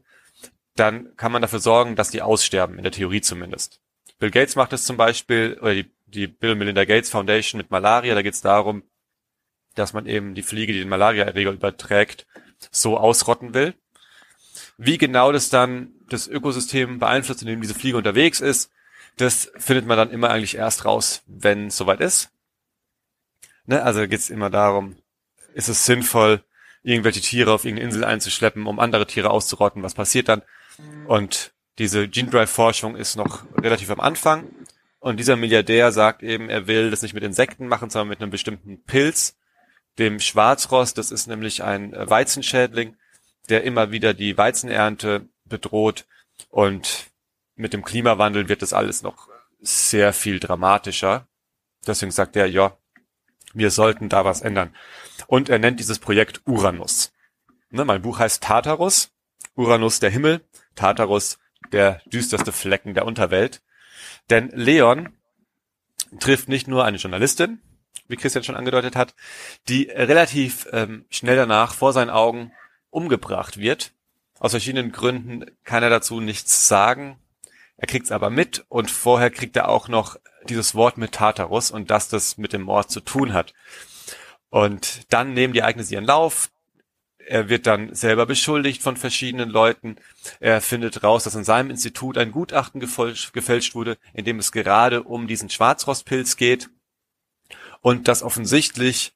[0.75, 3.81] dann kann man dafür sorgen, dass die aussterben, in der Theorie zumindest.
[4.19, 8.13] Bill Gates macht es zum Beispiel, oder die, die Bill Melinda Gates Foundation mit Malaria,
[8.15, 8.83] da geht es darum,
[9.75, 12.25] dass man eben die Fliege, die den Malaria-Erreger überträgt,
[12.71, 13.73] so ausrotten will.
[14.77, 18.71] Wie genau das dann das Ökosystem beeinflusst, in dem diese Fliege unterwegs ist,
[19.17, 22.31] das findet man dann immer eigentlich erst raus, wenn soweit ist.
[23.65, 23.81] Ne?
[23.81, 24.97] Also geht es immer darum,
[25.53, 26.43] ist es sinnvoll,
[26.83, 30.43] irgendwelche Tiere auf irgendeine Insel einzuschleppen, um andere Tiere auszurotten, was passiert dann?
[31.07, 34.47] Und diese Gene Drive Forschung ist noch relativ am Anfang.
[34.99, 38.31] Und dieser Milliardär sagt eben, er will das nicht mit Insekten machen, sondern mit einem
[38.31, 39.37] bestimmten Pilz,
[39.99, 40.97] dem Schwarzrost.
[40.97, 42.95] Das ist nämlich ein Weizenschädling,
[43.49, 46.05] der immer wieder die Weizenernte bedroht.
[46.49, 47.07] Und
[47.55, 49.29] mit dem Klimawandel wird das alles noch
[49.61, 51.27] sehr viel dramatischer.
[51.85, 52.77] Deswegen sagt er, ja,
[53.53, 54.75] wir sollten da was ändern.
[55.27, 57.13] Und er nennt dieses Projekt Uranus.
[57.69, 59.11] Ne, mein Buch heißt Tartarus,
[59.55, 60.41] Uranus der Himmel,
[60.75, 61.39] Tartarus
[61.71, 63.61] der düsterste Flecken der Unterwelt.
[64.29, 65.09] Denn Leon
[66.19, 67.59] trifft nicht nur eine Journalistin,
[68.07, 69.15] wie Christian schon angedeutet hat,
[69.67, 72.51] die relativ ähm, schnell danach vor seinen Augen
[72.89, 73.91] umgebracht wird.
[74.39, 77.19] Aus verschiedenen Gründen kann er dazu nichts sagen.
[77.77, 81.71] Er kriegt es aber mit und vorher kriegt er auch noch dieses Wort mit Tartarus
[81.71, 83.53] und dass das mit dem Mord zu tun hat.
[84.49, 86.51] Und dann nehmen die Ereignisse ihren Lauf.
[87.27, 89.97] Er wird dann selber beschuldigt von verschiedenen Leuten.
[90.39, 95.03] Er findet raus, dass in seinem Institut ein Gutachten gefälscht wurde, in dem es gerade
[95.03, 96.69] um diesen Schwarzrostpilz geht
[97.81, 99.13] und dass offensichtlich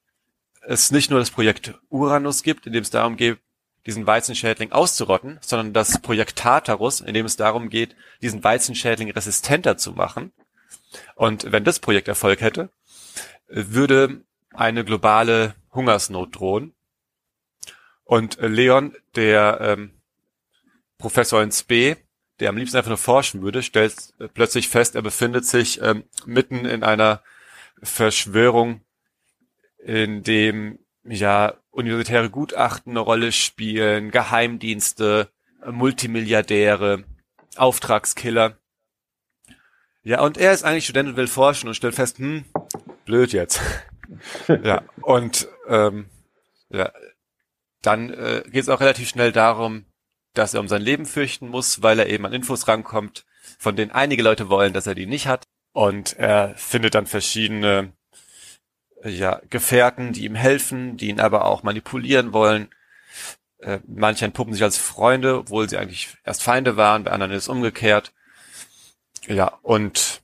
[0.62, 3.40] es nicht nur das Projekt Uranus gibt, in dem es darum geht,
[3.86, 9.78] diesen Weizenschädling auszurotten, sondern das Projekt Tartarus, in dem es darum geht, diesen Weizenschädling resistenter
[9.78, 10.32] zu machen.
[11.16, 12.70] Und wenn das Projekt Erfolg hätte,
[13.48, 14.22] würde
[14.54, 16.74] eine globale Hungersnot drohen.
[18.10, 19.92] Und Leon, der ähm,
[20.98, 21.96] Professor in Spee,
[22.40, 26.66] der am liebsten einfach nur forschen würde, stellt plötzlich fest, er befindet sich ähm, mitten
[26.66, 27.22] in einer
[27.84, 28.82] Verschwörung,
[29.78, 35.30] in dem ja universitäre Gutachten eine Rolle spielen, Geheimdienste,
[35.64, 37.04] Multimilliardäre,
[37.58, 38.58] Auftragskiller.
[40.02, 42.44] Ja, und er ist eigentlich Student und will forschen und stellt fest, hm,
[43.06, 43.62] blöd jetzt.
[44.64, 46.10] ja, und ähm,
[46.72, 46.92] ja,
[47.82, 49.86] dann äh, geht es auch relativ schnell darum,
[50.34, 53.26] dass er um sein Leben fürchten muss, weil er eben an Infos rankommt,
[53.58, 55.44] von denen einige Leute wollen, dass er die nicht hat.
[55.72, 57.94] Und er findet dann verschiedene
[59.04, 62.70] ja, Gefährten, die ihm helfen, die ihn aber auch manipulieren wollen.
[63.60, 67.44] Äh, manche entpuppen sich als Freunde, obwohl sie eigentlich erst Feinde waren, bei anderen ist
[67.44, 68.14] es umgekehrt.
[69.28, 70.22] Ja, und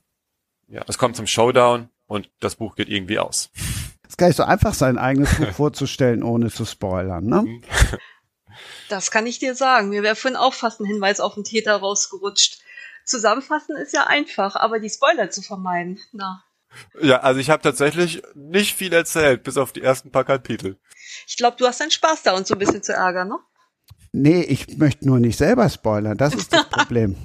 [0.68, 3.50] ja, es kommt zum Showdown und das Buch geht irgendwie aus.
[4.06, 7.44] Es ist gar nicht so einfach, sein eigenes Buch vorzustellen, ohne zu spoilern, ne?
[8.88, 9.90] Das kann ich dir sagen.
[9.90, 12.60] Mir wäre vorhin auch fast ein Hinweis auf den Täter rausgerutscht.
[13.04, 16.42] Zusammenfassen ist ja einfach, aber die Spoiler zu vermeiden, na.
[17.00, 20.78] Ja, also ich habe tatsächlich nicht viel erzählt, bis auf die ersten paar Kapitel.
[21.26, 23.38] Ich glaube, du hast deinen Spaß da, uns so ein bisschen zu ärgern, ne?
[24.12, 27.16] Nee, ich möchte nur nicht selber spoilern, das ist das Problem.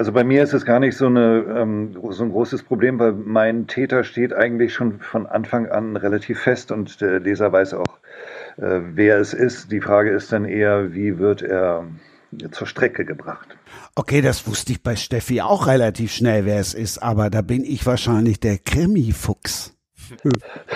[0.00, 3.12] Also bei mir ist es gar nicht so, eine, ähm, so ein großes Problem, weil
[3.12, 7.98] mein Täter steht eigentlich schon von Anfang an relativ fest und der Leser weiß auch,
[8.56, 9.70] äh, wer es ist.
[9.70, 11.86] Die Frage ist dann eher, wie wird er
[12.50, 13.46] zur Strecke gebracht.
[13.94, 17.62] Okay, das wusste ich bei Steffi auch relativ schnell, wer es ist, aber da bin
[17.62, 19.76] ich wahrscheinlich der Krimi-Fuchs.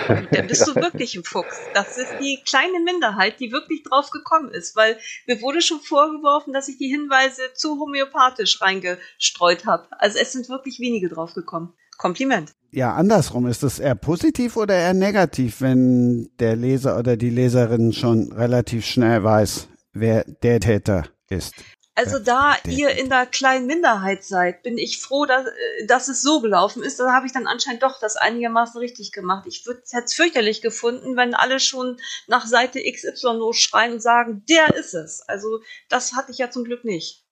[0.07, 1.59] Dann bist du wirklich ein Fuchs.
[1.73, 4.97] Das ist die kleine Minderheit, die wirklich drauf gekommen ist, weil
[5.27, 9.87] mir wurde schon vorgeworfen, dass ich die Hinweise zu homöopathisch reingestreut habe.
[9.99, 11.73] Also es sind wirklich wenige drauf gekommen.
[11.97, 12.51] Kompliment.
[12.71, 13.47] Ja, andersrum.
[13.47, 18.85] Ist es eher positiv oder eher negativ, wenn der Leser oder die Leserin schon relativ
[18.85, 21.53] schnell weiß, wer der Täter ist?
[21.97, 25.45] Also da ihr in der kleinen Minderheit seid, bin ich froh, dass,
[25.87, 26.99] dass es so gelaufen ist.
[26.99, 29.47] Da habe ich dann anscheinend doch das einigermaßen richtig gemacht.
[29.47, 31.97] Ich hätte es fürchterlich gefunden, wenn alle schon
[32.27, 35.21] nach Seite XY losschreien und sagen, der ist es.
[35.21, 37.23] Also das hatte ich ja zum Glück nicht.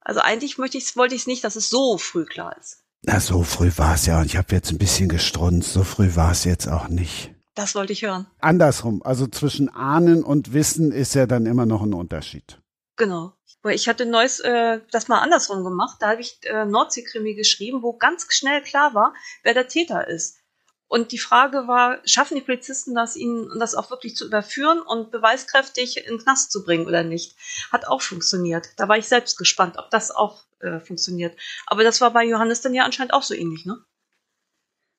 [0.00, 2.84] Also eigentlich möchte ich's, wollte ich es nicht, dass es so früh klar ist.
[3.02, 5.72] Na, so früh war es ja und ich habe jetzt ein bisschen gestrunzt.
[5.72, 7.34] So früh war es jetzt auch nicht.
[7.56, 8.26] Das wollte ich hören.
[8.38, 12.61] Andersrum, also zwischen Ahnen und Wissen ist ja dann immer noch ein Unterschied.
[13.02, 13.32] Genau.
[13.62, 15.96] Weil ich hatte neues äh, das mal andersrum gemacht.
[15.98, 19.12] Da habe ich äh, Nordseekrimi geschrieben, wo ganz schnell klar war,
[19.42, 20.38] wer der Täter ist.
[20.86, 25.10] Und die Frage war, schaffen die Polizisten das, ihnen das auch wirklich zu überführen und
[25.10, 27.36] beweiskräftig in den Knast zu bringen oder nicht?
[27.72, 28.68] Hat auch funktioniert.
[28.76, 31.36] Da war ich selbst gespannt, ob das auch äh, funktioniert.
[31.66, 33.78] Aber das war bei Johannes dann ja anscheinend auch so ähnlich, ne?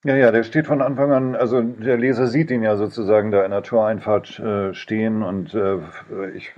[0.03, 3.45] Ja, ja, der steht von Anfang an, also der Leser sieht ihn ja sozusagen da
[3.45, 5.79] in der Toreinfahrt äh, stehen und äh,
[6.35, 6.51] ich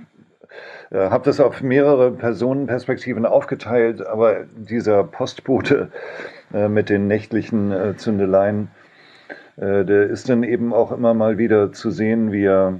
[0.90, 5.90] äh, habe das auf mehrere Personenperspektiven aufgeteilt, aber dieser Postbote
[6.52, 8.68] äh, mit den nächtlichen äh, Zündeleien,
[9.56, 12.78] äh, der ist dann eben auch immer mal wieder zu sehen, wie er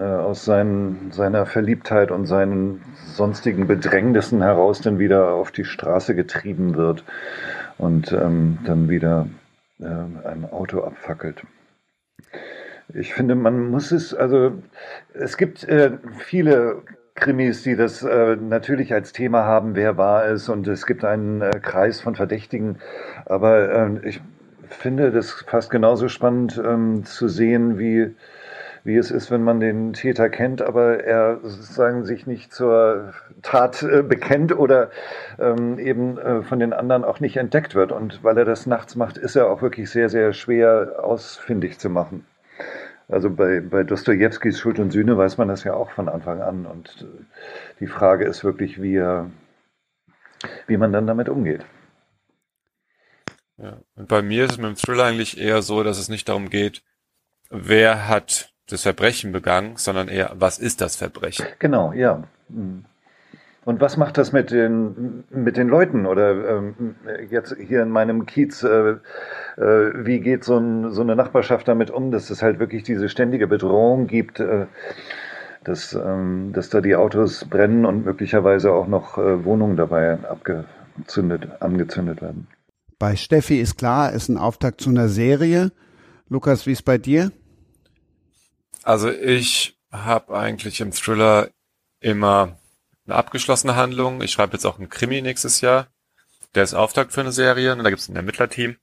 [0.00, 2.82] aus seinen, seiner Verliebtheit und seinen
[3.14, 7.04] sonstigen Bedrängnissen heraus dann wieder auf die Straße getrieben wird
[7.78, 9.28] und ähm, dann wieder
[9.78, 11.44] ein Auto abfackelt.
[12.94, 14.52] Ich finde, man muss es, also
[15.12, 16.82] es gibt äh, viele
[17.16, 21.40] Krimis, die das äh, natürlich als Thema haben, wer war es und es gibt einen
[21.40, 22.78] äh, Kreis von Verdächtigen.
[23.24, 24.20] Aber äh, ich
[24.68, 28.14] finde das fast genauso spannend ähm, zu sehen, wie,
[28.84, 33.82] wie es ist, wenn man den Täter kennt, aber er sozusagen sich nicht zur Tat
[33.82, 34.90] äh, bekennt oder
[35.38, 37.92] ähm, eben äh, von den anderen auch nicht entdeckt wird.
[37.92, 41.88] Und weil er das nachts macht, ist er auch wirklich sehr, sehr schwer ausfindig zu
[41.88, 42.26] machen.
[43.08, 46.66] Also bei, bei Dostojewskis Schuld und Sühne weiß man das ja auch von Anfang an.
[46.66, 47.24] Und äh,
[47.80, 49.30] die Frage ist wirklich, wie, er,
[50.66, 51.64] wie man dann damit umgeht.
[53.58, 53.78] Ja.
[53.94, 56.50] Und bei mir ist es mit dem Thriller eigentlich eher so, dass es nicht darum
[56.50, 56.82] geht,
[57.48, 61.46] wer hat das Verbrechen begangen, sondern eher, was ist das Verbrechen?
[61.58, 62.24] Genau, ja.
[62.48, 62.84] Mhm.
[63.66, 66.06] Und was macht das mit den, mit den Leuten?
[66.06, 66.94] Oder ähm,
[67.28, 68.90] jetzt hier in meinem Kiez, äh,
[69.56, 73.08] äh, wie geht so, ein, so, eine Nachbarschaft damit um, dass es halt wirklich diese
[73.08, 74.66] ständige Bedrohung gibt, äh,
[75.64, 81.60] dass, ähm, dass da die Autos brennen und möglicherweise auch noch äh, Wohnungen dabei abgezündet,
[81.60, 82.46] angezündet werden?
[83.00, 85.72] Bei Steffi ist klar, ist ein Auftakt zu einer Serie.
[86.28, 87.32] Lukas, wie ist bei dir?
[88.84, 91.48] Also ich habe eigentlich im Thriller
[91.98, 92.58] immer
[93.06, 94.22] eine abgeschlossene Handlung.
[94.22, 95.88] Ich schreibe jetzt auch einen Krimi nächstes Jahr.
[96.54, 98.76] Der ist Auftakt für eine Serie und da gibt es ein Ermittlerteam.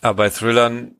[0.00, 0.96] Aber bei Thrillern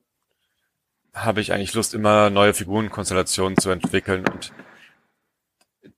[1.13, 4.51] habe ich eigentlich Lust, immer neue Figurenkonstellationen zu entwickeln und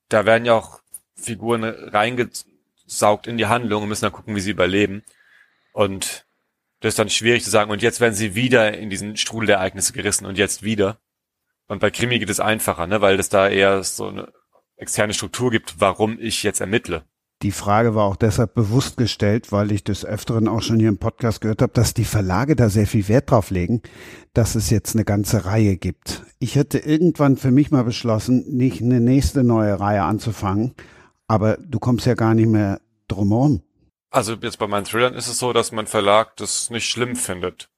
[0.08, 0.80] da werden ja auch
[1.14, 5.02] Figuren reingesaugt in die Handlung und müssen dann gucken, wie sie überleben.
[5.72, 6.26] Und
[6.80, 9.56] das ist dann schwierig zu sagen, und jetzt werden sie wieder in diesen Strudel der
[9.56, 10.98] Ereignisse gerissen und jetzt wieder.
[11.66, 14.32] Und bei Krimi geht es einfacher, ne, weil das da eher so eine
[14.76, 17.04] externe Struktur gibt, warum ich jetzt ermittle.
[17.42, 20.96] Die Frage war auch deshalb bewusst gestellt, weil ich des Öfteren auch schon hier im
[20.96, 23.82] Podcast gehört habe, dass die Verlage da sehr viel Wert drauf legen,
[24.32, 26.22] dass es jetzt eine ganze Reihe gibt.
[26.38, 30.74] Ich hätte irgendwann für mich mal beschlossen, nicht eine nächste neue Reihe anzufangen,
[31.26, 33.62] aber du kommst ja gar nicht mehr drumherum.
[34.10, 37.68] Also jetzt bei meinen Thrillern ist es so, dass mein Verlag das nicht schlimm findet.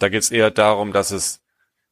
[0.00, 1.42] Da geht es eher darum, dass es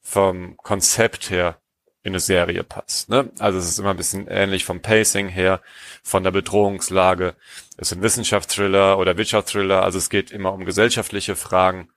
[0.01, 1.59] vom Konzept her
[2.05, 3.09] in eine Serie passt.
[3.09, 3.31] Ne?
[3.39, 5.61] Also es ist immer ein bisschen ähnlich vom Pacing her,
[6.03, 7.35] von der Bedrohungslage.
[7.79, 11.89] Es sind Wissenschaftsthriller oder Wirtschaftsthriller, also es geht immer um gesellschaftliche Fragen.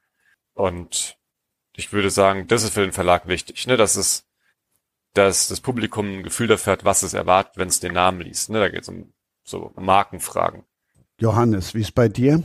[0.54, 1.18] Und
[1.76, 3.76] ich würde sagen, das ist für den Verlag wichtig, ne?
[3.76, 4.26] dass es,
[5.14, 8.50] dass das Publikum ein Gefühl dafür hat, was es erwartet, wenn es den Namen liest.
[8.50, 8.60] Ne?
[8.60, 9.12] Da geht es um
[9.44, 10.64] so Markenfragen.
[11.20, 12.44] Johannes, wie ist bei dir?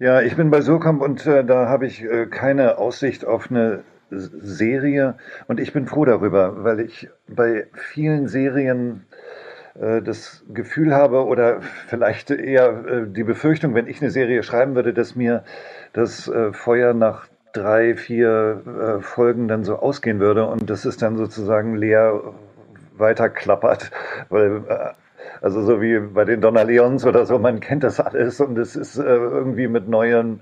[0.00, 3.84] Ja, ich bin bei Surkamp und äh, da habe ich äh, keine Aussicht auf eine
[4.18, 5.14] Serie.
[5.46, 9.04] Und ich bin froh darüber, weil ich bei vielen Serien
[9.80, 14.74] äh, das Gefühl habe oder vielleicht eher äh, die Befürchtung, wenn ich eine Serie schreiben
[14.74, 15.44] würde, dass mir
[15.92, 21.16] das äh, Feuer nach drei, vier Folgen dann so ausgehen würde und das ist dann
[21.16, 22.34] sozusagen leer
[22.96, 23.92] weiterklappert,
[24.28, 24.96] weil
[25.40, 28.98] also so wie bei den Donnerleons oder so, man kennt das alles und es ist
[28.98, 30.40] irgendwie mit neuen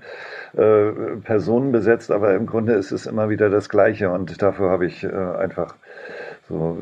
[0.56, 0.90] äh,
[1.22, 5.04] Personen besetzt, aber im Grunde ist es immer wieder das Gleiche und dafür habe ich
[5.04, 5.74] äh, einfach
[6.48, 6.78] so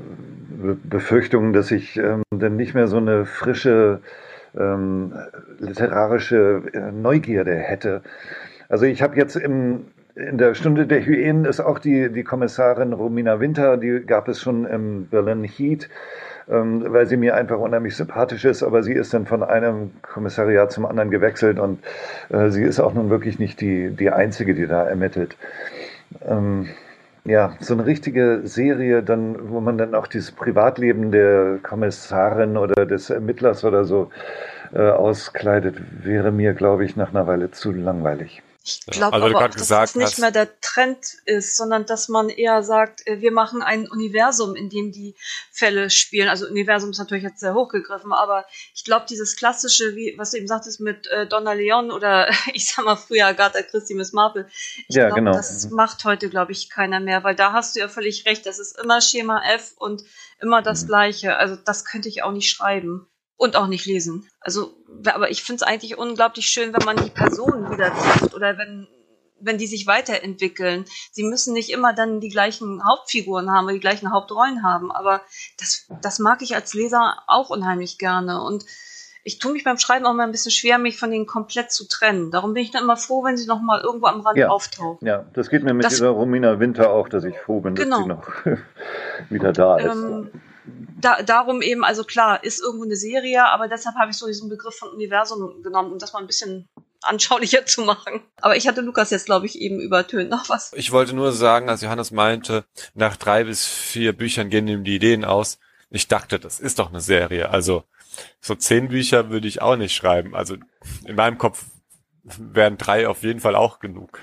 [0.84, 4.00] Befürchtungen, dass ich ähm, dann nicht mehr so eine frische
[4.58, 5.12] ähm,
[5.58, 8.02] literarische äh, Neugierde hätte.
[8.68, 12.92] Also ich habe jetzt im, in der Stunde der Hyänen ist auch die, die Kommissarin
[12.92, 15.88] Romina Winter, die gab es schon im Berlin Heat.
[16.50, 20.72] Ähm, weil sie mir einfach unheimlich sympathisch ist, aber sie ist dann von einem Kommissariat
[20.72, 21.80] zum anderen gewechselt und
[22.30, 25.36] äh, sie ist auch nun wirklich nicht die, die Einzige, die da ermittelt.
[26.26, 26.68] Ähm,
[27.24, 32.86] ja, so eine richtige Serie, dann, wo man dann auch dieses Privatleben der Kommissarin oder
[32.86, 34.10] des Ermittlers oder so
[34.72, 38.42] äh, auskleidet, wäre mir, glaube ich, nach einer Weile zu langweilig.
[38.62, 40.18] Ich glaube also, aber auch, dass das nicht hast.
[40.18, 44.68] mehr der Trend ist, sondern dass man eher sagt, äh, wir machen ein Universum, in
[44.68, 45.14] dem die
[45.50, 46.28] Fälle spielen.
[46.28, 50.36] Also Universum ist natürlich jetzt sehr hochgegriffen, aber ich glaube, dieses klassische, wie was du
[50.36, 54.46] eben sagtest mit äh, Donna Leon oder ich sag mal früher Agatha Christie Miss Marple,
[54.88, 55.32] ich ja, glaube, genau.
[55.32, 58.58] das macht heute, glaube ich, keiner mehr, weil da hast du ja völlig recht, das
[58.58, 60.02] ist immer Schema F und
[60.38, 60.88] immer das mhm.
[60.88, 61.36] Gleiche.
[61.36, 63.09] Also das könnte ich auch nicht schreiben
[63.40, 64.28] und auch nicht lesen.
[64.40, 64.74] Also,
[65.06, 68.86] aber ich finde es eigentlich unglaublich schön, wenn man die Personen wieder trifft oder wenn
[69.42, 70.84] wenn die sich weiterentwickeln.
[71.12, 75.22] Sie müssen nicht immer dann die gleichen Hauptfiguren haben oder die gleichen Hauptrollen haben, aber
[75.58, 78.42] das, das mag ich als Leser auch unheimlich gerne.
[78.42, 78.66] Und
[79.24, 81.88] ich tue mich beim Schreiben auch mal ein bisschen schwer, mich von denen komplett zu
[81.88, 82.30] trennen.
[82.30, 85.08] Darum bin ich dann immer froh, wenn sie noch mal irgendwo am Rand ja, auftauchen.
[85.08, 87.86] Ja, das geht mir mit das, dieser Romina Winter auch, dass ich froh bin, dass
[87.86, 88.02] genau.
[88.02, 88.28] sie noch
[89.30, 89.96] wieder da ist.
[89.96, 90.30] Ähm,
[90.64, 94.48] da, darum eben, also klar, ist irgendwo eine Serie, aber deshalb habe ich so diesen
[94.48, 96.68] Begriff von Universum genommen, um das mal ein bisschen
[97.02, 98.22] anschaulicher zu machen.
[98.40, 100.30] Aber ich hatte Lukas jetzt, glaube ich, eben übertönt.
[100.30, 100.72] Noch was?
[100.74, 102.64] Ich wollte nur sagen, als Johannes meinte,
[102.94, 105.58] nach drei bis vier Büchern gehen ihm die Ideen aus.
[105.88, 107.50] Ich dachte, das ist doch eine Serie.
[107.50, 107.84] Also
[108.40, 110.34] so zehn Bücher würde ich auch nicht schreiben.
[110.34, 110.56] Also
[111.06, 111.64] in meinem Kopf
[112.22, 114.20] wären drei auf jeden Fall auch genug.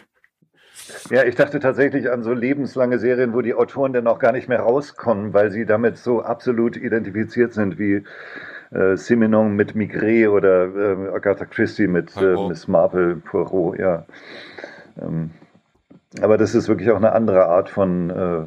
[1.10, 4.48] Ja, ich dachte tatsächlich an so lebenslange Serien, wo die Autoren dann auch gar nicht
[4.48, 8.04] mehr rauskommen, weil sie damit so absolut identifiziert sind, wie
[8.72, 14.06] äh, Simenon mit Migré oder äh, Agatha Christie mit äh, Miss Marple, Poirot, ja.
[15.02, 15.32] Ähm,
[16.22, 18.46] aber das ist wirklich auch eine andere Art von äh,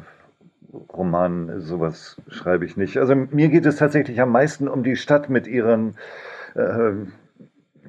[0.93, 2.97] Roman, sowas schreibe ich nicht.
[2.97, 5.95] Also mir geht es tatsächlich am meisten um die Stadt mit ihren
[6.55, 6.91] äh,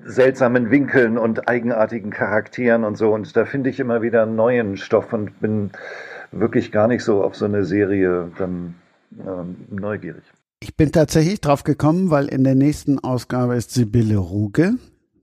[0.04, 3.12] seltsamen Winkeln und eigenartigen Charakteren und so.
[3.12, 5.70] Und da finde ich immer wieder neuen Stoff und bin
[6.30, 8.74] wirklich gar nicht so auf so eine Serie dann
[9.18, 10.24] ähm, neugierig.
[10.60, 14.74] Ich bin tatsächlich drauf gekommen, weil in der nächsten Ausgabe ist Sibylle Ruge,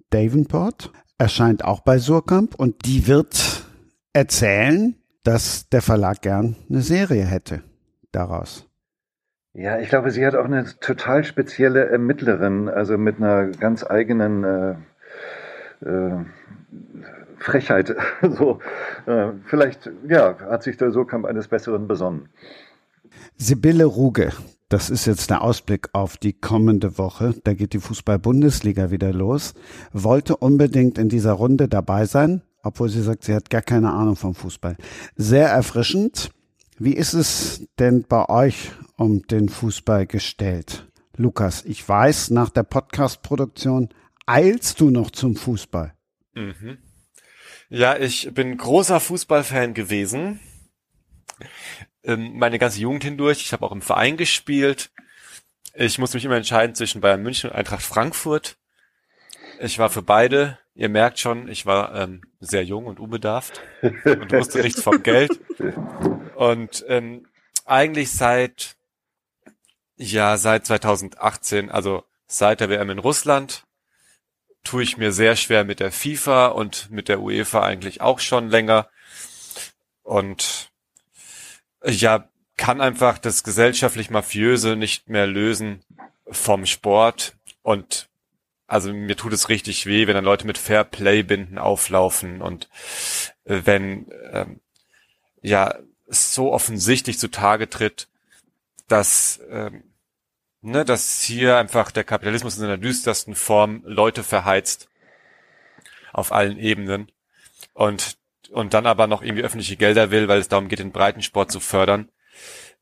[0.09, 3.65] Davenport, erscheint auch bei Surkamp und die wird
[4.13, 7.63] erzählen, dass der Verlag gern eine Serie hätte
[8.11, 8.68] daraus.
[9.53, 14.43] Ja, ich glaube, sie hat auch eine total spezielle Ermittlerin, also mit einer ganz eigenen
[14.43, 14.75] äh,
[15.85, 16.25] äh,
[17.39, 17.95] Frechheit.
[18.21, 18.59] so,
[19.07, 22.29] äh, vielleicht, ja, hat sich der Surkamp eines Besseren besonnen.
[23.37, 24.33] Sibylle Ruge,
[24.69, 27.33] das ist jetzt der Ausblick auf die kommende Woche.
[27.43, 29.55] Da geht die Fußball-Bundesliga wieder los.
[29.93, 34.15] Wollte unbedingt in dieser Runde dabei sein, obwohl sie sagt, sie hat gar keine Ahnung
[34.15, 34.77] vom Fußball.
[35.15, 36.29] Sehr erfrischend.
[36.81, 40.87] Wie ist es denn bei euch um den Fußball gestellt?
[41.17, 43.89] Lukas, ich weiß, nach der Podcast-Produktion
[44.25, 45.93] eilst du noch zum Fußball.
[46.35, 46.77] Mhm.
[47.67, 50.39] Ja, ich bin großer Fußballfan gewesen.
[52.03, 53.41] Ähm, meine ganze Jugend hindurch.
[53.41, 54.89] Ich habe auch im Verein gespielt.
[55.73, 58.55] Ich musste mich immer entscheiden zwischen Bayern München und Eintracht Frankfurt.
[59.59, 64.31] Ich war für beide Ihr merkt schon, ich war ähm, sehr jung und unbedarft und
[64.31, 65.37] wusste nichts vom Geld.
[66.39, 67.27] Und ähm,
[67.65, 68.77] eigentlich seit
[69.97, 73.65] ja seit 2018, also seit der WM in Russland,
[74.63, 78.47] tue ich mir sehr schwer mit der FIFA und mit der UEFA eigentlich auch schon
[78.47, 78.87] länger.
[80.01, 80.71] Und
[81.83, 85.83] ja, kann einfach das gesellschaftlich Mafiöse nicht mehr lösen
[86.31, 88.07] vom Sport und
[88.65, 92.69] also mir tut es richtig weh, wenn dann Leute mit Fairplay-Binden auflaufen und
[93.43, 94.61] äh, wenn ähm,
[95.41, 95.75] ja
[96.09, 98.07] so offensichtlich zutage tritt,
[98.87, 99.83] dass ähm,
[100.61, 104.89] ne, dass hier einfach der Kapitalismus in seiner düstersten Form Leute verheizt
[106.11, 107.11] auf allen Ebenen
[107.73, 108.17] und
[108.51, 111.59] und dann aber noch irgendwie öffentliche Gelder will, weil es darum geht, den Breitensport zu
[111.59, 112.09] fördern.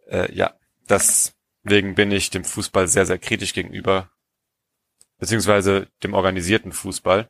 [0.10, 0.54] Äh, ja,
[0.88, 4.10] deswegen bin ich dem Fußball sehr, sehr kritisch gegenüber
[5.20, 7.30] beziehungsweise dem organisierten Fußball.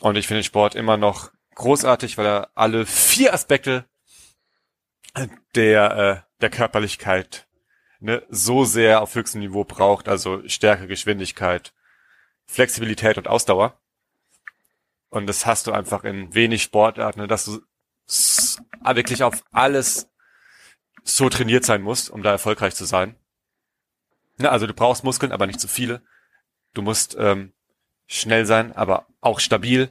[0.00, 3.84] Und ich finde den Sport immer noch großartig, weil er alle vier Aspekte
[5.54, 7.46] der, äh, der Körperlichkeit
[8.00, 11.72] ne, so sehr auf höchstem Niveau braucht, also Stärke, Geschwindigkeit,
[12.46, 13.80] Flexibilität und Ausdauer.
[15.08, 17.60] Und das hast du einfach in wenig Sportarten, ne, dass du
[18.84, 20.10] wirklich auf alles
[21.02, 23.16] so trainiert sein musst, um da erfolgreich zu sein.
[24.38, 26.02] Ne, also du brauchst Muskeln, aber nicht zu viele.
[26.74, 27.52] Du musst ähm,
[28.06, 29.90] schnell sein, aber auch stabil.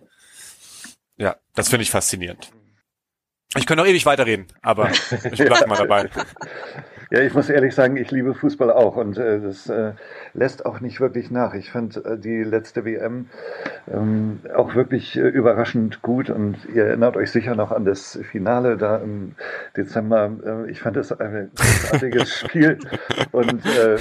[1.18, 2.52] Ja, das finde ich faszinierend.
[3.56, 6.10] Ich könnte noch ewig weiterreden, aber ich bleib mal dabei.
[7.14, 9.92] Ja, ich muss ehrlich sagen, ich liebe Fußball auch und äh, das äh,
[10.34, 11.54] lässt auch nicht wirklich nach.
[11.54, 13.28] Ich fand äh, die letzte WM
[13.94, 18.78] ähm, auch wirklich äh, überraschend gut und ihr erinnert euch sicher noch an das Finale
[18.78, 19.36] da im
[19.78, 20.32] Dezember.
[20.44, 22.80] Äh, ich fand das ein großartiges Spiel
[23.32, 23.98] und äh,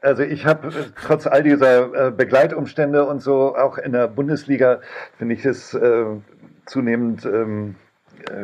[0.00, 0.72] also ich habe
[1.02, 4.80] trotz all dieser Begleitumstände und so auch in der Bundesliga
[5.18, 5.78] finde ich es
[6.66, 7.83] zunehmend ähm, äh,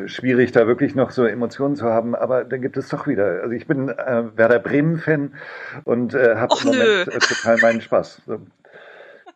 [0.07, 3.43] schwierig, da wirklich noch so Emotionen zu haben, aber dann gibt es doch wieder.
[3.43, 5.35] Also ich bin äh, Werder Bremen-Fan
[5.85, 8.23] und äh, habe im Moment äh, total meinen Spaß.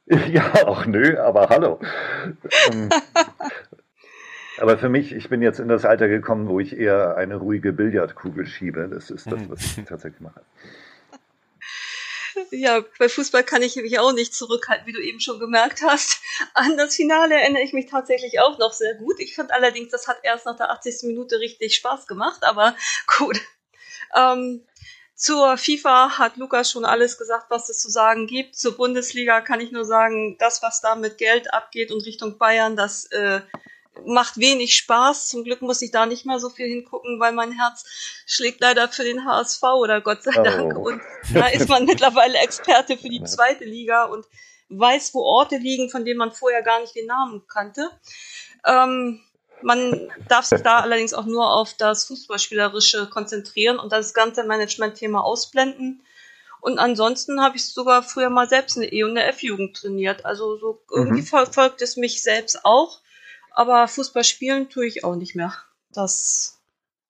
[0.28, 1.80] ja, auch nö, aber hallo.
[2.70, 2.90] Ähm,
[4.58, 7.72] aber für mich, ich bin jetzt in das Alter gekommen, wo ich eher eine ruhige
[7.72, 8.88] Billardkugel schiebe.
[8.88, 10.42] Das ist das, was ich tatsächlich mache.
[12.50, 16.20] Ja, bei Fußball kann ich mich auch nicht zurückhalten, wie du eben schon gemerkt hast.
[16.54, 19.18] An das Finale erinnere ich mich tatsächlich auch noch sehr gut.
[19.18, 21.02] Ich fand allerdings, das hat erst nach der 80.
[21.04, 22.76] Minute richtig Spaß gemacht, aber
[23.18, 23.40] gut.
[24.14, 24.66] Ähm,
[25.14, 28.56] zur FIFA hat Lukas schon alles gesagt, was es zu sagen gibt.
[28.56, 32.76] Zur Bundesliga kann ich nur sagen, das, was da mit Geld abgeht und Richtung Bayern,
[32.76, 33.40] das äh,
[34.04, 35.28] macht wenig Spaß.
[35.28, 37.84] Zum Glück muss ich da nicht mehr so viel hingucken, weil mein Herz
[38.26, 40.76] schlägt leider für den HSV oder Gott sei Dank.
[40.76, 40.88] Oh.
[40.88, 41.02] Und
[41.32, 44.26] da ist man mittlerweile Experte für die zweite Liga und
[44.68, 47.90] weiß, wo Orte liegen, von denen man vorher gar nicht den Namen kannte.
[48.66, 49.20] Ähm,
[49.62, 55.22] man darf sich da allerdings auch nur auf das Fußballspielerische konzentrieren und das ganze Management-Thema
[55.22, 56.04] ausblenden.
[56.60, 60.24] Und ansonsten habe ich sogar früher mal selbst eine E- und eine F-Jugend trainiert.
[60.24, 61.26] Also so irgendwie mhm.
[61.26, 63.00] verfolgt es mich selbst auch.
[63.54, 65.54] Aber Fußball spielen tue ich auch nicht mehr.
[65.92, 66.60] Das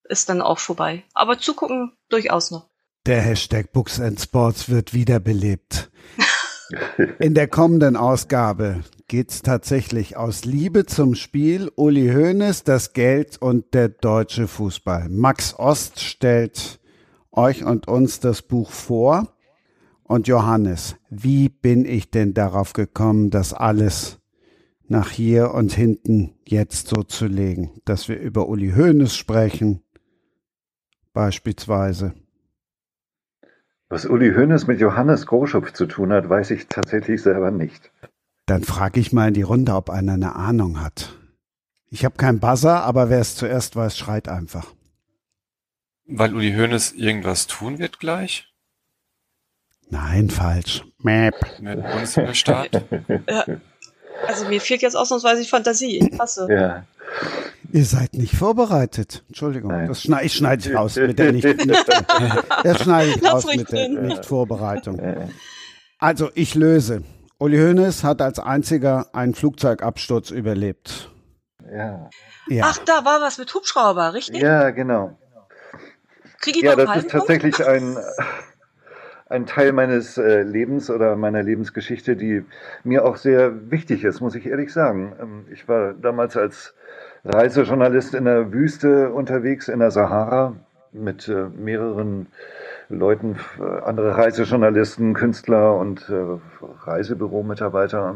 [0.04, 1.02] ist dann auch vorbei.
[1.14, 2.68] Aber zugucken durchaus noch.
[3.06, 5.90] Der Hashtag Books and Sports wird wiederbelebt.
[7.18, 11.70] In der kommenden Ausgabe geht's tatsächlich aus Liebe zum Spiel.
[11.76, 15.08] Uli Hoeneß, das Geld und der deutsche Fußball.
[15.08, 16.78] Max Ost stellt
[17.30, 19.28] euch und uns das Buch vor.
[20.02, 24.18] Und Johannes, wie bin ich denn darauf gekommen, das alles
[24.88, 29.82] nach hier und hinten jetzt so zu legen, dass wir über Uli Hoeneß sprechen,
[31.12, 32.14] beispielsweise.
[33.88, 37.92] Was Uli Hoeneß mit Johannes Groschupf zu tun hat, weiß ich tatsächlich selber nicht.
[38.46, 41.16] Dann frage ich mal in die Runde, ob einer eine Ahnung hat.
[41.90, 44.74] Ich habe keinen Buzzer, aber wer es zuerst weiß, schreit einfach.
[46.06, 48.52] Weil Uli Hoeneß irgendwas tun wird gleich?
[49.88, 50.84] Nein, falsch.
[50.98, 52.84] Mit Bundesliga-Start?
[53.28, 53.44] ja.
[54.26, 55.98] Also mir fehlt jetzt ausnahmsweise die Fantasie.
[55.98, 56.46] Ich hasse.
[56.50, 56.84] Ja.
[57.72, 59.24] Ihr seid nicht vorbereitet.
[59.28, 59.88] Entschuldigung, Nein.
[59.88, 61.86] das schneide ich schneide raus mit der nicht, nicht
[62.62, 65.30] das schneide ich raus mit der Nicht-Vorbereitung.
[65.98, 67.02] Also ich löse.
[67.38, 71.10] Uli Hoeneß hat als einziger einen Flugzeugabsturz überlebt.
[71.70, 72.10] Ja.
[72.48, 72.64] ja.
[72.66, 74.40] Ach, da war was mit Hubschrauber, richtig?
[74.40, 75.18] Ja, genau.
[76.40, 77.96] Krieg ich ja, das ist tatsächlich ein
[79.26, 82.44] ein Teil meines äh, Lebens oder meiner Lebensgeschichte, die
[82.82, 85.14] mir auch sehr wichtig ist, muss ich ehrlich sagen.
[85.20, 86.74] Ähm, ich war damals als
[87.24, 90.54] Reisejournalist in der Wüste unterwegs, in der Sahara,
[90.92, 92.26] mit äh, mehreren
[92.88, 96.38] Leuten, äh, andere Reisejournalisten, Künstler und äh,
[96.86, 98.14] Reisebüromitarbeiter.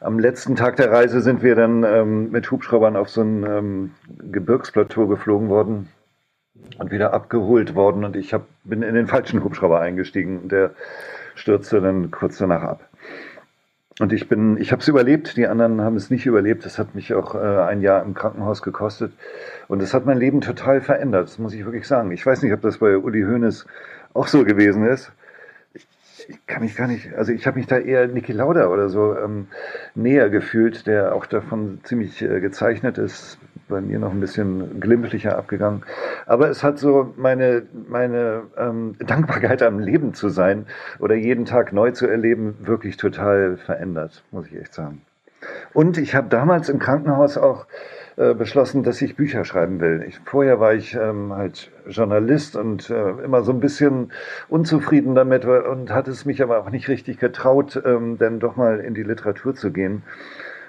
[0.00, 3.90] Am letzten Tag der Reise sind wir dann ähm, mit Hubschraubern auf so ein ähm,
[4.30, 5.88] Gebirgsplateau geflogen worden,
[6.78, 10.48] und wieder abgeholt worden und ich hab, bin in den falschen Hubschrauber eingestiegen.
[10.48, 10.70] Der
[11.34, 12.88] stürzte dann kurz danach ab.
[14.00, 16.64] Und ich bin, ich habe es überlebt, die anderen haben es nicht überlebt.
[16.64, 19.12] Das hat mich auch äh, ein Jahr im Krankenhaus gekostet.
[19.66, 22.12] Und das hat mein Leben total verändert, das muss ich wirklich sagen.
[22.12, 23.66] Ich weiß nicht, ob das bei Uli Hoeneß
[24.14, 25.12] auch so gewesen ist
[26.28, 29.16] ich kann mich gar nicht, also ich habe mich da eher Niki Lauda oder so
[29.16, 29.48] ähm,
[29.94, 35.36] näher gefühlt, der auch davon ziemlich äh, gezeichnet ist, bei mir noch ein bisschen glimpflicher
[35.36, 35.82] abgegangen.
[36.26, 40.66] Aber es hat so meine, meine ähm, Dankbarkeit am Leben zu sein
[40.98, 45.02] oder jeden Tag neu zu erleben, wirklich total verändert, muss ich echt sagen.
[45.72, 47.66] Und ich habe damals im Krankenhaus auch
[48.16, 50.04] äh, beschlossen, dass ich Bücher schreiben will.
[50.08, 54.10] Ich, vorher war ich ähm, halt Journalist und äh, immer so ein bisschen
[54.48, 58.80] unzufrieden damit und hatte es mich aber auch nicht richtig getraut, ähm, denn doch mal
[58.80, 60.02] in die Literatur zu gehen.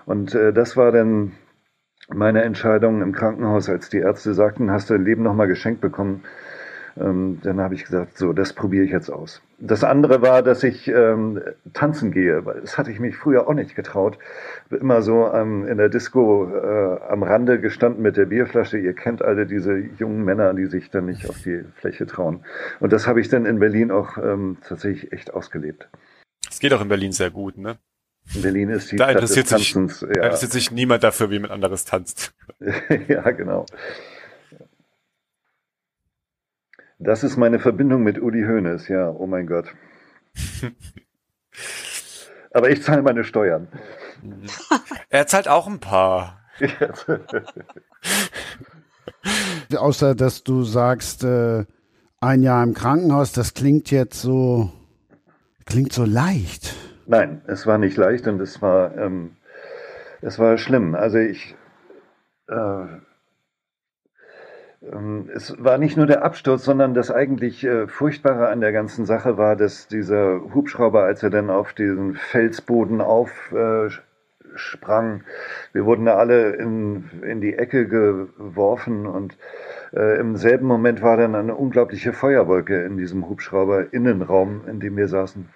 [0.05, 1.31] Und äh, das war dann
[2.09, 6.23] meine Entscheidung im Krankenhaus, als die Ärzte sagten, hast du dein Leben nochmal geschenkt bekommen,
[6.97, 9.41] ähm, dann habe ich gesagt, so, das probiere ich jetzt aus.
[9.59, 11.41] Das andere war, dass ich ähm,
[11.73, 14.17] tanzen gehe, das hatte ich mich früher auch nicht getraut.
[14.69, 18.77] Immer so ähm, in der Disco äh, am Rande gestanden mit der Bierflasche.
[18.77, 22.43] Ihr kennt alle diese jungen Männer, die sich dann nicht auf die Fläche trauen.
[22.79, 25.89] Und das habe ich dann in Berlin auch ähm, tatsächlich echt ausgelebt.
[26.49, 27.77] Es geht auch in Berlin sehr gut, ne?
[28.35, 29.99] In Berlin ist die da Stadt des Tanzens.
[29.99, 30.15] Sich, ja.
[30.15, 32.33] Da interessiert sich niemand dafür, wie jemand anderes tanzt.
[33.07, 33.65] ja, genau.
[36.99, 39.73] Das ist meine Verbindung mit Uli Hoeneß, ja, oh mein Gott.
[42.51, 43.67] Aber ich zahle meine Steuern.
[45.11, 46.39] Er zahlt auch ein paar.
[49.75, 51.65] Außer, dass du sagst, äh,
[52.19, 54.71] ein Jahr im Krankenhaus, das klingt jetzt so,
[55.65, 56.75] klingt so leicht.
[57.11, 59.31] Nein, es war nicht leicht und es war, ähm,
[60.21, 60.93] es war schlimm.
[60.93, 61.55] Also ich,
[62.47, 62.85] äh,
[64.83, 69.05] ähm, es war nicht nur der Absturz, sondern das eigentlich äh, Furchtbare an der ganzen
[69.07, 74.03] Sache war, dass dieser Hubschrauber, als er dann auf diesen Felsboden aufsprang,
[75.73, 79.35] wir wurden da alle in, in die Ecke geworfen und
[79.93, 85.07] äh, im selben Moment war dann eine unglaubliche Feuerwolke in diesem Hubschrauber-Innenraum, in dem wir
[85.07, 85.49] saßen.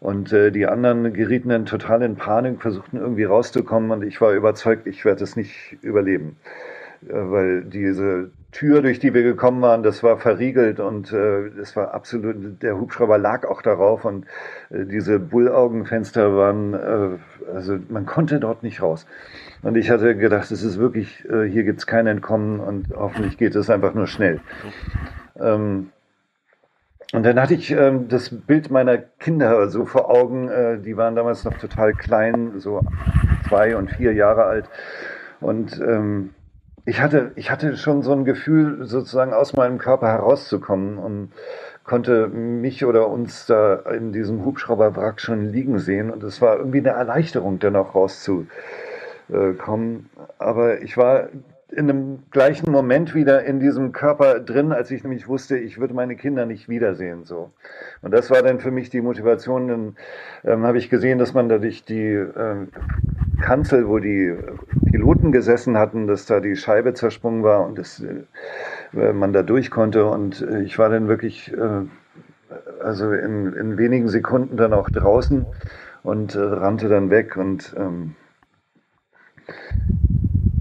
[0.00, 4.32] Und äh, die anderen gerieten dann total in Panik, versuchten irgendwie rauszukommen und ich war
[4.32, 6.36] überzeugt, ich werde es nicht überleben.
[7.06, 11.76] Äh, weil diese Tür, durch die wir gekommen waren, das war verriegelt und äh, das
[11.76, 14.24] war absolut, der Hubschrauber lag auch darauf und
[14.70, 17.18] äh, diese Bullaugenfenster waren, äh,
[17.54, 19.06] also man konnte dort nicht raus.
[19.62, 23.54] Und ich hatte gedacht, es ist wirklich, äh, hier gibt's kein Entkommen und hoffentlich geht
[23.54, 24.40] es einfach nur schnell.
[25.38, 25.90] Ähm,
[27.12, 31.16] und dann hatte ich ähm, das Bild meiner Kinder so vor Augen, äh, die waren
[31.16, 32.82] damals noch total klein, so
[33.48, 34.66] zwei und vier Jahre alt.
[35.40, 36.30] Und ähm,
[36.84, 41.32] ich hatte, ich hatte schon so ein Gefühl, sozusagen aus meinem Körper herauszukommen und
[41.82, 46.10] konnte mich oder uns da in diesem Hubschrauberwrack schon liegen sehen.
[46.10, 48.48] Und es war irgendwie eine Erleichterung, dann auch rauszukommen.
[50.38, 51.28] Aber ich war
[51.72, 55.94] in dem gleichen Moment wieder in diesem Körper drin, als ich nämlich wusste, ich würde
[55.94, 57.24] meine Kinder nicht wiedersehen.
[57.24, 57.50] So.
[58.02, 59.68] Und das war dann für mich die Motivation.
[59.68, 59.96] Dann
[60.44, 62.68] ähm, habe ich gesehen, dass man dadurch die ähm,
[63.40, 64.34] Kanzel, wo die
[64.90, 69.70] Piloten gesessen hatten, dass da die Scheibe zersprungen war und dass äh, man da durch
[69.70, 70.06] konnte.
[70.06, 71.86] Und äh, ich war dann wirklich, äh,
[72.82, 75.46] also in, in wenigen Sekunden dann auch draußen
[76.02, 78.16] und äh, rannte dann weg und ähm,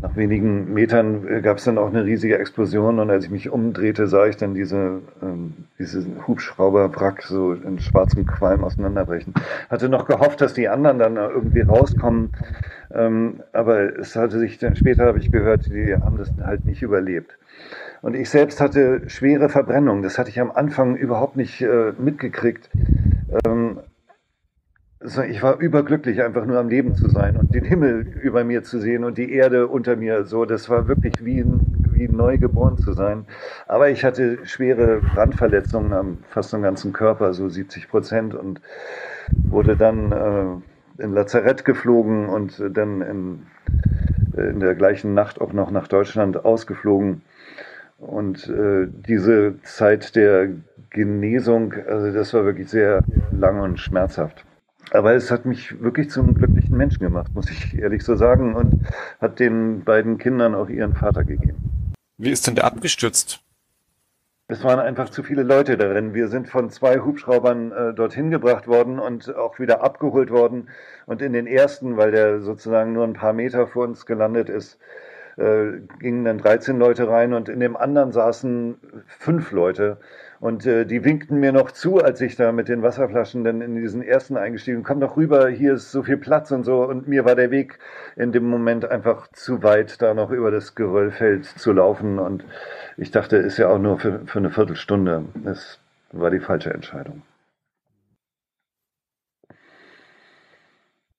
[0.01, 3.49] nach wenigen Metern äh, gab es dann auch eine riesige Explosion und als ich mich
[3.49, 9.33] umdrehte, sah ich dann diese, ähm, diesen Hubschrauberwrack so in schwarzem Qualm auseinanderbrechen.
[9.69, 12.31] Hatte noch gehofft, dass die anderen dann irgendwie rauskommen,
[12.93, 16.81] ähm, aber es hatte sich dann später, habe ich gehört, die haben das halt nicht
[16.81, 17.37] überlebt.
[18.01, 20.03] Und ich selbst hatte schwere Verbrennungen.
[20.03, 22.69] Das hatte ich am Anfang überhaupt nicht äh, mitgekriegt.
[23.45, 23.79] Ähm,
[25.17, 28.79] ich war überglücklich, einfach nur am Leben zu sein und den Himmel über mir zu
[28.79, 30.25] sehen und die Erde unter mir.
[30.25, 31.43] So, das war wirklich wie,
[31.91, 33.25] wie neu geboren zu sein.
[33.67, 38.61] Aber ich hatte schwere Brandverletzungen am fast am ganzen Körper, so 70 Prozent, und
[39.49, 43.47] wurde dann äh, in Lazarett geflogen und dann in,
[44.37, 47.21] in der gleichen Nacht auch noch nach Deutschland ausgeflogen.
[47.97, 50.49] Und äh, diese Zeit der
[50.89, 54.45] Genesung, also das war wirklich sehr lang und schmerzhaft.
[54.91, 58.87] Aber es hat mich wirklich zum glücklichen Menschen gemacht, muss ich ehrlich so sagen, und
[59.21, 61.93] hat den beiden Kindern auch ihren Vater gegeben.
[62.17, 63.41] Wie ist denn der abgestürzt?
[64.51, 66.15] Es waren einfach zu viele Leute darin.
[66.15, 70.69] Wir sind von zwei Hubschraubern äh, dorthin gebracht worden und auch wieder abgeholt worden.
[71.05, 74.79] Und in den ersten, weil der sozusagen nur ein paar Meter vor uns gelandet ist,
[75.37, 79.97] äh, gingen dann 13 Leute rein und in dem anderen saßen fünf Leute.
[80.39, 83.75] Und äh, die winkten mir noch zu, als ich da mit den Wasserflaschen dann in
[83.75, 84.83] diesen ersten eingestiegen.
[84.83, 86.83] Komm doch rüber, hier ist so viel Platz und so.
[86.83, 87.77] Und mir war der Weg
[88.15, 92.19] in dem Moment einfach zu weit, da noch über das Geröllfeld zu laufen.
[92.19, 92.45] Und
[92.95, 95.25] ich dachte, ist ja auch nur für, für eine Viertelstunde.
[95.43, 95.79] Das
[96.13, 97.21] war die falsche Entscheidung.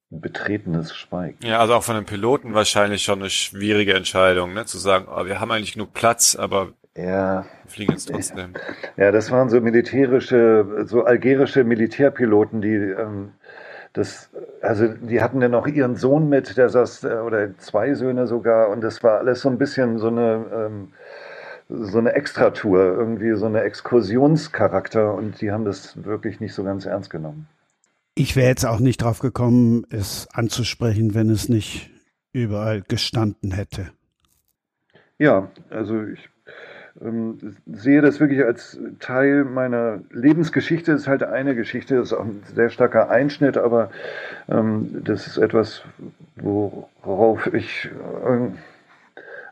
[0.08, 1.38] Betretenes Schweigen.
[1.44, 4.64] Ja, also auch von den Piloten wahrscheinlich schon eine schwierige Entscheidung, ne?
[4.64, 6.72] zu sagen, oh, wir haben eigentlich genug Platz, aber
[7.04, 7.46] ja.
[7.66, 8.54] Fliegen jetzt trotzdem.
[8.96, 13.32] Ja, das waren so militärische, so algerische Militärpiloten, die ähm,
[13.92, 14.30] das,
[14.62, 18.68] also die hatten dann auch ihren Sohn mit, der saß, äh, oder zwei Söhne sogar,
[18.68, 20.88] und das war alles so ein bisschen so eine, ähm,
[21.68, 26.86] so eine Extratour, irgendwie so eine Exkursionscharakter, und die haben das wirklich nicht so ganz
[26.86, 27.48] ernst genommen.
[28.14, 31.90] Ich wäre jetzt auch nicht drauf gekommen, es anzusprechen, wenn es nicht
[32.32, 33.90] überall gestanden hätte.
[35.18, 36.28] Ja, also ich
[37.00, 40.92] ähm, sehe das wirklich als Teil meiner Lebensgeschichte.
[40.92, 43.90] Es ist halt eine Geschichte, das ist auch ein sehr starker Einschnitt, aber
[44.48, 45.82] ähm, das ist etwas,
[46.36, 47.90] worauf ich,
[48.26, 48.48] äh,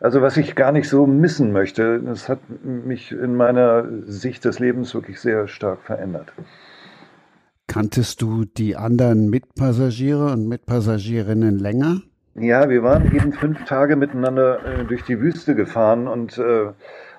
[0.01, 2.01] also was ich gar nicht so missen möchte.
[2.01, 6.33] Das hat mich in meiner Sicht des Lebens wirklich sehr stark verändert.
[7.67, 12.01] Kanntest du die anderen Mitpassagiere und Mitpassagierinnen länger?
[12.35, 16.69] Ja, wir waren eben fünf Tage miteinander äh, durch die Wüste gefahren und äh,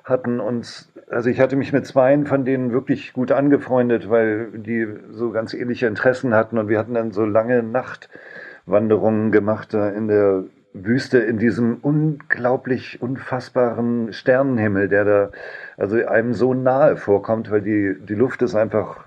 [0.10, 4.88] hatten uns also ich hatte mich mit zweien von denen wirklich gut angefreundet, weil die
[5.12, 6.58] so ganz ähnliche Interessen hatten.
[6.58, 13.02] Und wir hatten dann so lange Nachtwanderungen gemacht da in der Wüste in diesem unglaublich
[13.02, 15.32] unfassbaren Sternenhimmel, der da
[15.78, 19.06] also einem so nahe vorkommt, weil die, die Luft ist einfach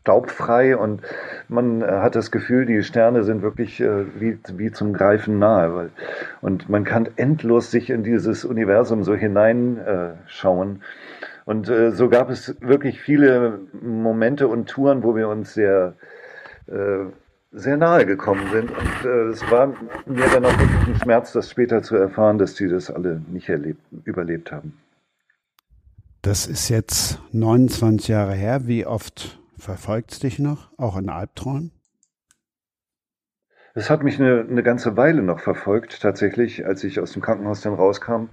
[0.00, 1.02] staubfrei und
[1.48, 5.74] man hat das Gefühl, die Sterne sind wirklich äh, wie, wie zum Greifen nahe.
[5.74, 5.90] Weil,
[6.40, 10.76] und man kann endlos sich in dieses Universum so hineinschauen.
[10.76, 10.84] Äh,
[11.44, 15.94] und äh, so gab es wirklich viele Momente und Touren, wo wir uns sehr,
[16.66, 17.04] äh,
[17.52, 18.70] sehr nahe gekommen sind.
[18.70, 19.68] Und äh, es war
[20.06, 23.48] mir dann auch wirklich ein Schmerz, das später zu erfahren, dass die das alle nicht
[23.48, 24.78] erlebt, überlebt haben.
[26.22, 28.66] Das ist jetzt 29 Jahre her.
[28.66, 31.72] Wie oft verfolgt es dich noch, auch in Albträumen?
[33.74, 37.60] Es hat mich eine, eine ganze Weile noch verfolgt, tatsächlich, als ich aus dem Krankenhaus
[37.60, 38.28] dann rauskam.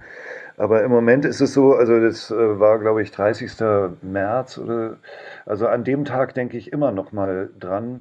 [0.56, 3.52] Aber im Moment ist es so, also das äh, war, glaube ich, 30.
[4.02, 4.96] März oder,
[5.44, 8.00] also an dem Tag denke ich immer noch mal dran.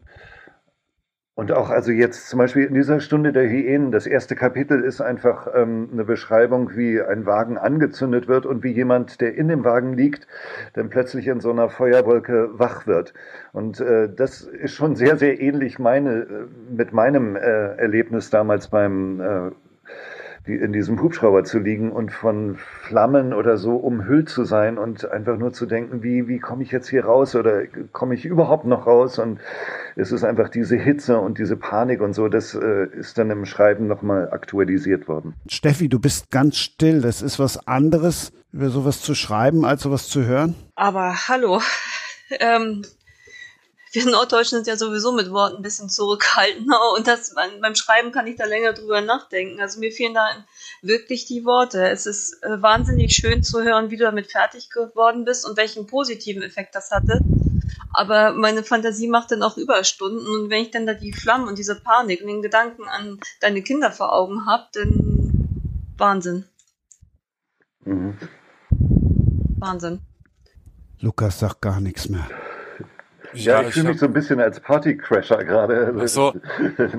[1.36, 5.02] Und auch also jetzt zum Beispiel in dieser Stunde der Hyänen, das erste Kapitel ist
[5.02, 9.66] einfach ähm, eine Beschreibung, wie ein Wagen angezündet wird und wie jemand, der in dem
[9.66, 10.28] Wagen liegt,
[10.74, 13.14] dann plötzlich in so einer Feuerwolke wach wird.
[13.52, 16.26] Und äh, das ist schon sehr, sehr ähnlich meine, äh,
[16.72, 19.52] mit meinem äh, Erlebnis damals beim äh,
[20.48, 25.38] in diesem Hubschrauber zu liegen und von Flammen oder so umhüllt zu sein und einfach
[25.38, 28.86] nur zu denken, wie, wie komme ich jetzt hier raus oder komme ich überhaupt noch
[28.86, 29.18] raus?
[29.20, 29.40] Und
[29.96, 33.46] es ist einfach diese Hitze und diese Panik und so, das äh, ist dann im
[33.46, 35.34] Schreiben nochmal aktualisiert worden.
[35.48, 37.02] Steffi, du bist ganz still.
[37.02, 40.56] Das ist was anderes, über sowas zu schreiben, als sowas zu hören.
[40.76, 41.62] Aber hallo.
[42.40, 42.82] Ähm,
[43.96, 48.28] wir Norddeutschen sind ja sowieso mit Worten ein bisschen zurückhaltender und das, beim Schreiben kann
[48.28, 49.60] ich da länger drüber nachdenken.
[49.60, 50.28] Also mir fehlen da
[50.82, 51.88] wirklich die Worte.
[51.90, 55.88] Es ist äh, wahnsinnig schön zu hören, wie du damit fertig geworden bist und welchen
[55.88, 57.22] positiven Effekt das hatte.
[57.94, 61.58] Aber meine Fantasie macht dann auch Überstunden und wenn ich dann da die Flammen und
[61.58, 65.16] diese Panik und den Gedanken an deine Kinder vor Augen habe, dann
[65.98, 66.44] Wahnsinn.
[67.86, 68.18] Mhm.
[69.58, 70.02] Wahnsinn.
[71.00, 72.28] Lukas sagt gar nichts mehr.
[73.36, 75.96] Ja, ich, ich fühle mich so ein bisschen als Partycrasher gerade.
[76.00, 76.34] Ach so.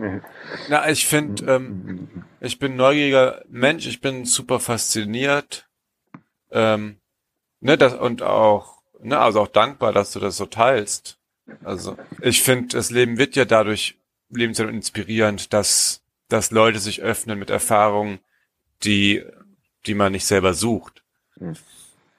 [0.68, 2.08] Na, ich finde, ähm,
[2.40, 5.68] ich bin neugieriger Mensch, ich bin super fasziniert.
[6.50, 6.96] Ähm,
[7.60, 11.18] ne, das, und auch, ne, also auch dankbar, dass du das so teilst.
[11.62, 13.98] Also, ich finde, das Leben wird ja dadurch
[14.30, 18.18] lebenswert und inspirierend, dass, dass Leute sich öffnen mit Erfahrungen,
[18.82, 19.24] die,
[19.86, 21.02] die man nicht selber sucht.
[21.38, 21.54] Hm.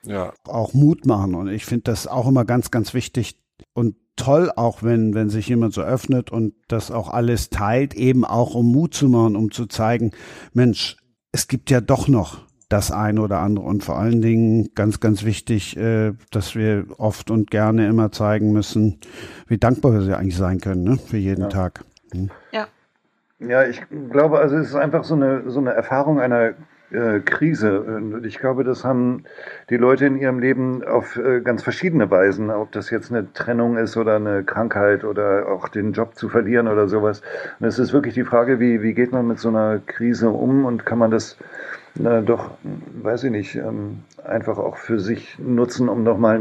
[0.03, 0.33] Ja.
[0.45, 1.35] Auch Mut machen.
[1.35, 3.35] Und ich finde das auch immer ganz, ganz wichtig.
[3.73, 8.25] Und toll, auch wenn, wenn sich jemand so öffnet und das auch alles teilt, eben
[8.25, 10.11] auch um Mut zu machen, um zu zeigen,
[10.53, 10.97] Mensch,
[11.31, 15.23] es gibt ja doch noch das eine oder andere und vor allen Dingen ganz, ganz
[15.23, 18.99] wichtig, äh, dass wir oft und gerne immer zeigen müssen,
[19.47, 21.47] wie dankbar wir eigentlich sein können, ne, für jeden ja.
[21.47, 21.85] Tag.
[22.11, 22.29] Hm.
[22.51, 22.67] Ja.
[23.39, 23.81] Ja, ich
[24.11, 26.55] glaube, also es ist einfach so eine, so eine Erfahrung einer
[26.91, 27.81] äh, Krise.
[27.81, 29.23] Und ich glaube, das haben
[29.69, 33.77] die Leute in ihrem Leben auf äh, ganz verschiedene Weisen, ob das jetzt eine Trennung
[33.77, 37.21] ist oder eine Krankheit oder auch den Job zu verlieren oder sowas.
[37.59, 40.65] Und es ist wirklich die Frage, wie, wie geht man mit so einer Krise um
[40.65, 41.37] und kann man das
[41.99, 42.51] na, doch,
[43.01, 46.39] weiß ich nicht, ähm, einfach auch für sich nutzen, um nochmal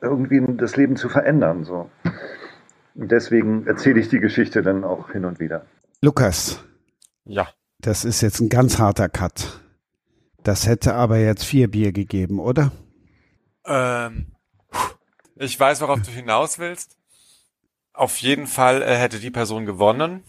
[0.00, 1.64] irgendwie das Leben zu verändern.
[1.64, 1.88] So.
[2.94, 5.64] Deswegen erzähle ich die Geschichte dann auch hin und wieder.
[6.02, 6.64] Lukas.
[7.24, 7.48] Ja.
[7.80, 9.60] Das ist jetzt ein ganz harter Cut.
[10.48, 12.72] Das hätte aber jetzt vier Bier gegeben, oder?
[13.66, 14.28] Ähm,
[15.36, 16.96] ich weiß, worauf du hinaus willst.
[17.92, 20.24] Auf jeden Fall äh, hätte die Person gewonnen.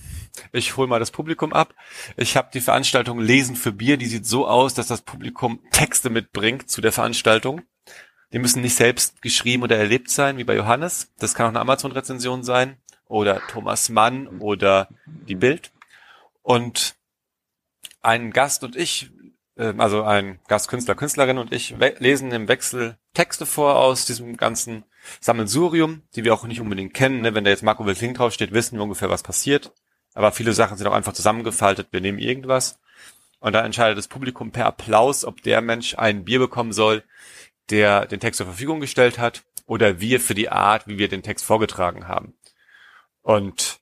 [0.51, 1.73] Ich hole mal das Publikum ab.
[2.17, 3.95] Ich habe die Veranstaltung Lesen für Bier.
[3.95, 7.61] Die sieht so aus, dass das Publikum Texte mitbringt zu der Veranstaltung.
[8.33, 11.13] Die müssen nicht selbst geschrieben oder erlebt sein, wie bei Johannes.
[11.19, 12.75] Das kann auch eine Amazon-Rezension sein
[13.07, 15.71] oder Thomas Mann oder die Bild.
[16.41, 16.97] Und
[18.01, 19.11] ein Gast und ich
[19.59, 24.85] also ein Gastkünstler, Künstlerin und ich lesen im Wechsel Texte vor aus diesem ganzen
[25.19, 27.21] Sammelsurium, die wir auch nicht unbedingt kennen.
[27.21, 27.35] Ne?
[27.35, 29.73] Wenn da jetzt Marco Wilting draufsteht, wissen wir ungefähr, was passiert.
[30.13, 31.89] Aber viele Sachen sind auch einfach zusammengefaltet.
[31.91, 32.79] Wir nehmen irgendwas.
[33.39, 37.03] Und dann entscheidet das Publikum per Applaus, ob der Mensch ein Bier bekommen soll,
[37.69, 41.21] der den Text zur Verfügung gestellt hat, oder wir für die Art, wie wir den
[41.21, 42.33] Text vorgetragen haben.
[43.21, 43.79] Und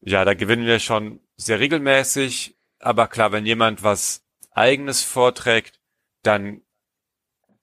[0.00, 2.56] ja, da gewinnen wir schon sehr regelmäßig.
[2.80, 4.24] Aber klar, wenn jemand was
[4.58, 5.80] eigenes vorträgt,
[6.22, 6.62] dann,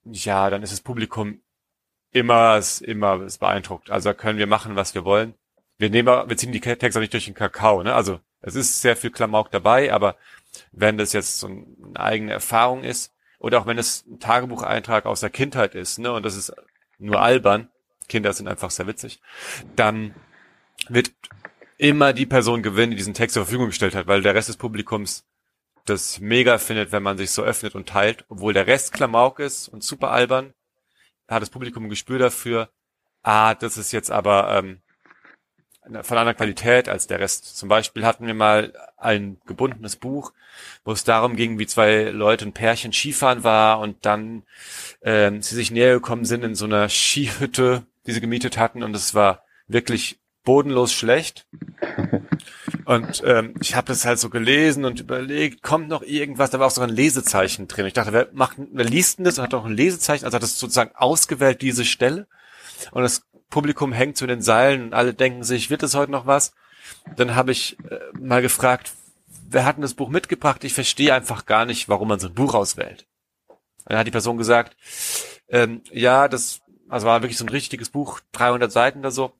[0.04, 1.42] ja, dann ist das Publikum
[2.10, 3.90] immer, immer es beeindruckt.
[3.90, 5.34] Also können wir machen, was wir wollen.
[5.78, 7.94] Wir nehmen, wir ziehen die Texte nicht durch den Kakao, ne?
[7.94, 10.16] Also, es ist sehr viel Klamauk dabei, aber
[10.72, 15.20] wenn das jetzt so eine eigene Erfahrung ist, oder auch wenn es ein Tagebucheintrag aus
[15.20, 16.52] der Kindheit ist, ne, und das ist
[16.98, 17.68] nur albern,
[18.08, 19.20] Kinder sind einfach sehr witzig,
[19.74, 20.14] dann
[20.88, 21.12] wird
[21.76, 24.56] immer die Person gewinnen, die diesen Text zur Verfügung gestellt hat, weil der Rest des
[24.56, 25.26] Publikums
[25.88, 29.68] das mega findet, wenn man sich so öffnet und teilt, obwohl der Rest Klamauk ist
[29.68, 30.52] und super albern,
[31.28, 32.68] hat das Publikum ein Gespür dafür,
[33.22, 34.80] ah, das ist jetzt aber ähm,
[36.02, 37.56] von einer Qualität als der Rest.
[37.56, 40.32] Zum Beispiel hatten wir mal ein gebundenes Buch,
[40.84, 44.42] wo es darum ging, wie zwei Leute, ein Pärchen Skifahren war und dann
[45.02, 48.94] ähm, sie sich näher gekommen sind in so einer Skihütte, die sie gemietet hatten und
[48.96, 51.46] es war wirklich bodenlos schlecht.
[52.86, 56.50] Und ähm, ich habe das halt so gelesen und überlegt, kommt noch irgendwas?
[56.50, 57.86] Da war auch so ein Lesezeichen drin.
[57.86, 60.24] Ich dachte, wer macht, wer liest denn das und hat auch ein Lesezeichen?
[60.24, 62.28] Also hat das sozusagen ausgewählt diese Stelle.
[62.92, 66.26] Und das Publikum hängt zu den Seilen und alle denken sich, wird es heute noch
[66.26, 66.54] was?
[67.16, 68.92] Dann habe ich äh, mal gefragt,
[69.48, 70.62] wer hat denn das Buch mitgebracht?
[70.62, 73.08] Ich verstehe einfach gar nicht, warum man so ein Buch auswählt.
[73.48, 73.58] Und
[73.90, 74.76] dann hat die Person gesagt,
[75.48, 79.32] ähm, ja, das also war wirklich so ein richtiges Buch, 300 Seiten oder so.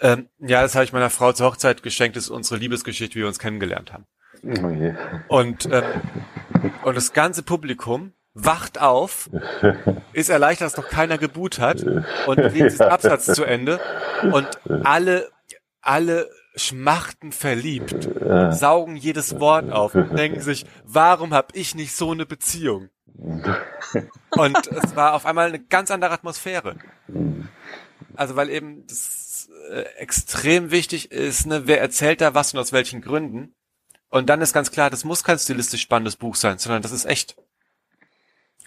[0.00, 3.20] Ähm, ja, das habe ich meiner Frau zur Hochzeit geschenkt, das ist unsere Liebesgeschichte, wie
[3.20, 4.06] wir uns kennengelernt haben.
[4.44, 4.94] Oh je.
[5.28, 5.84] Und, ähm,
[6.82, 9.30] und das ganze Publikum wacht auf,
[10.12, 11.82] ist erleichtert, dass noch keiner geboot hat
[12.26, 13.80] und liest den Absatz zu Ende
[14.30, 14.46] und
[14.84, 15.30] alle,
[15.80, 18.08] alle schmachten verliebt,
[18.50, 22.90] saugen jedes Wort auf und denken sich, warum habe ich nicht so eine Beziehung?
[24.30, 26.76] Und es war auf einmal eine ganz andere Atmosphäre.
[28.14, 29.25] Also weil eben das
[29.70, 33.54] äh, extrem wichtig ist, ne, wer erzählt da was und aus welchen Gründen.
[34.08, 37.04] Und dann ist ganz klar, das muss kein stilistisch spannendes Buch sein, sondern das ist
[37.04, 37.36] echt.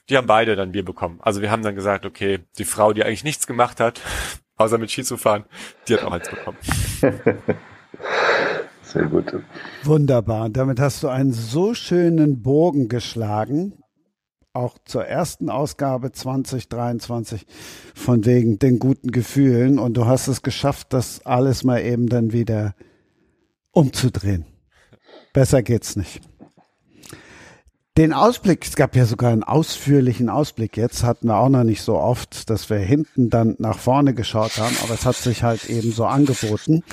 [0.09, 1.19] Die haben beide dann Bier bekommen.
[1.21, 4.01] Also wir haben dann gesagt, okay, die Frau, die eigentlich nichts gemacht hat,
[4.57, 5.45] außer mit Ski zu fahren,
[5.87, 6.57] die hat auch eins bekommen.
[8.83, 9.33] Sehr gut.
[9.83, 10.49] Wunderbar.
[10.49, 13.78] Damit hast du einen so schönen Bogen geschlagen,
[14.53, 17.45] auch zur ersten Ausgabe 2023
[17.93, 19.79] von wegen den guten Gefühlen.
[19.79, 22.75] Und du hast es geschafft, das alles mal eben dann wieder
[23.71, 24.45] umzudrehen.
[25.33, 26.21] Besser geht's nicht.
[27.97, 31.81] Den Ausblick, es gab ja sogar einen ausführlichen Ausblick jetzt, hatten wir auch noch nicht
[31.81, 35.69] so oft, dass wir hinten dann nach vorne geschaut haben, aber es hat sich halt
[35.69, 36.83] eben so angeboten.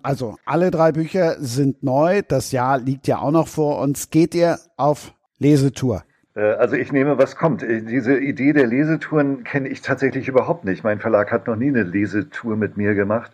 [0.00, 4.10] Also alle drei Bücher sind neu, das Jahr liegt ja auch noch vor uns.
[4.10, 6.04] Geht ihr auf Lesetour?
[6.38, 7.62] Äh, also ich nehme, was kommt.
[7.62, 10.84] Äh, diese Idee der Lesetouren kenne ich tatsächlich überhaupt nicht.
[10.84, 13.32] Mein Verlag hat noch nie eine Lesetour mit mir gemacht.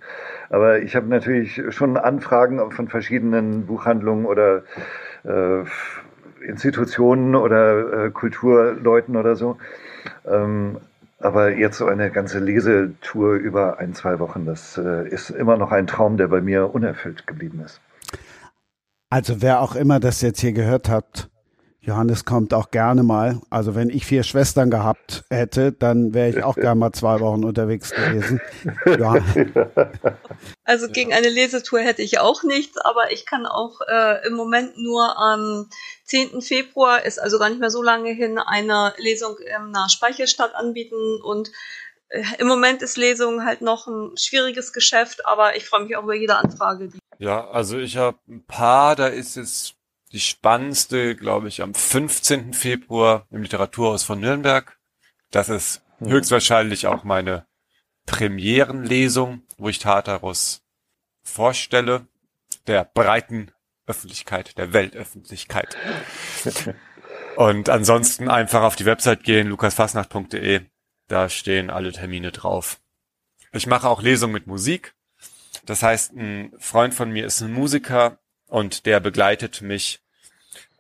[0.51, 4.63] Aber ich habe natürlich schon Anfragen von verschiedenen Buchhandlungen oder
[5.25, 5.65] äh,
[6.45, 9.57] Institutionen oder äh, Kulturleuten oder so.
[10.27, 10.79] Ähm,
[11.19, 15.73] aber jetzt so eine ganze Lesetour über ein, zwei Wochen, das äh, ist immer noch
[15.73, 17.81] ein Traum, der bei mir unerfüllt geblieben ist.
[19.09, 21.31] Also wer auch immer das jetzt hier gehört hat,
[21.87, 23.41] Johannes kommt auch gerne mal.
[23.51, 27.45] Also wenn ich vier Schwestern gehabt hätte, dann wäre ich auch gerne mal zwei Wochen
[27.45, 28.41] unterwegs gewesen.
[28.99, 29.17] Ja.
[30.65, 34.79] Also gegen eine Lesetour hätte ich auch nichts, aber ich kann auch äh, im Moment
[34.79, 35.69] nur am
[36.05, 36.41] 10.
[36.43, 41.21] Februar, ist also gar nicht mehr so lange hin, eine Lesung in einer Speichelstadt anbieten
[41.23, 41.51] und
[42.09, 46.05] äh, im Moment ist Lesung halt noch ein schwieriges Geschäft, aber ich freue mich auch
[46.05, 46.91] über jede Anfrage.
[47.19, 49.75] Ja, also ich habe ein paar, da ist es
[50.15, 52.55] die spannendste, glaube ich, am 15.
[52.55, 54.79] Februar im Literaturhaus von Nürnberg.
[55.33, 56.11] Das ist mhm.
[56.11, 57.47] höchstwahrscheinlich auch meine
[58.07, 60.63] Premierenlesung, wo ich Tartarus
[61.25, 62.07] vorstelle,
[62.69, 63.51] der breiten
[63.87, 65.77] Öffentlichkeit, der Weltöffentlichkeit.
[67.37, 70.61] Und ansonsten einfach auf die Website gehen, lukasfasnacht.de.
[71.09, 72.81] Da stehen alle Termine drauf.
[73.53, 74.95] Ich mache auch Lesungen mit Musik.
[75.67, 80.04] Das heißt, ein Freund von mir ist ein Musiker und der begleitet mich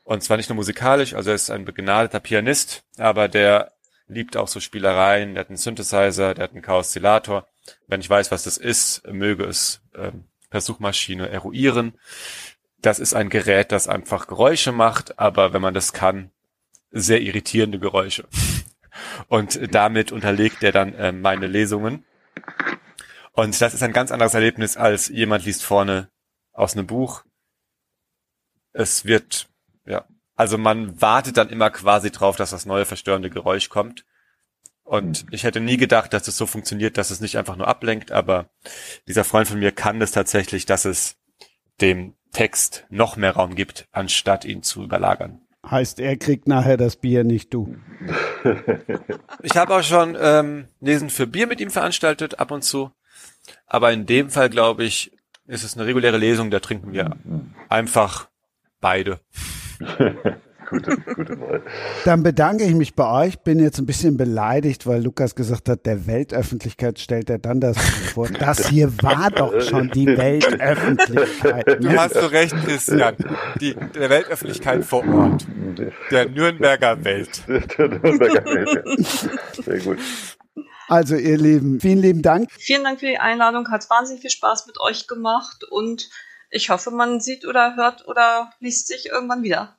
[0.04, 3.72] und zwar nicht nur musikalisch, also er ist ein begnadeter Pianist, aber der
[4.06, 7.46] liebt auch so Spielereien, der hat einen Synthesizer, der hat einen Chaoszillator.
[7.86, 11.98] Wenn ich weiß, was das ist, möge es ähm, per Suchmaschine eruieren.
[12.80, 16.30] Das ist ein Gerät, das einfach Geräusche macht, aber wenn man das kann,
[16.90, 18.28] sehr irritierende Geräusche.
[19.28, 22.04] Und damit unterlegt er dann äh, meine Lesungen.
[23.32, 26.08] Und das ist ein ganz anderes Erlebnis, als jemand liest vorne
[26.52, 27.24] aus einem Buch.
[28.72, 29.48] Es wird.
[30.36, 34.04] Also man wartet dann immer quasi drauf, dass das neue verstörende Geräusch kommt.
[34.82, 38.12] Und ich hätte nie gedacht, dass es so funktioniert, dass es nicht einfach nur ablenkt,
[38.12, 38.50] aber
[39.08, 41.16] dieser Freund von mir kann es tatsächlich, dass es
[41.80, 45.40] dem Text noch mehr Raum gibt, anstatt ihn zu überlagern.
[45.70, 47.76] Heißt, er kriegt nachher das Bier, nicht du.
[49.42, 52.90] ich habe auch schon ähm, Lesen für Bier mit ihm veranstaltet, ab und zu.
[53.66, 55.12] Aber in dem Fall, glaube ich,
[55.46, 57.16] ist es eine reguläre Lesung, da trinken wir
[57.68, 58.28] einfach
[58.80, 59.20] beide.
[60.68, 61.62] Gute, gute Wahl.
[62.04, 63.38] Dann bedanke ich mich bei euch.
[63.40, 67.76] Bin jetzt ein bisschen beleidigt, weil Lukas gesagt hat, der Weltöffentlichkeit stellt er dann das
[68.14, 68.28] vor.
[68.28, 71.82] Das hier war doch schon die Weltöffentlichkeit.
[71.82, 73.14] Du hast so recht, Christian.
[73.60, 75.46] Die, der Weltöffentlichkeit vor Ort.
[76.10, 77.42] Der Nürnberger Welt.
[77.46, 78.96] Der Nürnberger Welt.
[79.64, 79.98] Sehr gut.
[80.88, 82.50] Also ihr Lieben, vielen lieben Dank.
[82.58, 83.70] Vielen Dank für die Einladung.
[83.70, 86.10] Hat wahnsinnig viel Spaß mit euch gemacht und
[86.54, 89.76] ich hoffe, man sieht oder hört oder liest sich irgendwann wieder.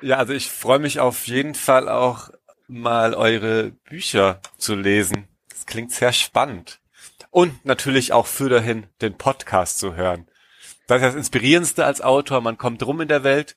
[0.00, 2.30] Ja, also ich freue mich auf jeden Fall auch
[2.66, 5.28] mal eure Bücher zu lesen.
[5.50, 6.80] Das klingt sehr spannend.
[7.30, 10.26] Und natürlich auch für dahin den Podcast zu hören.
[10.86, 12.40] Das ist das Inspirierendste als Autor.
[12.40, 13.56] Man kommt rum in der Welt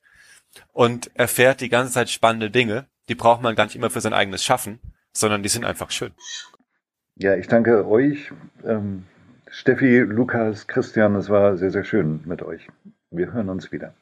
[0.72, 2.86] und erfährt die ganze Zeit spannende Dinge.
[3.08, 4.78] Die braucht man gar nicht immer für sein eigenes Schaffen,
[5.12, 6.12] sondern die sind einfach schön.
[7.16, 8.30] Ja, ich danke euch,
[8.64, 9.06] ähm,
[9.50, 11.14] Steffi, Lukas, Christian.
[11.16, 12.68] Es war sehr, sehr schön mit euch.
[13.10, 13.94] Wir hören uns wieder.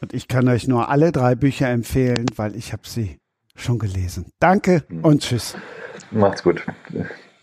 [0.00, 3.18] Und ich kann euch nur alle drei Bücher empfehlen, weil ich habe sie
[3.54, 4.26] schon gelesen.
[4.40, 5.56] Danke und tschüss.
[6.10, 6.64] Macht's gut.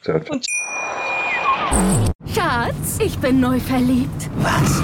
[0.01, 0.19] Ciao.
[0.29, 0.45] Und
[2.33, 4.29] Schatz, ich bin neu verliebt.
[4.37, 4.83] Was?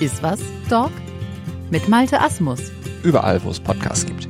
[0.00, 0.90] Iswas Dog
[1.70, 2.60] mit Malte Asmus.
[3.02, 4.28] Überall, wo es Podcasts gibt.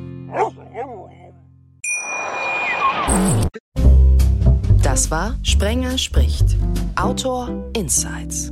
[4.81, 6.57] Das war Sprenger spricht.
[6.95, 8.51] Autor Insights.